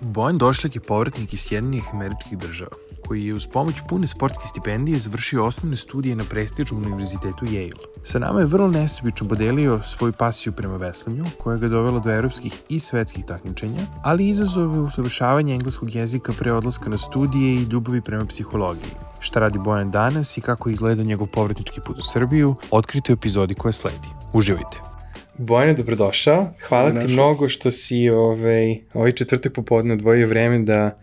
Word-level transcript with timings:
Bojan 0.00 0.38
Došljak 0.38 0.74
je 0.74 0.80
povratnik 0.80 1.32
iz 1.32 1.40
Sjedinjenih 1.40 1.84
američkih 1.92 2.38
država, 2.38 2.70
koji 3.06 3.26
je 3.26 3.34
uz 3.34 3.46
pomoć 3.46 3.74
pune 3.88 4.06
sportske 4.06 4.44
stipendije 4.46 4.98
završio 4.98 5.46
osnovne 5.46 5.76
studije 5.76 6.16
na 6.16 6.24
prestižnom 6.24 6.82
univerzitetu 6.82 7.44
Yale. 7.44 7.86
Sa 8.02 8.18
nama 8.18 8.40
je 8.40 8.46
vrlo 8.46 8.68
nesebično 8.68 9.28
podelio 9.28 9.80
svoju 9.84 10.12
pasiju 10.12 10.52
prema 10.52 10.76
veslanju, 10.76 11.24
koja 11.38 11.56
ga 11.56 11.68
dovela 11.68 11.98
do 11.98 12.10
evropskih 12.10 12.62
i 12.68 12.80
svetskih 12.80 13.24
takmičenja, 13.24 13.86
ali 14.02 14.26
i 14.26 14.28
izazove 14.28 14.80
usavršavanja 14.80 15.54
engleskog 15.54 15.94
jezika 15.94 16.32
pre 16.38 16.52
odlaska 16.52 16.90
na 16.90 16.98
studije 16.98 17.54
i 17.54 17.64
ljubavi 17.64 18.00
prema 18.00 18.26
psihologiji. 18.26 18.90
Šta 19.20 19.40
radi 19.40 19.58
Bojan 19.58 19.90
danas 19.90 20.38
i 20.38 20.40
kako 20.40 20.70
izgleda 20.70 21.02
njegov 21.02 21.26
povratnički 21.26 21.80
put 21.80 21.98
u 21.98 22.02
Srbiju, 22.02 22.54
otkrite 22.70 23.12
u 23.12 23.14
epizodi 23.14 23.54
koja 23.54 23.72
sledi. 23.72 24.08
Uživajte! 24.32 24.97
Bojane, 25.38 25.74
dobrodošao. 25.74 26.48
Hvala 26.68 27.00
ti 27.00 27.08
mnogo 27.08 27.48
što 27.48 27.70
si 27.70 28.08
ovaj, 28.08 28.76
ovaj 28.94 29.12
četvrtak 29.12 29.52
popodne 29.52 29.94
odvojio 29.94 30.26
vreme 30.26 30.58
da 30.58 31.00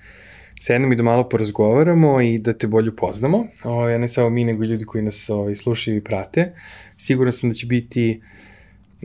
sednemo 0.62 0.94
i 0.94 0.96
da 0.96 1.04
malo 1.04 1.30
porazgovaramo 1.30 2.22
i 2.22 2.38
da 2.38 2.54
te 2.54 2.68
bolje 2.68 2.90
upoznamo. 2.90 3.48
Ovaj, 3.64 4.00
ne 4.00 4.08
samo 4.08 4.30
mi, 4.30 4.44
nego 4.44 4.64
ljudi 4.64 4.86
koji 4.86 5.04
nas 5.04 5.30
ovaj, 5.30 5.56
slušaju 5.56 5.98
i 5.98 6.04
prate. 6.04 6.54
Siguran 6.98 7.34
sam 7.34 7.50
da 7.50 7.54
će 7.54 7.66
biti 7.66 8.22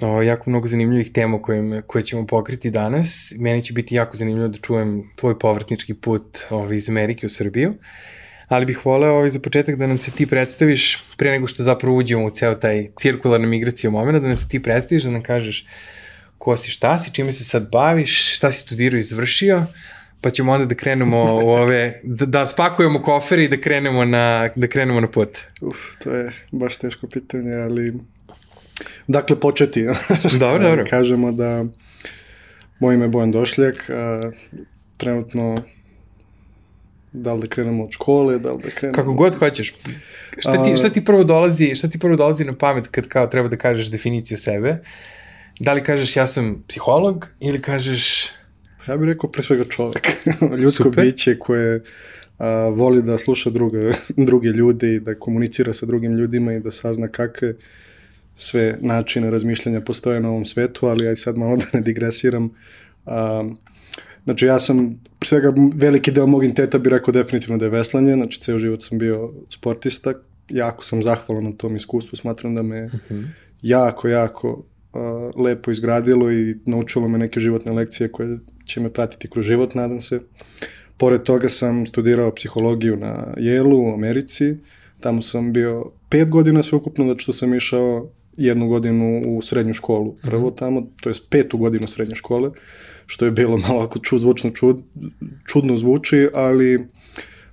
o, 0.02 0.22
jako 0.22 0.50
mnogo 0.50 0.68
zanimljivih 0.68 1.12
tema 1.12 1.42
koje, 1.42 1.82
koje 1.82 2.04
ćemo 2.04 2.26
pokriti 2.26 2.70
danas. 2.70 3.34
Meni 3.38 3.62
će 3.62 3.72
biti 3.72 3.94
jako 3.94 4.16
zanimljivo 4.16 4.48
da 4.48 4.58
čujem 4.58 5.10
tvoj 5.16 5.38
povratnički 5.38 5.94
put 5.94 6.38
ovaj, 6.50 6.76
iz 6.76 6.88
Amerike 6.88 7.26
u 7.26 7.28
Srbiju. 7.28 7.74
Ali 8.51 8.66
bih 8.66 8.87
voleo 8.87 9.12
ovaj, 9.12 9.29
za 9.29 9.38
početak 9.40 9.76
da 9.76 9.87
nam 9.87 9.98
se 9.98 10.10
ti 10.10 10.26
predstaviš, 10.26 11.04
pre 11.16 11.30
nego 11.30 11.46
što 11.46 11.62
zapravo 11.62 11.96
uđemo 11.96 12.24
u 12.24 12.30
ceo 12.30 12.54
taj 12.54 12.88
cirkularna 12.98 13.46
migracija 13.46 13.90
momena, 13.90 14.18
da 14.18 14.26
nam 14.26 14.37
se 14.37 14.48
ti 14.48 14.62
predstaviš, 14.62 15.02
da 15.02 15.10
nam 15.10 15.23
kažeš 15.23 15.66
ko 16.38 16.56
si, 16.56 16.71
šta 16.71 16.98
si, 16.98 17.15
čime 17.15 17.32
se 17.32 17.45
sad 17.45 17.71
baviš, 17.71 18.37
šta 18.37 18.52
si 18.52 18.60
studirao 18.60 18.96
i 18.96 19.01
izvršio, 19.01 19.66
pa 20.21 20.30
ćemo 20.30 20.52
onda 20.52 20.66
da 20.66 20.74
krenemo 20.74 21.24
u 21.45 21.48
ove, 21.48 22.01
da, 22.02 22.26
da 22.26 22.46
spakujemo 22.46 23.02
kofere 23.02 23.45
i 23.45 23.48
da 23.48 23.60
krenemo 23.60 24.04
na, 24.04 24.51
da 24.56 24.66
krenemo 24.66 25.01
na 25.01 25.09
put. 25.09 25.38
Uf, 25.60 25.76
to 26.02 26.10
je 26.10 26.32
baš 26.52 26.76
teško 26.76 27.06
pitanje, 27.06 27.54
ali 27.54 27.93
dakle 29.06 29.40
početi. 29.40 29.87
dobro, 30.40 30.62
dobro. 30.68 30.84
Kažemo 30.90 31.32
da 31.32 31.65
moj 32.80 32.95
ime 32.95 33.04
je 33.04 33.09
Bojan 33.09 33.30
Došljak, 33.30 33.90
trenutno 34.96 35.62
da 37.12 37.34
li 37.34 37.40
da 37.40 37.46
krenemo 37.46 37.84
od 37.84 37.90
škole, 37.90 38.38
da 38.38 38.52
li 38.52 38.62
da 38.62 38.70
krenemo... 38.70 38.96
Kako 38.96 39.12
god 39.12 39.34
hoćeš. 39.34 39.74
Šta 40.38 40.64
ti, 40.64 40.76
šta 40.76 40.90
ti 40.90 41.04
prvo 41.04 41.24
dolazi, 41.24 41.74
šta 41.74 41.88
ti 41.88 41.98
prvo 41.98 42.16
dolazi 42.16 42.44
na 42.44 42.54
pamet 42.54 42.88
kad 42.88 43.08
kao 43.08 43.26
treba 43.26 43.48
da 43.48 43.56
kažeš 43.56 43.90
definiciju 43.90 44.38
sebe? 44.38 44.78
Da 45.60 45.72
li 45.72 45.82
kažeš 45.82 46.16
ja 46.16 46.26
sam 46.26 46.64
psiholog 46.68 47.26
ili 47.40 47.62
kažeš 47.62 48.28
Ja 48.88 48.96
bih 48.96 49.06
rekao 49.06 49.30
pre 49.30 49.42
svega 49.42 49.64
čovek, 49.64 50.08
ljudsko 50.62 50.84
Super. 50.84 51.04
biće 51.04 51.38
koje 51.38 51.82
a, 52.38 52.68
voli 52.68 53.02
da 53.02 53.18
sluša 53.18 53.50
druge, 53.50 53.92
druge 54.30 54.48
ljude 54.48 54.94
i 54.94 55.00
da 55.00 55.14
komunicira 55.14 55.72
sa 55.72 55.86
drugim 55.86 56.16
ljudima 56.16 56.52
i 56.52 56.60
da 56.60 56.70
sazna 56.70 57.08
kakve 57.08 57.54
sve 58.36 58.78
načine 58.80 59.30
razmišljanja 59.30 59.80
postoje 59.80 60.20
na 60.20 60.28
ovom 60.28 60.44
svetu, 60.44 60.86
ali 60.86 61.08
aj 61.08 61.16
sad 61.16 61.36
malo 61.36 61.56
da 61.56 61.64
ne 61.72 61.80
digresiram. 61.80 62.50
A, 63.06 63.44
znači 64.31 64.44
ja 64.44 64.60
sam, 64.60 65.00
svega 65.25 65.53
veliki 65.75 66.10
deo 66.10 66.26
mog 66.26 66.44
inteta 66.44 66.78
bih 66.78 66.91
rekao 66.91 67.12
definitivno 67.12 67.59
da 67.59 67.64
je 67.64 67.70
veslanje, 67.70 68.12
znači 68.12 68.41
ceo 68.41 68.59
život 68.59 68.82
sam 68.82 68.98
bio 68.98 69.32
sportista, 69.48 70.12
jako 70.48 70.84
sam 70.84 71.03
zahvalan 71.03 71.44
na 71.44 71.53
tom 71.53 71.76
iskustvu, 71.76 72.16
smatram 72.16 72.55
da 72.55 72.62
me 72.62 72.84
uh 72.84 72.94
mhm. 72.94 73.15
-huh. 73.15 73.27
jako, 73.62 74.09
jako 74.09 74.65
uh, 74.93 75.44
lepo 75.44 75.71
izgradilo 75.71 76.32
i 76.32 76.55
naučilo 76.66 77.09
me 77.09 77.19
neke 77.19 77.41
životne 77.41 77.72
lekcije 77.72 78.12
koje 78.12 78.38
će 78.65 78.81
me 78.81 78.93
pratiti 78.93 79.31
kroz 79.31 79.44
život, 79.44 79.75
nadam 79.75 80.00
se. 80.00 80.21
Pored 80.97 81.22
toga 81.22 81.49
sam 81.49 81.87
studirao 81.87 82.34
psihologiju 82.34 82.97
na 82.97 83.34
Yale-u 83.37 83.91
u 83.91 83.94
Americi. 83.94 84.56
Tamo 85.00 85.22
sam 85.22 85.53
bio 85.53 85.93
pet 86.09 86.28
godina 86.28 86.62
sveukupno, 86.62 87.06
zato 87.06 87.19
što 87.19 87.32
sam 87.32 87.55
išao 87.55 88.10
jednu 88.37 88.69
godinu 88.69 89.22
u 89.26 89.43
srednju 89.43 89.75
školu. 89.75 90.16
Prvo 90.22 90.47
mhm. 90.47 90.56
tamo, 90.56 90.87
to 91.00 91.09
je 91.09 91.15
petu 91.31 91.59
godinu 91.59 91.88
srednje 91.88 92.15
škole, 92.15 92.50
što 93.10 93.25
je 93.25 93.31
bilo 93.31 93.56
malo 93.56 93.82
ako 93.82 93.98
čud, 93.98 94.21
zvučno 94.21 94.50
čud, 94.50 94.82
čudno 95.47 95.76
zvuči, 95.76 96.28
ali 96.34 96.87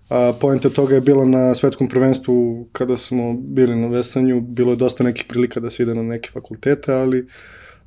a, 0.09 0.34
poenta 0.41 0.69
toga 0.69 0.95
je 0.95 1.01
bila 1.01 1.25
na 1.25 1.56
svetskom 1.56 1.88
prvenstvu 1.90 2.68
kada 2.72 2.97
smo 2.97 3.34
bili 3.34 3.75
na 3.75 3.88
vesanju, 3.88 4.41
bilo 4.41 4.72
je 4.72 4.75
dosta 4.75 5.03
nekih 5.03 5.25
prilika 5.28 5.59
da 5.59 5.69
se 5.69 5.84
ide 5.84 5.96
na 5.96 6.03
neke 6.03 6.29
fakultete, 6.34 6.94
ali 6.94 7.25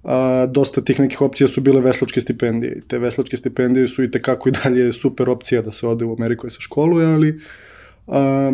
a, 0.02 0.46
dosta 0.46 0.80
tih 0.80 1.00
nekih 1.00 1.22
opcija 1.22 1.48
su 1.48 1.60
bile 1.60 1.80
veslačke 1.80 2.20
stipendije. 2.20 2.78
I 2.78 2.88
te 2.88 2.98
veslačke 2.98 3.36
stipendije 3.36 3.88
su 3.88 4.02
i 4.04 4.10
tekako 4.10 4.48
i 4.48 4.52
dalje 4.52 4.92
super 4.92 5.28
opcija 5.28 5.62
da 5.62 5.72
se 5.72 5.86
ode 5.86 6.04
u 6.04 6.12
Ameriku 6.18 6.46
i 6.46 6.50
se 6.50 6.60
školuje, 6.60 7.06
ali 7.06 7.40
a, 8.06 8.52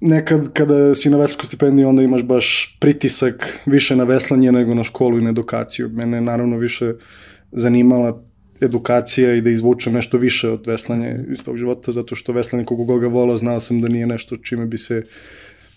nekad 0.00 0.52
kada 0.52 0.94
si 0.94 1.10
na 1.10 1.16
veslačkoj 1.16 1.46
stipendiji 1.46 1.84
onda 1.84 2.02
imaš 2.02 2.22
baš 2.22 2.76
pritisak 2.80 3.60
više 3.66 3.96
na 3.96 4.04
veslanje 4.04 4.52
nego 4.52 4.74
na 4.74 4.84
školu 4.84 5.18
i 5.18 5.22
na 5.22 5.30
edukaciju. 5.30 5.88
Mene 5.88 6.20
naravno 6.20 6.56
više 6.56 6.94
zanimala 7.54 8.22
edukacija 8.60 9.34
i 9.34 9.40
da 9.40 9.50
izvučem 9.50 9.92
nešto 9.92 10.18
više 10.18 10.50
od 10.50 10.66
veslanja 10.66 11.16
iz 11.32 11.42
tog 11.44 11.56
života, 11.56 11.92
zato 11.92 12.14
što 12.14 12.32
veslanje 12.32 12.64
kogo 12.64 12.98
ga 12.98 13.08
volao, 13.08 13.36
znao 13.36 13.60
sam 13.60 13.80
da 13.80 13.88
nije 13.88 14.06
nešto 14.06 14.36
čime 14.36 14.66
bi 14.66 14.78
se 14.78 15.02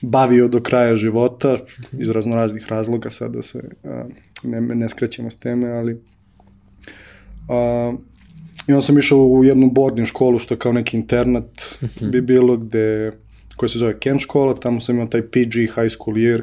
bavio 0.02 0.48
do 0.48 0.62
kraja 0.62 0.96
života, 0.96 1.58
iz 2.00 2.10
raznoraznih 2.10 2.68
razloga, 2.70 3.10
sad 3.10 3.32
da 3.32 3.42
se 3.42 3.70
a, 3.84 4.06
ne, 4.44 4.62
ne 4.62 4.90
skrećemo 4.90 5.32
s 5.32 5.36
teme, 5.36 5.70
ali 5.72 6.02
a, 7.50 7.94
i 8.68 8.72
onda 8.74 8.82
sam 8.82 8.98
išao 8.98 9.28
u 9.28 9.44
jednu 9.44 9.72
boarding 9.72 10.08
školu, 10.08 10.40
što 10.40 10.56
kao 10.56 10.74
neki 10.74 10.98
internat 10.98 11.78
bi 12.12 12.22
bilo, 12.22 12.58
gde, 12.58 13.12
koja 13.56 13.70
se 13.70 13.80
zove 13.80 14.00
Ken 14.00 14.20
škola, 14.20 14.56
tamo 14.56 14.82
sam 14.82 14.96
imao 14.96 15.08
taj 15.08 15.22
PG 15.22 15.54
high 15.54 15.90
school 15.90 16.18
year, 16.18 16.42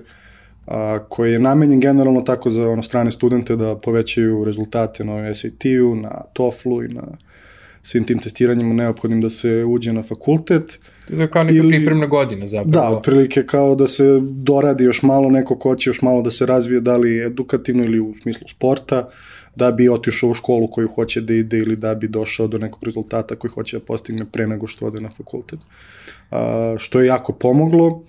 a, 0.67 0.99
koji 1.09 1.33
je 1.33 1.39
namenjen 1.39 1.81
generalno 1.81 2.21
tako 2.21 2.51
za 2.51 2.69
ono 2.69 2.83
strane 2.83 3.11
studente 3.11 3.57
da 3.57 3.77
povećaju 3.77 4.45
rezultate 4.45 5.05
na 5.05 5.35
SAT-u, 5.35 5.95
na 5.95 6.23
TOEFL-u 6.33 6.85
i 6.85 6.89
na 6.89 7.03
svim 7.83 8.05
tim 8.05 8.19
testiranjima 8.19 8.75
neophodnim 8.75 9.21
da 9.21 9.31
se 9.31 9.65
uđe 9.65 9.93
na 9.93 10.03
fakultet. 10.03 10.79
To 11.09 11.15
je 11.15 11.31
kao 11.31 11.45
neka 11.45 11.57
ili, 11.57 11.77
pripremna 11.77 12.07
godina 12.07 12.47
zapravo. 12.47 12.71
Da, 12.71 12.97
otprilike 12.97 13.47
kao 13.47 13.75
da 13.75 13.87
se 13.87 14.21
doradi 14.23 14.85
još 14.85 15.03
malo, 15.03 15.31
neko 15.31 15.59
ko 15.59 15.77
će 15.77 15.91
još 15.91 16.03
malo 16.03 16.23
da 16.23 16.31
se 16.31 16.47
razvije, 16.47 16.81
da 16.81 16.97
li 16.97 17.27
edukativno 17.27 17.85
ili 17.85 18.01
u 18.01 18.15
smislu 18.23 18.49
sporta, 18.49 19.09
da 19.57 19.71
bi 19.73 19.89
otišao 19.89 20.31
u 20.31 20.35
školu 20.35 20.69
koju 20.71 20.89
hoće 20.89 21.21
da 21.21 21.35
ide 21.35 21.59
ili 21.59 21.77
da 21.77 21.95
bi 21.95 22.09
došao 22.09 22.47
do 22.47 22.59
nekog 22.59 22.85
rezultata 22.85 23.37
koji 23.37 23.51
hoće 23.51 23.79
da 23.79 23.85
postigne 23.85 24.25
pre 24.33 24.47
nego 24.47 24.67
što 24.67 24.87
ode 24.87 25.01
na 25.01 25.11
fakultet. 25.11 25.61
A, 26.31 26.75
što 26.79 27.01
je 27.01 27.07
jako 27.07 27.33
pomoglo. 27.33 28.03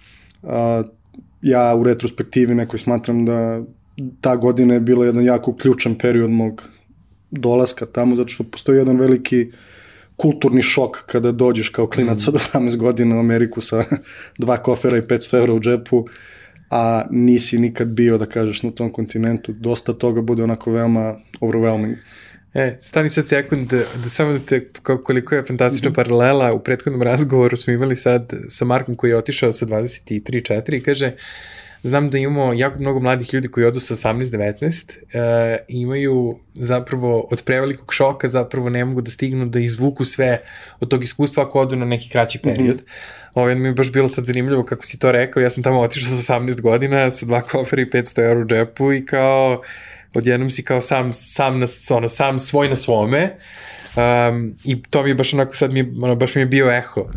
A, 0.43 0.83
ja 1.45 1.75
u 1.75 1.83
retrospektivi 1.83 2.55
nekoj 2.55 2.79
smatram 2.79 3.25
da 3.25 3.61
ta 4.21 4.35
godina 4.35 4.73
je 4.73 4.79
bila 4.79 5.05
jedan 5.05 5.23
jako 5.23 5.55
ključan 5.55 5.95
period 5.95 6.29
mog 6.29 6.63
dolaska 7.31 7.85
tamo, 7.85 8.15
zato 8.15 8.29
što 8.29 8.43
postoji 8.43 8.77
jedan 8.77 8.97
veliki 8.97 9.51
kulturni 10.15 10.61
šok 10.61 11.03
kada 11.05 11.31
dođeš 11.31 11.69
kao 11.69 11.87
klinac 11.87 12.27
mm. 12.27 12.29
od 12.29 12.35
18 12.35 12.77
godina 12.77 13.15
u 13.15 13.19
Ameriku 13.19 13.61
sa 13.61 13.83
dva 14.39 14.57
kofera 14.57 14.97
i 14.97 15.01
500 15.01 15.37
evra 15.37 15.53
u 15.53 15.59
džepu, 15.59 16.05
a 16.69 17.05
nisi 17.11 17.59
nikad 17.59 17.87
bio, 17.87 18.17
da 18.17 18.25
kažeš, 18.25 18.63
na 18.63 18.71
tom 18.71 18.91
kontinentu. 18.91 19.53
Dosta 19.53 19.93
toga 19.93 20.21
bude 20.21 20.43
onako 20.43 20.71
veoma 20.71 21.15
overwhelming. 21.41 21.97
E, 22.55 22.77
stani 22.81 23.09
sad 23.09 23.27
sekund, 23.29 23.69
da, 23.69 23.77
da 24.03 24.09
samo 24.09 24.31
da 24.31 24.39
te, 24.39 24.67
koliko 25.03 25.35
je 25.35 25.45
fantastična 25.45 25.89
mm 25.89 25.93
-hmm. 25.93 25.95
paralela, 25.95 26.53
u 26.53 26.59
prethodnom 26.59 27.01
razgovoru 27.01 27.57
smo 27.57 27.73
imali 27.73 27.95
sad 27.95 28.33
sa 28.49 28.65
Markom 28.65 28.95
koji 28.95 29.09
je 29.09 29.17
otišao 29.17 29.51
sa 29.51 29.65
23-4 29.65 30.75
i 30.75 30.83
kaže, 30.83 31.11
znam 31.83 32.09
da 32.09 32.17
imamo 32.17 32.53
jako 32.53 32.79
mnogo 32.79 32.99
mladih 32.99 33.33
ljudi 33.33 33.47
koji 33.47 33.65
odu 33.65 33.79
sa 33.79 33.95
18-19 33.95 34.91
uh, 34.91 35.65
imaju 35.67 36.39
zapravo 36.53 37.27
od 37.31 37.43
prevelikog 37.43 37.93
šoka 37.93 38.27
zapravo 38.27 38.69
ne 38.69 38.85
mogu 38.85 39.01
da 39.01 39.11
stignu 39.11 39.45
da 39.45 39.59
izvuku 39.59 40.05
sve 40.05 40.41
od 40.79 40.89
tog 40.89 41.03
iskustva 41.03 41.43
ako 41.43 41.59
odu 41.59 41.75
na 41.75 41.85
neki 41.85 42.09
kraći 42.09 42.37
mhm. 42.37 42.49
period. 42.49 42.75
Mm 42.75 42.79
-hmm. 42.79 43.31
Ovo 43.33 43.55
mi 43.55 43.67
je 43.67 43.73
baš 43.73 43.91
bilo 43.91 44.09
sad 44.09 44.25
zanimljivo 44.25 44.63
kako 44.63 44.85
si 44.85 44.99
to 44.99 45.11
rekao, 45.11 45.41
ja 45.41 45.49
sam 45.49 45.63
tamo 45.63 45.79
otišao 45.79 46.09
sa 46.09 46.33
18 46.33 46.61
godina 46.61 47.11
sa 47.11 47.25
dva 47.25 47.41
kofera 47.41 47.81
i 47.81 47.85
500 47.85 48.21
euro 48.27 48.41
u 48.41 48.45
džepu 48.45 48.93
i 48.93 49.05
kao 49.05 49.61
odjednom 50.15 50.49
si 50.49 50.63
kao 50.63 50.81
sam, 50.81 51.13
sam, 51.13 51.59
na, 51.59 51.67
ono, 51.89 52.09
sam 52.09 52.39
svoj 52.39 52.69
na 52.69 52.75
svome 52.75 53.37
Um, 53.95 54.55
I 54.63 54.81
to 54.81 55.03
mi 55.03 55.09
je 55.09 55.15
baš 55.15 55.33
onako 55.33 55.55
sad 55.55 55.71
mi 55.71 55.79
je, 55.79 55.93
ono, 56.01 56.15
baš 56.15 56.35
mi 56.35 56.41
je 56.41 56.45
bio 56.45 56.71
eho. 56.71 57.01
Uh, 57.01 57.09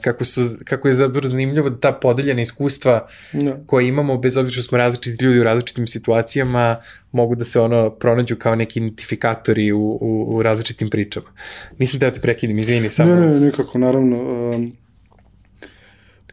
kako, 0.00 0.24
su, 0.24 0.42
kako 0.64 0.88
je 0.88 0.94
zapravo 0.94 1.28
zanimljivo 1.28 1.70
da 1.70 1.80
ta 1.80 1.92
podeljena 1.92 2.42
iskustva 2.42 3.08
Da. 3.32 3.56
koje 3.66 3.88
imamo, 3.88 4.18
bez 4.18 4.36
obzira 4.36 4.52
što 4.52 4.62
smo 4.62 4.78
različiti 4.78 5.24
ljudi 5.24 5.40
u 5.40 5.44
različitim 5.44 5.86
situacijama, 5.86 6.76
mogu 7.12 7.34
da 7.34 7.44
se 7.44 7.60
ono 7.60 7.90
pronađu 7.90 8.36
kao 8.36 8.54
neki 8.54 8.78
identifikatori 8.78 9.72
u, 9.72 9.98
u, 10.00 10.36
u 10.36 10.42
različitim 10.42 10.90
pričama. 10.90 11.26
Nisam 11.78 12.00
teo 12.00 12.10
te 12.10 12.20
prekidim, 12.20 12.58
izvini, 12.58 12.90
samo... 12.90 13.14
Ne, 13.14 13.28
ne, 13.28 13.40
nikako, 13.40 13.78
naravno. 13.78 14.16
Um, 14.16 14.76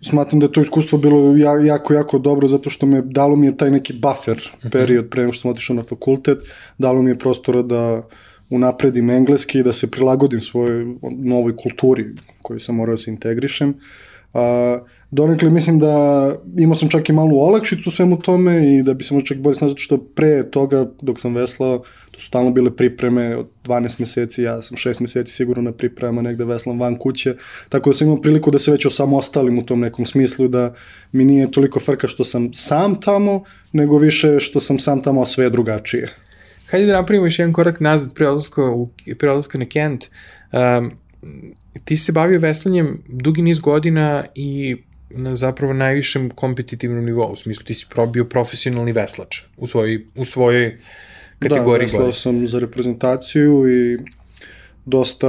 smatram 0.01 0.39
da 0.39 0.45
je 0.45 0.51
to 0.51 0.61
iskustvo 0.61 0.97
bilo 0.97 1.37
ja, 1.37 1.65
jako, 1.65 1.93
jako 1.93 2.19
dobro 2.19 2.47
zato 2.47 2.69
što 2.69 2.85
me, 2.85 3.01
dalo 3.01 3.35
mi 3.35 3.47
je 3.47 3.57
taj 3.57 3.71
neki 3.71 3.93
buffer 3.93 4.51
period 4.71 5.09
pre 5.09 5.21
nego 5.21 5.33
što 5.33 5.41
sam 5.41 5.51
otišao 5.51 5.75
na 5.75 5.83
fakultet, 5.83 6.37
dalo 6.77 7.01
mi 7.01 7.11
je 7.11 7.19
prostora 7.19 7.61
da 7.61 8.07
unapredim 8.49 9.09
engleski, 9.09 9.63
da 9.63 9.73
se 9.73 9.91
prilagodim 9.91 10.41
svojoj 10.41 10.85
novoj 11.11 11.55
kulturi 11.55 12.05
koju 12.41 12.59
sam 12.59 12.75
morao 12.75 12.93
da 12.93 12.97
se 12.97 13.11
integrišem. 13.11 13.73
A, 14.33 14.79
donekle 15.11 15.49
mislim 15.49 15.79
da 15.79 16.35
imao 16.57 16.75
sam 16.75 16.89
čak 16.89 17.09
i 17.09 17.13
malu 17.13 17.39
olakšicu 17.39 17.89
u 17.89 17.91
svemu 17.91 18.19
tome 18.19 18.77
i 18.77 18.83
da 18.83 18.93
bi 18.93 19.03
se 19.03 19.13
možda 19.13 19.27
čak 19.27 19.37
bolje 19.37 19.55
snao, 19.55 19.69
zato 19.69 19.81
što 19.81 19.97
pre 19.97 20.51
toga 20.51 20.91
dok 21.01 21.19
sam 21.19 21.35
veslao, 21.35 21.83
to 22.11 22.19
su 22.19 22.25
stalno 22.25 22.51
bile 22.51 22.75
pripreme 22.75 23.37
od 23.37 23.47
12 23.65 23.99
meseci, 23.99 24.43
ja 24.43 24.61
sam 24.61 24.77
6 24.77 25.01
meseci 25.01 25.33
sigurno 25.33 25.63
na 25.63 25.71
pripremama 25.71 26.21
negde 26.21 26.45
veslam 26.45 26.79
van 26.79 26.95
kuće, 26.95 27.35
tako 27.69 27.89
da 27.89 27.93
sam 27.93 28.07
imao 28.07 28.21
priliku 28.21 28.51
da 28.51 28.59
se 28.59 28.71
već 28.71 28.85
osamostalim 28.85 29.59
u 29.59 29.65
tom 29.65 29.79
nekom 29.79 30.05
smislu 30.05 30.47
da 30.47 30.73
mi 31.11 31.25
nije 31.25 31.51
toliko 31.51 31.79
frka 31.79 32.07
što 32.07 32.23
sam 32.23 32.53
sam 32.53 33.01
tamo, 33.01 33.43
nego 33.73 33.97
više 33.97 34.39
što 34.39 34.59
sam 34.59 34.79
sam 34.79 35.03
tamo, 35.03 35.21
a 35.21 35.25
sve 35.25 35.45
je 35.45 35.49
drugačije. 35.49 36.15
Hajde 36.69 36.85
da 36.87 36.93
napravimo 36.93 37.25
još 37.25 37.39
jedan 37.39 37.53
korak 37.53 37.79
nazad 37.79 38.13
pre 38.13 38.27
odlaska, 38.27 38.63
u, 38.63 38.89
pre 39.19 39.29
odlaska 39.29 39.57
na 39.57 39.65
Kent. 39.65 40.05
Um, 40.51 40.91
ti 41.85 41.97
se 41.97 42.11
bavio 42.11 42.39
veslanjem 42.39 43.03
dugi 43.07 43.41
niz 43.41 43.59
godina 43.59 44.25
i 44.35 44.77
na 45.15 45.35
zapravo 45.35 45.73
najvišem 45.73 46.29
kompetitivnom 46.29 47.05
nivou, 47.05 47.31
u 47.31 47.35
smislu 47.35 47.63
ti 47.65 47.73
si 47.73 47.85
probio 47.89 48.25
profesionalni 48.25 48.91
veslač 48.91 49.41
u 49.57 49.67
svojoj, 49.67 50.05
u 50.15 50.25
svojoj 50.25 50.77
kategoriji 51.39 51.87
da, 51.87 51.97
veslao 51.97 52.13
sam 52.13 52.47
za 52.47 52.59
reprezentaciju 52.59 53.69
i 53.69 53.97
dosta 54.85 55.27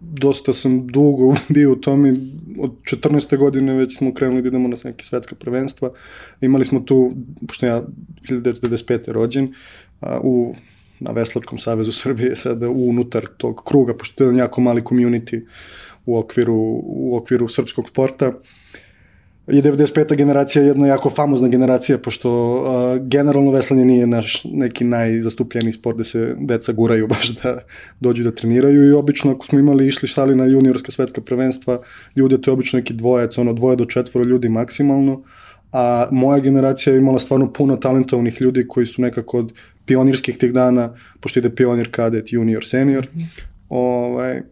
dosta 0.00 0.52
sam 0.52 0.86
dugo 0.86 1.34
bio 1.54 1.72
u 1.72 1.76
tome, 1.76 2.14
od 2.58 2.72
14. 2.82 3.36
godine 3.36 3.74
već 3.74 3.96
smo 3.96 4.14
krenuli 4.14 4.42
da 4.42 4.48
idemo 4.48 4.68
na 4.68 4.76
neke 4.84 5.04
svetska 5.04 5.34
prvenstva. 5.34 5.90
Imali 6.40 6.64
smo 6.64 6.80
tu, 6.80 7.12
pošto 7.46 7.66
ja 7.66 7.82
1995. 8.28 9.12
rođen, 9.12 9.54
a, 10.00 10.20
u 10.22 10.54
na 11.00 11.10
Veslačkom 11.10 11.58
savezu 11.58 11.92
Srbije, 11.92 12.36
sada 12.36 12.68
unutar 12.68 13.26
tog 13.36 13.62
kruga, 13.64 13.94
pošto 13.94 14.16
to 14.16 14.24
je 14.24 14.26
jedan 14.26 14.38
jako 14.38 14.60
mali 14.60 14.82
community 14.82 15.42
u 16.08 16.18
okviru, 16.18 16.82
u 16.84 17.16
okviru 17.16 17.48
srpskog 17.48 17.88
sporta. 17.88 18.32
I 19.46 19.62
95. 19.62 20.16
generacija 20.16 20.62
je 20.62 20.68
jedna 20.68 20.86
jako 20.86 21.10
famozna 21.10 21.48
generacija, 21.48 21.98
pošto 21.98 22.30
uh, 22.30 23.06
generalno 23.08 23.50
veslanje 23.50 23.84
nije 23.84 24.06
naš 24.06 24.44
neki 24.44 24.84
najzastupljeniji 24.84 25.72
sport 25.72 25.96
gde 25.96 26.04
se 26.04 26.34
deca 26.38 26.72
guraju 26.72 27.06
baš 27.14 27.28
da 27.28 27.58
dođu 28.00 28.24
da 28.24 28.30
treniraju 28.30 28.88
i 28.88 28.92
obično 28.92 29.32
ako 29.32 29.46
smo 29.46 29.58
imali 29.58 29.86
išli 29.88 30.08
šali 30.08 30.36
na 30.36 30.44
juniorska 30.44 30.92
svetska 30.92 31.20
prvenstva, 31.20 31.80
ljude 32.16 32.40
to 32.40 32.50
je 32.50 32.52
obično 32.52 32.78
neki 32.78 32.94
dvojac, 32.94 33.38
ono 33.38 33.52
dvoje 33.52 33.76
do 33.76 33.84
četvoro 33.84 34.28
ljudi 34.28 34.48
maksimalno, 34.48 35.22
a 35.72 36.08
moja 36.12 36.40
generacija 36.40 36.92
je 36.92 36.98
imala 36.98 37.18
stvarno 37.18 37.52
puno 37.52 37.76
talentovnih 37.76 38.40
ljudi 38.40 38.68
koji 38.68 38.86
su 38.86 39.02
nekako 39.02 39.38
od 39.38 39.52
pionirskih 39.86 40.38
tih 40.38 40.52
dana, 40.52 40.94
pošto 41.20 41.40
ide 41.40 41.50
pionir, 41.54 41.90
kadet, 41.90 42.32
junior, 42.32 42.64
senior, 42.66 43.08
ovaj, 43.68 44.42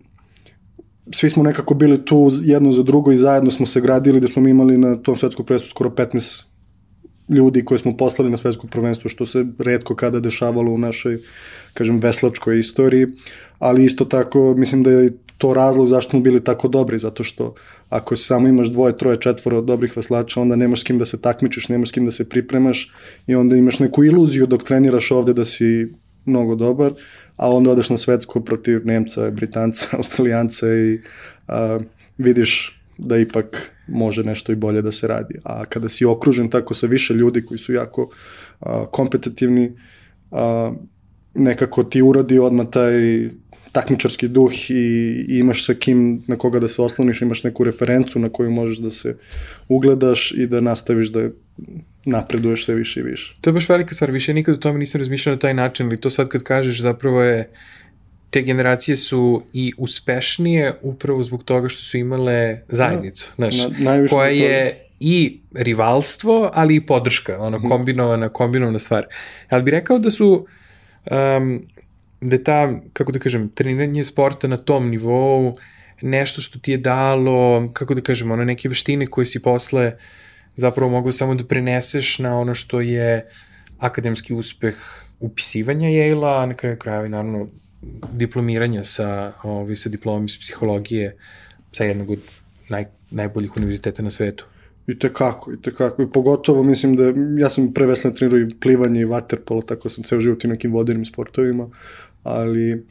svi 1.13 1.31
smo 1.31 1.43
nekako 1.43 1.75
bili 1.75 2.05
tu 2.05 2.31
jedno 2.43 2.73
za 2.73 2.83
drugo 2.83 3.13
i 3.13 3.17
zajedno 3.17 3.51
smo 3.51 3.67
se 3.67 3.81
gradili 3.81 4.21
da 4.21 4.29
smo 4.29 4.43
mi 4.43 4.51
imali 4.51 4.79
na 4.79 4.97
tom 4.97 5.17
svetskom 5.17 5.47
prvenstvu 5.47 5.71
skoro 5.71 5.91
15 5.91 6.45
ljudi 7.29 7.65
koje 7.65 7.79
smo 7.79 7.97
poslali 7.97 8.31
na 8.31 8.37
svetsko 8.37 8.67
prvenstvo, 8.67 9.11
što 9.11 9.27
se 9.27 9.47
redko 9.59 9.95
kada 9.95 10.21
dešavalo 10.21 10.73
u 10.73 10.79
našoj, 10.79 11.19
kažem, 11.75 11.99
veslačkoj 11.99 12.59
istoriji, 12.59 13.07
ali 13.59 13.85
isto 13.85 14.05
tako 14.05 14.55
mislim 14.57 14.83
da 14.83 14.91
je 14.91 15.13
to 15.39 15.55
razlog 15.55 15.89
zašto 15.89 16.11
smo 16.11 16.21
bili 16.21 16.45
tako 16.45 16.69
dobri, 16.69 16.99
zato 16.99 17.25
što 17.25 17.55
ako 17.89 18.17
samo 18.17 18.49
imaš 18.49 18.69
dvoje, 18.69 18.97
troje, 18.99 19.21
četvoro 19.21 19.61
dobrih 19.61 19.97
veslača, 19.97 20.41
onda 20.41 20.57
nemaš 20.57 20.81
s 20.81 20.85
kim 20.85 20.99
da 20.99 21.05
se 21.05 21.21
takmičiš, 21.21 21.69
nemaš 21.69 21.89
s 21.89 21.93
kim 21.93 22.05
da 22.05 22.11
se 22.11 22.29
pripremaš 22.29 22.93
i 23.27 23.35
onda 23.35 23.57
imaš 23.57 23.79
neku 23.79 24.05
iluziju 24.05 24.47
dok 24.47 24.63
treniraš 24.63 25.11
ovde 25.11 25.33
da 25.33 25.45
si 25.45 25.93
mnogo 26.25 26.55
dobar, 26.55 26.93
a 27.37 27.51
onda 27.51 27.71
odeš 27.71 27.91
na 27.91 27.97
svetsko 27.97 28.41
protiv 28.41 28.87
Nemca, 28.87 29.31
Britanca, 29.31 29.89
Australijanca 29.97 30.67
i 30.75 31.01
a, 31.49 31.79
vidiš 32.19 32.81
da 32.99 33.19
ipak 33.19 33.73
može 33.89 34.25
nešto 34.25 34.53
i 34.53 34.57
bolje 34.57 34.83
da 34.83 34.93
se 34.93 35.07
radi. 35.07 35.35
A 35.45 35.65
kada 35.65 35.89
si 35.89 36.05
okružen 36.05 36.51
tako 36.51 36.75
sa 36.75 36.87
više 36.87 37.15
ljudi 37.15 37.43
koji 37.43 37.59
su 37.59 37.73
jako 37.73 38.11
a, 38.61 38.87
kompetitivni, 38.91 39.73
a, 40.31 40.73
nekako 41.35 41.85
ti 41.85 42.03
uradi 42.03 42.39
odmah 42.39 42.67
taj 42.71 43.29
takmičarski 43.73 44.29
duh 44.29 44.53
i, 44.71 44.75
i 45.29 45.39
imaš 45.39 45.67
sa 45.67 45.75
kim 45.75 46.23
na 46.27 46.37
koga 46.37 46.61
da 46.61 46.69
se 46.69 46.83
osloniš, 46.83 47.23
imaš 47.23 47.45
neku 47.45 47.65
referencu 47.65 48.19
na 48.19 48.29
koju 48.29 48.51
možeš 48.51 48.79
da 48.79 48.91
se 48.91 49.17
ugledaš 49.69 50.33
i 50.33 50.47
da 50.47 50.61
nastaviš 50.61 51.09
da 51.13 51.29
napreduješ 52.05 52.65
sve 52.65 52.75
više 52.75 53.01
i 53.01 53.05
više. 53.05 53.35
To 53.41 53.51
je 53.51 53.55
baš 53.55 53.69
velika 53.69 53.95
stvar, 53.95 54.11
više 54.11 54.35
nikad 54.35 54.55
o 54.55 54.59
tome 54.59 54.79
nisam 54.79 54.99
razmišljao 54.99 55.35
na 55.35 55.39
taj 55.39 55.55
način, 55.55 55.87
ali 55.87 56.01
to 56.01 56.11
sad 56.11 56.29
kad 56.29 56.43
kažeš 56.43 56.81
zapravo 56.81 57.23
je 57.23 57.51
te 58.31 58.43
generacije 58.43 58.97
su 58.97 59.43
i 59.53 59.73
uspešnije 59.79 60.75
upravo 60.83 61.23
zbog 61.23 61.45
toga 61.45 61.69
što 61.69 61.83
su 61.83 61.97
imale 61.97 62.61
zajednicu, 62.69 63.29
Da. 63.29 63.51
znaš, 63.51 63.69
Na- 63.79 64.07
koja 64.09 64.29
je 64.29 64.83
i 65.01 65.41
rivalstvo, 65.55 66.51
ali 66.55 66.77
i 66.77 66.81
podrška, 66.83 67.39
ono, 67.39 67.59
Mhm. 67.59 67.69
kombinovana, 67.69 68.29
kombinovana 68.29 68.79
stvar. 68.79 69.07
Ali 69.49 69.63
bi 69.63 69.71
rekao 69.71 69.99
da 69.99 70.11
su, 70.11 70.47
um, 71.39 71.67
da 72.21 72.39
ta, 72.39 72.59
kako 72.93 73.13
da 73.13 73.19
kažem, 73.19 73.49
treniranje 73.49 74.05
sporta 74.05 74.49
na 74.49 74.57
tom 74.57 74.89
nivou 74.89 75.57
nešto 76.03 76.41
što 76.41 76.59
ti 76.59 76.71
je 76.71 76.79
dalo, 76.79 77.71
kako 77.73 77.95
da 77.95 78.01
kažem, 78.01 78.31
ono, 78.31 78.45
neke 78.45 78.69
veštine 78.69 79.07
koje 79.07 79.27
si 79.27 79.43
posle 79.43 79.93
zapravo 80.57 80.91
mogu 80.91 81.13
samo 81.13 81.35
da 81.35 81.45
preneseš 81.45 82.19
na 82.19 82.39
ono 82.39 82.55
što 82.55 82.81
je 82.81 83.29
akademski 83.79 84.35
uspeh 84.35 84.77
upisivanja 85.21 85.89
Yale-a, 85.89 86.43
a 86.43 86.47
na 86.47 86.55
kraju 86.55 86.77
krajeva 86.79 87.07
i 87.07 87.09
naravno 87.09 87.49
diplomiranja 88.13 88.85
sa, 88.85 89.33
ovaj, 89.43 89.77
sa 89.77 89.89
diplomom 89.89 90.25
iz 90.25 90.39
psihologije 90.41 91.17
sa 91.73 91.85
jednog 91.85 92.11
od 92.11 92.19
naj, 92.69 92.85
najboljih 93.11 93.57
univerziteta 93.57 94.03
na 94.03 94.11
svetu. 94.11 94.47
I 94.87 94.99
te 94.99 95.13
kako, 95.13 95.53
i 95.53 95.63
te 95.63 95.75
kako. 95.75 96.03
I 96.03 96.11
pogotovo 96.13 96.63
mislim 96.63 96.97
da, 96.97 97.05
ja 97.39 97.51
sam 97.51 97.73
pre 97.75 97.87
vesle 97.87 98.15
trenirao 98.15 98.41
i 98.41 98.61
plivanje 98.61 99.01
i 99.01 99.05
vaterpolo, 99.05 99.63
tako 99.63 99.91
sam 99.91 100.05
ceo 100.05 100.21
život 100.21 100.45
i 100.45 100.49
nekim 100.49 100.73
vodenim 100.73 101.05
sportovima, 101.05 101.69
ali 102.23 102.85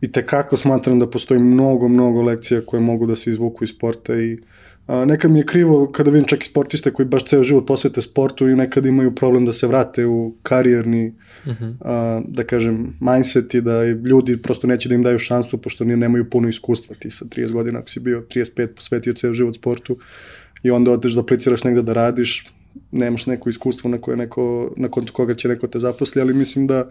i 0.00 0.12
te 0.12 0.26
kako 0.26 0.56
smatram 0.56 0.98
da 0.98 1.10
postoji 1.10 1.40
mnogo, 1.40 1.88
mnogo 1.88 2.22
lekcija 2.22 2.60
koje 2.66 2.80
mogu 2.80 3.06
da 3.06 3.16
se 3.16 3.30
izvuku 3.30 3.64
iz 3.64 3.70
sporta 3.70 4.14
i 4.16 4.38
a, 4.86 5.04
nekad 5.04 5.30
mi 5.30 5.38
je 5.38 5.46
krivo 5.46 5.92
kada 5.92 6.10
vidim 6.10 6.28
čak 6.28 6.42
i 6.42 6.46
sportiste 6.46 6.90
koji 6.90 7.06
baš 7.06 7.24
ceo 7.24 7.44
život 7.44 7.66
posvete 7.66 8.02
sportu 8.02 8.48
i 8.48 8.56
nekad 8.56 8.86
imaju 8.86 9.14
problem 9.14 9.46
da 9.46 9.52
se 9.52 9.66
vrate 9.66 10.06
u 10.06 10.34
karijerni 10.42 11.14
uh 11.46 11.52
-huh. 11.52 11.74
a, 11.80 12.22
da 12.28 12.44
kažem 12.44 12.96
mindset 13.00 13.54
i 13.54 13.60
da 13.60 13.84
ljudi 13.84 14.42
prosto 14.42 14.66
neće 14.66 14.88
da 14.88 14.94
im 14.94 15.02
daju 15.02 15.18
šansu 15.18 15.58
pošto 15.58 15.84
ni 15.84 15.96
nemaju 15.96 16.30
puno 16.30 16.48
iskustva 16.48 16.96
ti 16.98 17.10
sa 17.10 17.24
30 17.24 17.52
godina 17.52 17.78
ako 17.78 17.90
si 17.90 18.00
bio 18.00 18.24
35 18.30 18.66
posvetio 18.66 19.12
ceo 19.12 19.34
život 19.34 19.56
sportu 19.56 19.96
i 20.62 20.70
onda 20.70 20.92
odeš 20.92 21.12
da 21.12 21.20
apliciraš 21.20 21.64
negde 21.64 21.82
da 21.82 21.92
radiš 21.92 22.46
nemaš 22.92 23.26
neko 23.26 23.50
iskustvo 23.50 23.90
na 23.90 23.98
koje 23.98 24.16
neko 24.16 24.72
na 24.76 24.88
kontu 24.88 25.12
koga 25.12 25.34
će 25.34 25.48
neko 25.48 25.66
te 25.66 25.80
zaposli 25.80 26.22
ali 26.22 26.34
mislim 26.34 26.66
da 26.66 26.90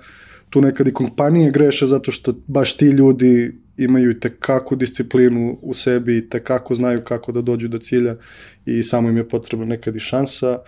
tu 0.50 0.62
nekad 0.62 0.88
i 0.88 0.94
kompanije 0.94 1.51
greše 1.51 1.88
zato 1.88 2.12
što 2.12 2.34
baš 2.48 2.77
ti 2.77 2.86
ljudi 2.86 3.51
imaju 3.77 4.12
i 4.12 4.20
tekakvu 4.20 4.77
disciplinu 4.77 5.58
u 5.62 5.74
sebi 5.74 6.18
i 6.18 6.29
tekako 6.29 6.75
znaju 6.75 7.03
kako 7.03 7.32
da 7.32 7.41
dođu 7.41 7.68
do 7.68 7.79
cilja 7.79 8.15
i 8.65 8.84
samo 8.84 9.10
im 9.10 9.18
je 9.18 9.27
potrebna 9.27 9.65
nekad 9.65 9.96
i 9.96 10.00
šansa. 10.00 10.60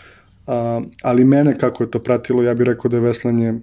A, 0.47 0.81
ali 1.03 1.25
mene 1.25 1.57
kako 1.57 1.83
je 1.83 1.91
to 1.91 1.99
pratilo, 1.99 2.43
ja 2.43 2.53
bih 2.53 2.65
rekao 2.65 2.89
da 2.89 2.97
je 2.97 3.01
veslanje 3.01 3.53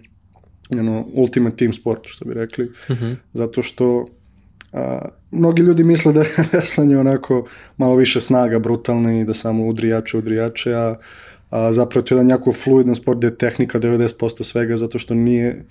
you 0.70 1.04
ultimate 1.14 1.56
team 1.56 1.72
sport, 1.72 2.00
što 2.04 2.24
bi 2.24 2.34
rekli, 2.34 2.64
uh 2.64 2.96
-huh. 2.96 3.16
zato 3.32 3.62
što 3.62 4.06
a, 4.72 5.08
mnogi 5.30 5.62
ljudi 5.62 5.84
misle 5.84 6.12
da 6.12 6.20
je 6.20 6.34
veslanje 6.52 6.98
onako 6.98 7.48
malo 7.76 7.96
više 7.96 8.20
snaga, 8.20 8.58
brutalni 8.58 9.20
i 9.20 9.24
da 9.24 9.34
samo 9.34 9.66
udri 9.66 9.88
jače, 9.88 10.18
udri 10.18 10.36
jače, 10.36 10.74
a, 10.74 10.96
a 11.50 11.72
zapravo 11.72 12.04
to 12.04 12.14
je 12.14 12.16
jedan 12.16 12.30
jako 12.30 12.52
fluidan 12.52 12.94
sport 12.94 13.18
gde 13.18 13.26
je 13.26 13.38
tehnika 13.38 13.80
90% 13.80 14.42
svega, 14.42 14.76
zato 14.76 14.98
što 14.98 15.14
nije 15.14 15.64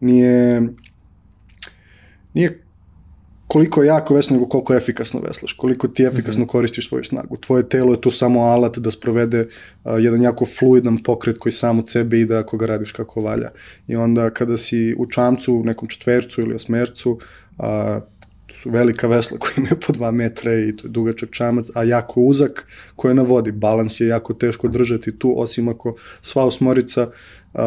nije 0.00 0.62
nije 2.34 2.64
koliko 3.46 3.82
je 3.82 3.86
jako 3.86 4.14
veslo, 4.14 4.36
nego 4.36 4.48
koliko 4.48 4.74
efikasno 4.74 5.20
veslaš, 5.20 5.52
koliko 5.52 5.88
ti 5.88 6.02
efikasno 6.02 6.42
mm 6.42 6.46
-hmm. 6.46 6.50
koristiš 6.50 6.88
svoju 6.88 7.04
snagu. 7.04 7.36
Tvoje 7.36 7.68
telo 7.68 7.92
je 7.92 8.00
tu 8.00 8.10
samo 8.10 8.40
alat 8.40 8.78
da 8.78 8.90
sprovede 8.90 9.40
uh, 9.40 9.92
jedan 9.98 10.22
jako 10.22 10.46
fluidan 10.46 11.02
pokret 11.02 11.38
koji 11.38 11.52
sam 11.52 11.78
od 11.78 11.90
sebe 11.90 12.20
ide 12.20 12.36
ako 12.36 12.56
ga 12.56 12.66
radiš 12.66 12.92
kako 12.92 13.20
valja. 13.20 13.50
I 13.86 13.96
onda 13.96 14.30
kada 14.30 14.56
si 14.56 14.94
u 14.98 15.06
čamcu, 15.06 15.54
u 15.54 15.64
nekom 15.64 15.88
četvercu 15.88 16.40
ili 16.40 16.54
osmercu, 16.54 17.10
uh, 17.10 17.66
to 18.54 18.60
su 18.60 18.70
velika 18.70 19.08
vesla 19.08 19.38
koja 19.38 19.52
imaju 19.56 19.76
po 19.86 19.92
dva 19.92 20.10
metra 20.10 20.54
i 20.54 20.76
to 20.76 20.86
je 20.86 20.90
dugačak 20.90 21.30
čamac, 21.30 21.66
a 21.74 21.84
jako 21.84 22.20
uzak 22.20 22.66
koji 22.96 23.10
je 23.10 23.14
na 23.14 23.22
vodi. 23.22 23.52
Balans 23.52 24.00
je 24.00 24.06
jako 24.06 24.34
teško 24.34 24.68
držati 24.68 25.18
tu, 25.18 25.34
osim 25.36 25.68
ako 25.68 25.96
sva 26.22 26.44
osmorica 26.44 27.10
uh, 27.52 27.60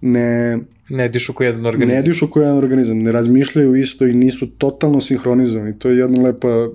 ne 0.00 0.58
Ne 0.88 1.08
dišu 1.08 1.32
kao 1.32 1.44
jedan 1.44 1.66
organizam. 1.66 1.96
Ne 1.96 2.02
dišu 2.02 2.26
kao 2.26 2.40
jedan 2.42 2.56
organizam, 2.56 2.98
ne 2.98 3.12
razmišljaju 3.12 3.74
isto 3.74 4.06
i 4.06 4.14
nisu 4.14 4.46
totalno 4.46 5.00
sinhronizovani. 5.00 5.78
To 5.78 5.90
je 5.90 5.98
jedna 5.98 6.22
lepa 6.22 6.68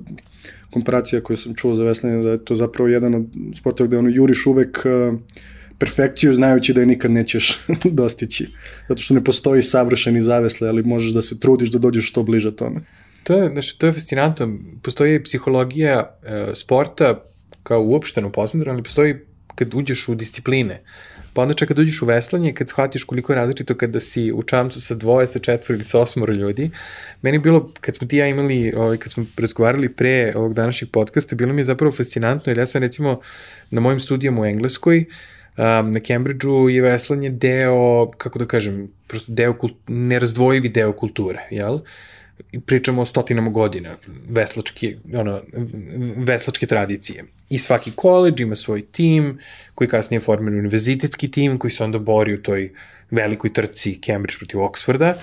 komparacija 0.71 1.21
koju 1.21 1.37
sam 1.37 1.55
čuo 1.55 1.75
za 1.75 1.83
veslanje, 1.83 2.23
da 2.23 2.31
je 2.31 2.45
to 2.45 2.55
zapravo 2.55 2.89
jedan 2.89 3.15
od 3.15 3.25
sportova 3.57 3.87
gde 3.87 3.97
ono 3.97 4.09
juriš 4.09 4.45
uvek 4.45 4.85
uh, 4.85 5.19
perfekciju 5.77 6.33
znajući 6.33 6.73
da 6.73 6.81
je 6.81 6.87
nikad 6.87 7.11
nećeš 7.11 7.59
dostići. 8.01 8.47
Zato 8.89 9.01
što 9.01 9.13
ne 9.13 9.23
postoji 9.23 9.63
savršeni 9.63 10.21
zavesle, 10.21 10.67
ali 10.67 10.83
možeš 10.83 11.11
da 11.11 11.21
se 11.21 11.39
trudiš 11.39 11.71
da 11.71 11.79
dođeš 11.79 12.09
što 12.09 12.23
bliže 12.23 12.55
tome. 12.55 12.81
To 13.23 13.33
je, 13.33 13.49
znači, 13.49 13.79
to 13.79 13.85
je 13.85 13.93
fascinantno. 13.93 14.57
Postoji 14.81 15.23
psihologija 15.23 16.17
e, 16.23 16.47
sporta 16.55 17.21
kao 17.63 17.83
uopšteno 17.83 18.31
posmetrano, 18.31 18.75
ali 18.75 18.83
postoji 18.83 19.15
kad 19.55 19.73
uđeš 19.73 20.07
u 20.07 20.15
discipline. 20.15 20.81
Pa 21.33 21.41
onda 21.41 21.53
čak 21.53 21.67
kad 21.67 21.79
uđeš 21.79 22.01
u 22.01 22.05
veslanje, 22.05 22.53
kad 22.53 22.69
shvatiš 22.69 23.03
koliko 23.03 23.31
je 23.31 23.35
različito 23.35 23.75
kada 23.75 23.99
si 23.99 24.31
u 24.31 24.43
čamcu 24.43 24.81
sa 24.81 24.95
dvoje, 24.95 25.27
sa 25.27 25.39
četvoro 25.39 25.75
ili 25.75 25.85
sa 25.85 25.99
osmoro 25.99 26.33
ljudi, 26.33 26.69
meni 27.21 27.35
je 27.35 27.39
bilo, 27.39 27.71
kad 27.81 27.95
smo 27.95 28.07
ti 28.07 28.17
ja 28.17 28.27
imali, 28.27 28.73
ovaj, 28.77 28.97
kad 28.97 29.11
smo 29.11 29.25
razgovarali 29.37 29.89
pre 29.89 30.33
ovog 30.35 30.53
današnjeg 30.53 30.91
podcasta, 30.91 31.35
bilo 31.35 31.53
mi 31.53 31.59
je 31.59 31.65
zapravo 31.65 31.91
fascinantno, 31.91 32.49
jer 32.49 32.57
ja 32.57 32.67
sam 32.67 32.81
recimo 32.81 33.19
na 33.71 33.81
mojim 33.81 33.99
studijama 33.99 34.41
u 34.41 34.45
Engleskoj, 34.45 35.05
um, 35.57 35.91
na 35.91 35.99
Cambridgeu 36.07 36.69
je 36.69 36.81
veslanje 36.81 37.29
deo, 37.29 38.11
kako 38.11 38.39
da 38.39 38.45
kažem, 38.45 38.91
prosto 39.07 39.31
deo, 39.31 39.55
nerazdvojivi 39.87 40.69
deo 40.69 40.93
kulture, 40.93 41.47
jel? 41.51 41.73
Uh, 41.73 41.81
pričamo 42.65 43.01
o 43.01 43.05
stotinama 43.05 43.49
godina 43.49 43.95
veslačke, 44.29 44.95
ono, 45.13 45.41
veslačke 46.17 46.67
tradicije. 46.67 47.25
I 47.49 47.59
svaki 47.59 47.91
koleđ 47.95 48.41
ima 48.41 48.55
svoj 48.55 48.85
tim, 48.85 49.39
koji 49.75 49.87
kasnije 49.87 50.19
formira 50.19 50.57
univerzitetski 50.57 51.31
tim, 51.31 51.59
koji 51.59 51.71
se 51.71 51.83
onda 51.83 51.99
bori 51.99 52.33
u 52.33 52.41
toj 52.41 52.71
velikoj 53.11 53.53
trci 53.53 53.99
Cambridge 54.05 54.37
protiv 54.37 54.59
Oxforda. 54.59 55.13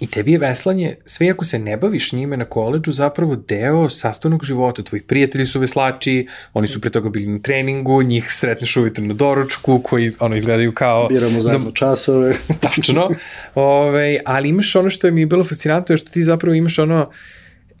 I 0.00 0.06
tebi 0.06 0.32
je 0.32 0.38
veslanje, 0.38 0.94
sve 1.06 1.30
ako 1.30 1.44
se 1.44 1.58
ne 1.58 1.76
baviš 1.76 2.12
njime 2.12 2.36
na 2.36 2.44
koleđu, 2.44 2.92
zapravo 2.92 3.36
deo 3.36 3.90
sastavnog 3.90 4.44
života. 4.44 4.82
Tvoji 4.82 5.02
prijatelji 5.02 5.46
su 5.46 5.60
veslači, 5.60 6.26
oni 6.54 6.68
su 6.68 6.80
pre 6.80 6.90
toga 6.90 7.08
bili 7.08 7.26
na 7.26 7.38
treningu, 7.38 8.02
njih 8.02 8.32
sretneš 8.32 8.76
uvijek 8.76 8.98
na 8.98 9.14
doručku, 9.14 9.80
koji 9.84 10.10
ono, 10.20 10.36
izgledaju 10.36 10.72
kao... 10.72 11.08
Biramo 11.12 11.40
zajedno 11.40 11.70
da, 11.70 11.74
časove. 11.74 12.34
tačno. 12.60 13.10
Ove, 13.54 14.20
ali 14.24 14.48
imaš 14.48 14.76
ono 14.76 14.90
što 14.90 15.06
je 15.06 15.10
mi 15.10 15.26
bilo 15.26 15.44
fascinantno, 15.44 15.92
je 15.92 15.96
što 15.96 16.10
ti 16.10 16.22
zapravo 16.22 16.54
imaš 16.54 16.78
ono, 16.78 17.10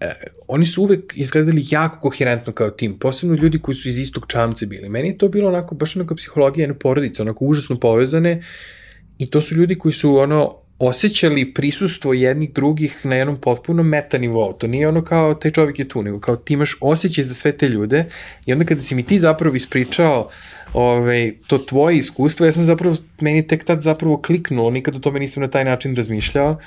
eh, 0.00 0.12
oni 0.48 0.66
su 0.66 0.82
uvek 0.82 1.12
izgledali 1.16 1.64
jako 1.70 2.00
koherentno 2.00 2.52
kao 2.52 2.70
tim, 2.70 2.98
posebno 2.98 3.36
ljudi 3.36 3.58
koji 3.58 3.74
su 3.74 3.88
iz 3.88 3.98
istog 3.98 4.24
čamce 4.28 4.66
bili. 4.66 4.88
Meni 4.88 5.08
je 5.08 5.18
to 5.18 5.28
bilo 5.28 5.48
onako, 5.48 5.74
baš 5.74 5.96
onako 5.96 6.14
psihologija 6.14 6.62
jedne 6.62 6.78
porodice, 6.78 7.22
onako 7.22 7.44
užasno 7.44 7.80
povezane 7.80 8.42
i 9.18 9.30
to 9.30 9.40
su 9.40 9.54
ljudi 9.54 9.74
koji 9.74 9.92
su 9.92 10.16
ono 10.16 10.61
osjećali 10.86 11.54
prisustvo 11.54 12.12
jednih 12.12 12.52
drugih 12.52 13.06
na 13.06 13.16
jednom 13.16 13.40
potpuno 13.40 13.82
meta 13.82 14.18
nivou. 14.18 14.52
To 14.52 14.66
nije 14.66 14.88
ono 14.88 15.04
kao 15.04 15.34
taj 15.34 15.50
čovjek 15.50 15.78
je 15.78 15.88
tu, 15.88 16.02
nego 16.02 16.20
kao 16.20 16.36
ti 16.36 16.54
imaš 16.54 16.76
osjećaj 16.80 17.24
za 17.24 17.34
sve 17.34 17.52
te 17.52 17.68
ljude 17.68 18.04
i 18.46 18.52
onda 18.52 18.64
kada 18.64 18.80
si 18.80 18.94
mi 18.94 19.02
ti 19.02 19.18
zapravo 19.18 19.56
ispričao 19.56 20.28
ovaj, 20.72 21.32
to 21.46 21.58
tvoje 21.58 21.96
iskustvo, 21.96 22.46
ja 22.46 22.52
sam 22.52 22.64
zapravo, 22.64 22.96
meni 23.20 23.46
tek 23.46 23.64
tad 23.64 23.80
zapravo 23.80 24.22
kliknuo, 24.22 24.70
nikad 24.70 24.96
o 24.96 24.98
tome 24.98 25.20
nisam 25.20 25.42
na 25.42 25.50
taj 25.50 25.64
način 25.64 25.96
razmišljao, 25.96 26.58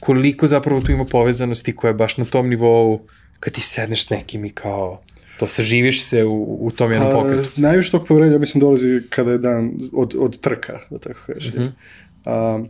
koliko 0.00 0.46
zapravo 0.46 0.80
tu 0.80 0.92
ima 0.92 1.04
povezanosti 1.04 1.76
koja 1.76 1.88
je 1.88 1.94
baš 1.94 2.16
na 2.16 2.24
tom 2.24 2.48
nivou, 2.48 3.00
kad 3.40 3.52
ti 3.54 3.60
sedneš 3.60 4.06
s 4.06 4.10
nekim 4.10 4.44
i 4.44 4.50
kao, 4.50 5.00
to 5.38 5.46
saživiš 5.46 6.04
se 6.04 6.24
u, 6.24 6.58
u 6.60 6.70
tom 6.70 6.92
jednom 6.92 7.12
pa, 7.12 7.18
pokretu. 7.18 7.48
Najviše 7.56 7.90
tog 7.90 8.06
poverenja, 8.06 8.38
mislim, 8.38 8.60
dolazi 8.60 9.00
kada 9.10 9.32
je 9.32 9.38
dan 9.38 9.72
od, 9.92 10.14
od 10.18 10.40
trka, 10.40 10.80
da 10.90 10.98
tako 10.98 11.20
kažeš. 11.26 11.54
Mm 11.54 11.58
-hmm. 12.24 12.68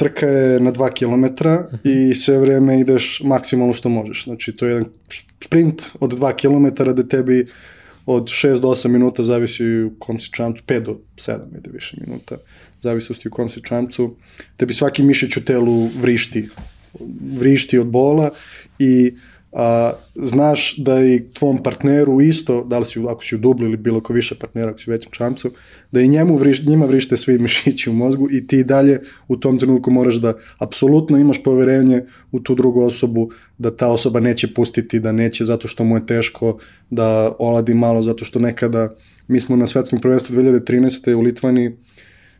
Trka 0.00 0.26
je 0.26 0.60
na 0.60 0.72
2 0.72 0.90
km 0.98 1.24
-huh. 1.44 2.10
i 2.10 2.14
sve 2.14 2.38
vreme 2.38 2.80
ideš 2.80 3.20
maksimalno 3.24 3.72
što 3.72 3.88
možeš. 3.88 4.24
Znači, 4.24 4.52
to 4.52 4.66
je 4.66 4.72
jedan 4.72 4.88
sprint 5.44 5.82
od 6.00 6.18
2 6.18 6.32
km 6.40 6.84
da 6.94 7.08
tebi 7.08 7.46
od 8.06 8.24
6 8.24 8.60
do 8.60 8.68
8 8.68 8.88
minuta 8.88 9.22
zavisi 9.22 9.64
u 9.64 9.90
kom 9.98 10.20
si 10.20 10.30
čamcu, 10.32 10.62
5 10.66 10.80
do 10.80 10.98
7 11.16 11.38
ide 11.58 11.70
više 11.72 11.96
minuta, 12.06 12.36
zavisnosti 12.82 13.28
u 13.28 13.30
kom 13.30 13.50
si 13.50 13.60
čamcu, 13.62 14.16
tebi 14.56 14.72
svaki 14.72 15.02
mišić 15.02 15.36
u 15.36 15.44
telu 15.44 15.86
vrišti, 16.00 16.48
vrišti 17.38 17.78
od 17.78 17.86
bola 17.86 18.30
i 18.78 19.12
uh, 19.14 19.20
a, 19.52 19.92
znaš 20.14 20.76
da 20.76 21.00
i 21.00 21.22
tvom 21.34 21.62
partneru 21.62 22.20
isto, 22.20 22.64
da 22.64 22.78
li 22.78 22.86
si, 22.86 23.00
ako 23.08 23.24
si 23.24 23.34
u 23.34 23.38
dublu 23.38 23.66
ili 23.66 23.76
bilo 23.76 24.00
ko 24.00 24.12
više 24.12 24.34
partnera, 24.34 24.70
ako 24.70 24.78
si 24.80 24.90
u 24.90 24.92
većem 24.92 25.12
čamcu, 25.12 25.50
da 25.92 26.00
i 26.00 26.08
njemu 26.08 26.36
vriš, 26.36 26.62
njima 26.66 26.86
vrište 26.86 27.16
svi 27.16 27.38
mišići 27.38 27.90
u 27.90 27.92
mozgu 27.92 28.28
i 28.30 28.46
ti 28.46 28.64
dalje 28.64 29.00
u 29.28 29.36
tom 29.36 29.58
trenutku 29.58 29.90
moraš 29.90 30.14
da 30.14 30.34
apsolutno 30.58 31.18
imaš 31.18 31.42
poverenje 31.42 32.04
u 32.32 32.40
tu 32.40 32.54
drugu 32.54 32.82
osobu, 32.82 33.30
da 33.58 33.76
ta 33.76 33.88
osoba 33.88 34.20
neće 34.20 34.54
pustiti, 34.54 35.00
da 35.00 35.12
neće 35.12 35.44
zato 35.44 35.68
što 35.68 35.84
mu 35.84 35.96
je 35.96 36.06
teško, 36.06 36.58
da 36.90 37.36
oladi 37.38 37.74
malo 37.74 38.02
zato 38.02 38.24
što 38.24 38.38
nekada, 38.38 38.94
mi 39.28 39.40
smo 39.40 39.56
na 39.56 39.66
svetskom 39.66 40.00
prvenstvu 40.00 40.36
2013. 40.36 41.14
u 41.14 41.20
Litvani, 41.20 41.76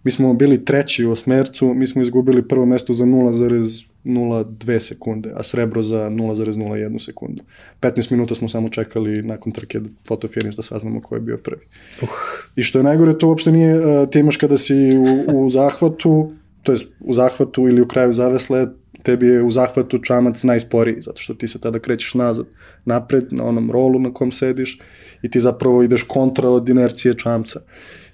mi 0.05 0.11
smo 0.11 0.35
bili 0.35 0.65
treći 0.65 1.05
u 1.05 1.13
osmercu, 1.13 1.75
mi 1.75 1.87
smo 1.87 2.03
izgubili 2.03 2.49
prvo 2.49 2.67
mesto 2.67 2.95
za 2.95 3.05
0, 3.05 3.90
0,2 4.05 4.81
sekunde, 4.81 5.33
a 5.37 5.43
srebro 5.43 5.83
za 5.83 6.11
0,01 6.11 7.05
sekundu. 7.05 7.43
15 7.81 8.13
minuta 8.13 8.35
smo 8.35 8.49
samo 8.49 8.69
čekali 8.69 9.23
nakon 9.23 9.53
trke 9.53 9.81
fotofiniš 10.09 10.57
da 10.57 10.63
saznamo 10.63 11.01
ko 11.01 11.15
je 11.15 11.21
bio 11.21 11.37
prvi. 11.37 11.63
Uh. 12.03 12.09
I 12.57 12.63
što 12.63 12.79
je 12.79 12.83
najgore, 12.83 13.19
to 13.19 13.29
uopšte 13.29 13.53
nije, 13.53 13.81
uh, 13.81 14.09
ti 14.11 14.19
imaš 14.19 14.37
kada 14.37 14.59
si 14.59 14.75
u, 14.97 15.39
u 15.39 15.51
zahvatu, 15.51 16.33
to 16.63 16.73
jest 16.73 16.87
u 17.01 17.15
zahvatu 17.15 17.69
ili 17.69 17.81
u 17.81 17.89
kraju 17.89 18.13
zavesle, 18.13 18.67
tebi 19.03 19.27
je 19.27 19.43
u 19.43 19.51
zahvatu 19.51 19.99
čamac 19.99 20.43
najsporiji, 20.43 21.01
zato 21.01 21.23
što 21.23 21.35
ti 21.35 21.49
se 21.49 21.61
tada 21.61 21.79
krećeš 21.79 22.15
nazad, 22.15 22.47
napred, 22.85 23.25
na 23.31 23.45
onom 23.45 23.71
rolu 23.71 23.99
na 23.99 24.15
kom 24.15 24.33
sediš 24.33 24.79
i 25.23 25.31
ti 25.31 25.41
zapravo 25.41 25.83
ideš 25.83 26.03
kontra 26.03 26.49
od 26.49 26.69
inercije 26.69 27.15
čamca. 27.15 27.61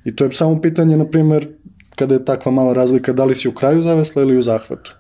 I 0.05 0.17
to 0.17 0.25
je 0.25 0.33
samo 0.33 0.61
pitanje, 0.61 0.97
na 0.97 1.07
primer, 1.11 1.49
kada 1.97 2.15
je 2.15 2.25
takva 2.25 2.53
mala 2.53 2.73
razlika, 2.73 3.13
da 3.13 3.25
li 3.25 3.35
si 3.35 3.49
u 3.49 3.53
kraju 3.53 3.83
zavesla 3.83 4.23
ili 4.23 4.39
u 4.39 4.43
zahvatu 4.43 4.95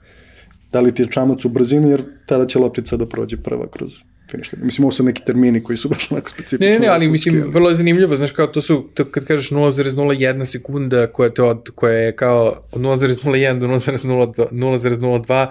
da 0.76 0.80
li 0.80 0.95
ti 0.95 1.02
je 1.02 1.11
čamac 1.11 1.45
u 1.45 1.49
brzini, 1.49 1.90
jer 1.90 2.02
tada 2.26 2.47
će 2.47 2.59
loptica 2.59 2.97
da 2.97 3.06
prođe 3.09 3.37
prva 3.37 3.66
kroz 3.71 3.90
finish 4.30 4.52
line. 4.52 4.66
Mislim, 4.66 4.85
ovo 4.85 4.92
su 4.92 5.04
neki 5.04 5.23
termini 5.25 5.62
koji 5.62 5.76
su 5.76 5.88
baš 5.95 6.11
onako 6.11 6.30
specifični. 6.30 6.66
Ne, 6.66 6.73
ne, 6.73 6.78
ne, 6.78 6.88
ali 6.88 7.09
mislim, 7.09 7.42
ali... 7.42 7.52
vrlo 7.52 7.68
je 7.68 7.75
zanimljivo, 7.75 8.16
znaš, 8.16 8.30
kao 8.30 8.47
to 8.47 8.62
su, 8.62 8.88
to 8.95 9.04
kad 9.04 9.25
kažeš 9.25 9.50
0,01 9.50 10.45
sekunda 10.45 11.06
koja, 11.06 11.30
te 11.30 11.42
od, 11.42 11.71
koja 11.75 11.99
je 11.99 12.16
kao 12.16 12.54
od 12.73 12.80
0,01 12.80 13.61
do 13.61 13.66
0,02, 13.66 15.47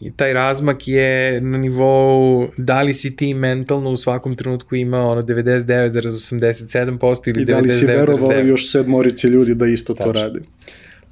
i 0.00 0.10
taj 0.10 0.32
razmak 0.32 0.88
je 0.88 1.40
na 1.40 1.58
nivou 1.58 2.48
da 2.56 2.82
li 2.82 2.94
si 2.94 3.16
ti 3.16 3.34
mentalno 3.34 3.90
u 3.90 3.96
svakom 3.96 4.36
trenutku 4.36 4.76
imao 4.76 5.10
ono 5.10 5.22
99,87% 5.22 7.28
ili 7.28 7.36
99,9%. 7.36 7.40
I 7.40 7.44
da 7.44 7.58
li 7.58 7.68
si 7.68 7.86
verovao 7.86 8.32
još 8.32 8.72
sedmorici 8.72 9.26
ljudi 9.26 9.54
da 9.54 9.66
isto 9.66 9.94
Tačno. 9.94 10.12
to 10.12 10.20
radi. 10.20 10.40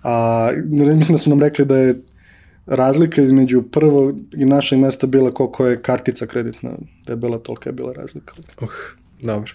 A 0.02 0.50
mislim 0.66 1.16
da 1.16 1.18
su 1.18 1.30
nam 1.30 1.40
rekli 1.40 1.64
da 1.64 1.76
je 1.76 1.94
razlika 2.66 3.22
između 3.22 3.62
prvog 3.62 4.18
i 4.36 4.44
našeg 4.44 4.78
mesta 4.78 5.06
bila 5.06 5.30
koliko 5.30 5.66
je 5.66 5.82
kartica 5.82 6.26
kreditna, 6.26 6.70
da 7.06 7.12
je 7.12 7.16
bila 7.16 7.38
tolika 7.38 7.70
je 7.70 7.74
bila 7.74 7.92
razlika. 7.92 8.34
Uh, 8.60 8.68
dobro. 9.22 9.52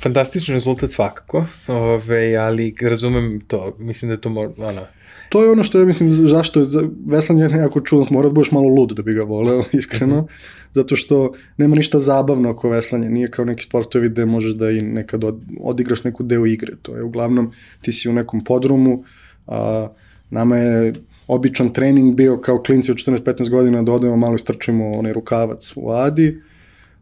Fantastičan 0.00 0.54
rezultat 0.54 0.90
svakako, 0.90 1.44
ove, 1.68 2.36
ali 2.36 2.74
razumem 2.82 3.40
to, 3.46 3.76
mislim 3.78 4.08
da 4.08 4.12
je 4.12 4.20
to 4.20 4.28
mora, 4.28 4.50
ono, 4.58 4.86
To 5.28 5.42
je 5.42 5.50
ono 5.50 5.62
što 5.62 5.78
ja 5.78 5.84
mislim, 5.84 6.10
zašto 6.10 6.60
je 6.60 6.66
veslanje 7.06 7.42
je 7.42 7.48
nekako 7.48 7.80
čudno, 7.80 8.06
mora 8.10 8.28
da 8.28 8.34
budeš 8.34 8.52
malo 8.52 8.68
lud 8.68 8.92
da 8.92 9.02
bi 9.02 9.14
ga 9.14 9.22
voleo, 9.22 9.64
iskreno, 9.72 10.16
mm 10.16 10.24
-hmm. 10.24 10.72
zato 10.74 10.96
što 10.96 11.32
nema 11.56 11.76
ništa 11.76 12.00
zabavno 12.00 12.50
oko 12.50 12.68
veslanja, 12.68 13.08
nije 13.08 13.30
kao 13.30 13.44
neki 13.44 13.62
sportovi 13.62 14.08
gde 14.08 14.26
možeš 14.26 14.52
da 14.52 14.70
i 14.70 14.82
nekad 14.82 15.24
od, 15.24 15.40
odigraš 15.60 16.04
neku 16.04 16.22
deo 16.22 16.46
igre, 16.46 16.72
to 16.82 16.96
je 16.96 17.02
uglavnom 17.02 17.52
ti 17.80 17.92
si 17.92 18.08
u 18.08 18.12
nekom 18.12 18.44
podrumu, 18.44 19.04
a, 19.46 19.88
nama 20.30 20.56
je 20.56 20.92
običan 21.26 21.72
trening 21.72 22.14
bio 22.14 22.40
kao 22.40 22.62
klinci 22.62 22.90
od 22.90 22.96
14-15 22.96 23.50
godina 23.50 23.82
da 23.82 23.92
odemo 23.92 24.16
malo 24.16 24.34
istrčimo 24.34 24.90
onaj 24.90 25.12
rukavac 25.12 25.72
u 25.76 25.90
Adi, 25.90 26.40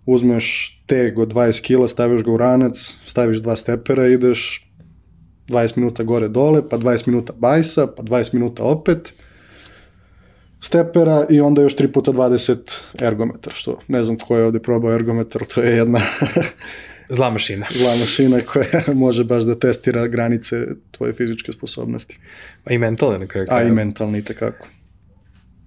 uzmeš 0.07 0.78
teg 0.87 1.19
od 1.19 1.33
20 1.33 1.62
kila, 1.62 1.88
staviš 1.88 2.23
ga 2.23 2.31
u 2.31 2.37
ranac, 2.37 2.99
staviš 3.07 3.38
dva 3.38 3.57
stepera, 3.57 4.07
ideš 4.07 4.71
20 5.49 5.76
minuta 5.76 6.02
gore 6.02 6.28
dole, 6.28 6.69
pa 6.69 6.78
20 6.78 7.09
minuta 7.09 7.33
bajsa, 7.37 7.87
pa 7.87 8.02
20 8.02 8.35
minuta 8.35 8.64
opet, 8.64 9.12
stepera 10.61 11.26
i 11.31 11.40
onda 11.40 11.62
još 11.62 11.76
3 11.76 11.93
puta 11.93 12.12
20 12.12 12.81
ergometra, 13.00 13.52
što 13.54 13.78
ne 13.88 14.04
znam 14.04 14.19
ko 14.19 14.37
je 14.37 14.45
ovde 14.45 14.59
probao 14.59 14.95
ergometar, 14.95 15.45
to 15.45 15.61
je 15.61 15.76
jedna 15.76 16.00
Zla 17.14 17.30
mašina. 17.30 17.66
zla 17.71 17.97
mašina 17.97 18.40
koja 18.40 18.83
može 19.04 19.25
baš 19.25 19.44
da 19.44 19.59
testira 19.59 20.06
granice 20.06 20.66
tvoje 20.90 21.12
fizičke 21.12 21.52
sposobnosti. 21.52 22.18
A 22.64 22.73
i 22.73 22.78
mentalne 22.78 23.18
na 23.18 23.26
kraju. 23.26 23.42
A 23.42 23.44
i 23.44 23.49
krajeva. 23.49 23.75
mentalni 23.75 24.25
tekako. 24.25 24.68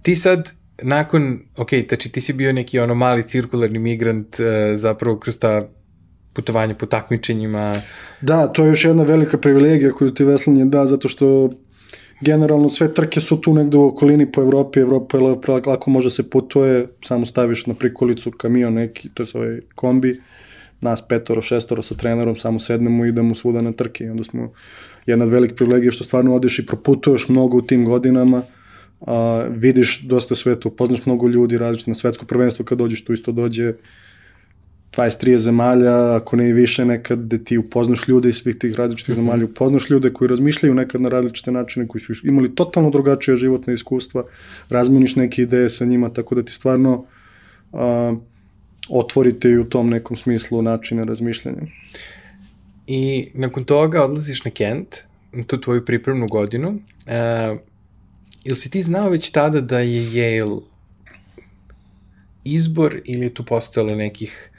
Ti 0.02 0.16
sad, 0.16 0.50
nakon, 0.82 1.38
ok, 1.56 1.68
znači 1.88 2.12
ti 2.12 2.20
si 2.20 2.32
bio 2.32 2.52
neki 2.52 2.78
ono 2.78 2.94
mali 2.94 3.28
cirkularni 3.28 3.78
migrant 3.78 4.36
uh, 4.40 4.46
zapravo 4.74 5.18
kroz 5.18 5.38
ta 5.38 5.68
putovanja 6.32 6.74
po 6.74 6.86
takmičenjima. 6.86 7.74
Da, 8.20 8.46
to 8.46 8.64
je 8.64 8.68
još 8.68 8.84
jedna 8.84 9.02
velika 9.02 9.38
privilegija 9.38 9.92
koju 9.92 10.14
ti 10.14 10.24
veslanje 10.24 10.64
da, 10.64 10.86
zato 10.86 11.08
što 11.08 11.50
generalno 12.20 12.70
sve 12.70 12.94
trke 12.94 13.20
su 13.20 13.40
tu 13.40 13.54
negde 13.54 13.76
u 13.76 13.84
okolini 13.84 14.32
po 14.32 14.40
Evropi, 14.40 14.80
Evropa 14.80 15.18
je 15.18 15.22
lako 15.66 15.90
može 15.90 16.10
se 16.10 16.30
putuje, 16.30 16.86
samo 17.04 17.26
staviš 17.26 17.66
na 17.66 17.74
prikolicu 17.74 18.30
kamion 18.30 18.74
neki, 18.74 19.08
to 19.14 19.22
je 19.22 19.26
ovaj 19.34 19.60
kombi, 19.74 20.20
nas 20.80 21.08
petoro, 21.08 21.42
šestoro 21.42 21.82
sa 21.82 21.94
trenerom, 21.94 22.36
samo 22.36 22.60
sednemo 22.60 23.04
i 23.04 23.08
idemo 23.08 23.34
svuda 23.34 23.62
na 23.62 23.72
trke. 23.72 24.04
I 24.04 24.10
onda 24.10 24.24
smo 24.24 24.52
jedna 25.06 25.24
od 25.24 25.30
velikih 25.30 25.56
privilegija 25.56 25.90
što 25.90 26.04
stvarno 26.04 26.34
odeš 26.34 26.58
i 26.58 26.66
proputuješ 26.66 27.28
mnogo 27.28 27.56
u 27.56 27.62
tim 27.62 27.84
godinama, 27.84 28.42
a, 29.00 29.44
vidiš 29.50 30.02
dosta 30.02 30.34
sveta, 30.34 30.68
upoznaš 30.68 31.06
mnogo 31.06 31.28
ljudi, 31.28 31.58
različite 31.58 31.90
na 31.90 31.94
svetsko 31.94 32.26
prvenstvo 32.26 32.64
kad 32.64 32.78
dođeš 32.78 33.04
tu 33.04 33.12
isto 33.12 33.32
dođe 33.32 33.72
23 34.96 35.36
zemalja, 35.36 36.16
ako 36.16 36.36
ne 36.36 36.48
i 36.48 36.52
više 36.52 36.84
nekad, 36.84 37.18
gde 37.24 37.44
ti 37.44 37.58
upoznaš 37.58 38.08
ljude 38.08 38.28
iz 38.28 38.36
svih 38.36 38.56
tih 38.56 38.74
različitih 38.74 39.14
zemalja, 39.14 39.44
upoznaš 39.44 39.90
ljude 39.90 40.12
koji 40.12 40.28
razmišljaju 40.28 40.74
nekad 40.74 41.00
na 41.00 41.08
različite 41.08 41.52
načine, 41.52 41.88
koji 41.88 42.02
su 42.02 42.12
imali 42.24 42.54
totalno 42.54 42.90
drugačije 42.90 43.36
životne 43.36 43.74
iskustva, 43.74 44.24
razmeniš 44.70 45.16
neke 45.16 45.42
ideje 45.42 45.70
sa 45.70 45.84
njima, 45.84 46.12
tako 46.12 46.34
da 46.34 46.42
ti 46.42 46.52
stvarno 46.52 47.04
a, 47.72 48.14
otvorite 48.88 49.48
i 49.48 49.58
u 49.58 49.64
tom 49.64 49.90
nekom 49.90 50.16
smislu 50.16 50.62
načine 50.62 51.04
razmišljanja. 51.04 51.62
I 52.86 53.30
nakon 53.34 53.64
toga 53.64 54.04
odlaziš 54.04 54.44
na 54.44 54.50
Kent, 54.50 54.96
na 55.32 55.44
tu 55.44 55.60
tvoju 55.60 55.84
pripremnu 55.84 56.28
godinu. 56.28 56.68
Uh, 56.68 57.58
ili 58.44 58.56
si 58.56 58.70
ti 58.70 58.82
znao 58.82 59.08
već 59.08 59.30
tada 59.30 59.60
da 59.60 59.78
je 59.78 60.02
Yale 60.02 60.60
izbor 62.44 63.00
ili 63.04 63.26
je 63.26 63.34
tu 63.34 63.44
postojalo 63.44 63.96
nekih 63.96 64.50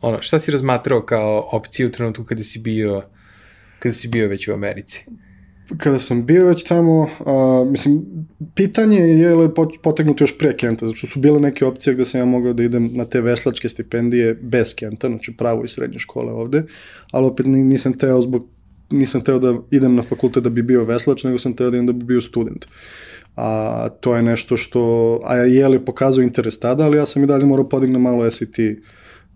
ono, 0.00 0.22
šta 0.22 0.40
si 0.40 0.50
razmatrao 0.50 1.02
kao 1.02 1.48
opciju 1.52 1.88
u 1.88 1.92
trenutku 1.92 2.24
kada 2.24 2.44
si 2.44 2.58
bio 2.58 3.02
kada 3.78 3.92
si 3.92 4.08
bio 4.08 4.28
već 4.28 4.48
u 4.48 4.52
Americi? 4.52 5.04
Kada 5.78 5.98
sam 5.98 6.26
bio 6.26 6.46
već 6.46 6.62
tamo, 6.62 7.08
a, 7.26 7.64
mislim, 7.66 8.04
pitanje 8.54 8.98
je 8.98 9.34
li 9.34 9.48
potegnuto 9.82 10.24
još 10.24 10.38
pre 10.38 10.56
Kenta, 10.56 10.86
zato 10.86 11.06
su 11.06 11.20
bile 11.20 11.40
neke 11.40 11.64
opcije 11.64 11.94
gde 11.94 12.04
sam 12.04 12.20
ja 12.20 12.24
mogao 12.24 12.52
da 12.52 12.62
idem 12.62 12.90
na 12.92 13.04
te 13.04 13.20
veslačke 13.20 13.68
stipendije 13.68 14.34
bez 14.34 14.74
Kenta, 14.74 15.08
znači 15.08 15.36
pravo 15.36 15.64
i 15.64 15.68
srednje 15.68 15.98
škole 15.98 16.32
ovde, 16.32 16.62
ali 17.10 17.26
opet 17.26 17.46
nisam 17.46 17.98
teo 17.98 18.22
zbog 18.22 18.48
nisam 18.90 19.20
teo 19.20 19.38
da 19.38 19.54
idem 19.70 19.94
na 19.94 20.02
fakultet 20.02 20.42
da 20.42 20.50
bi 20.50 20.62
bio 20.62 20.84
veslač, 20.84 21.24
nego 21.24 21.38
sam 21.38 21.56
teo 21.56 21.70
da 21.70 21.76
idem 21.76 21.86
da 21.86 21.92
bi 21.92 22.04
bio 22.04 22.20
student. 22.20 22.66
A 23.36 23.88
to 24.00 24.16
je 24.16 24.22
nešto 24.22 24.56
što, 24.56 25.20
a 25.24 25.36
je 25.36 25.68
li 25.68 25.84
pokazao 25.84 26.22
interes 26.22 26.58
tada, 26.60 26.84
ali 26.84 26.96
ja 26.96 27.06
sam 27.06 27.24
i 27.24 27.26
dalje 27.26 27.46
morao 27.46 27.68
podignem 27.68 28.02
malo 28.02 28.30
SAT 28.30 28.58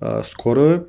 a, 0.01 0.23
skorove. 0.25 0.81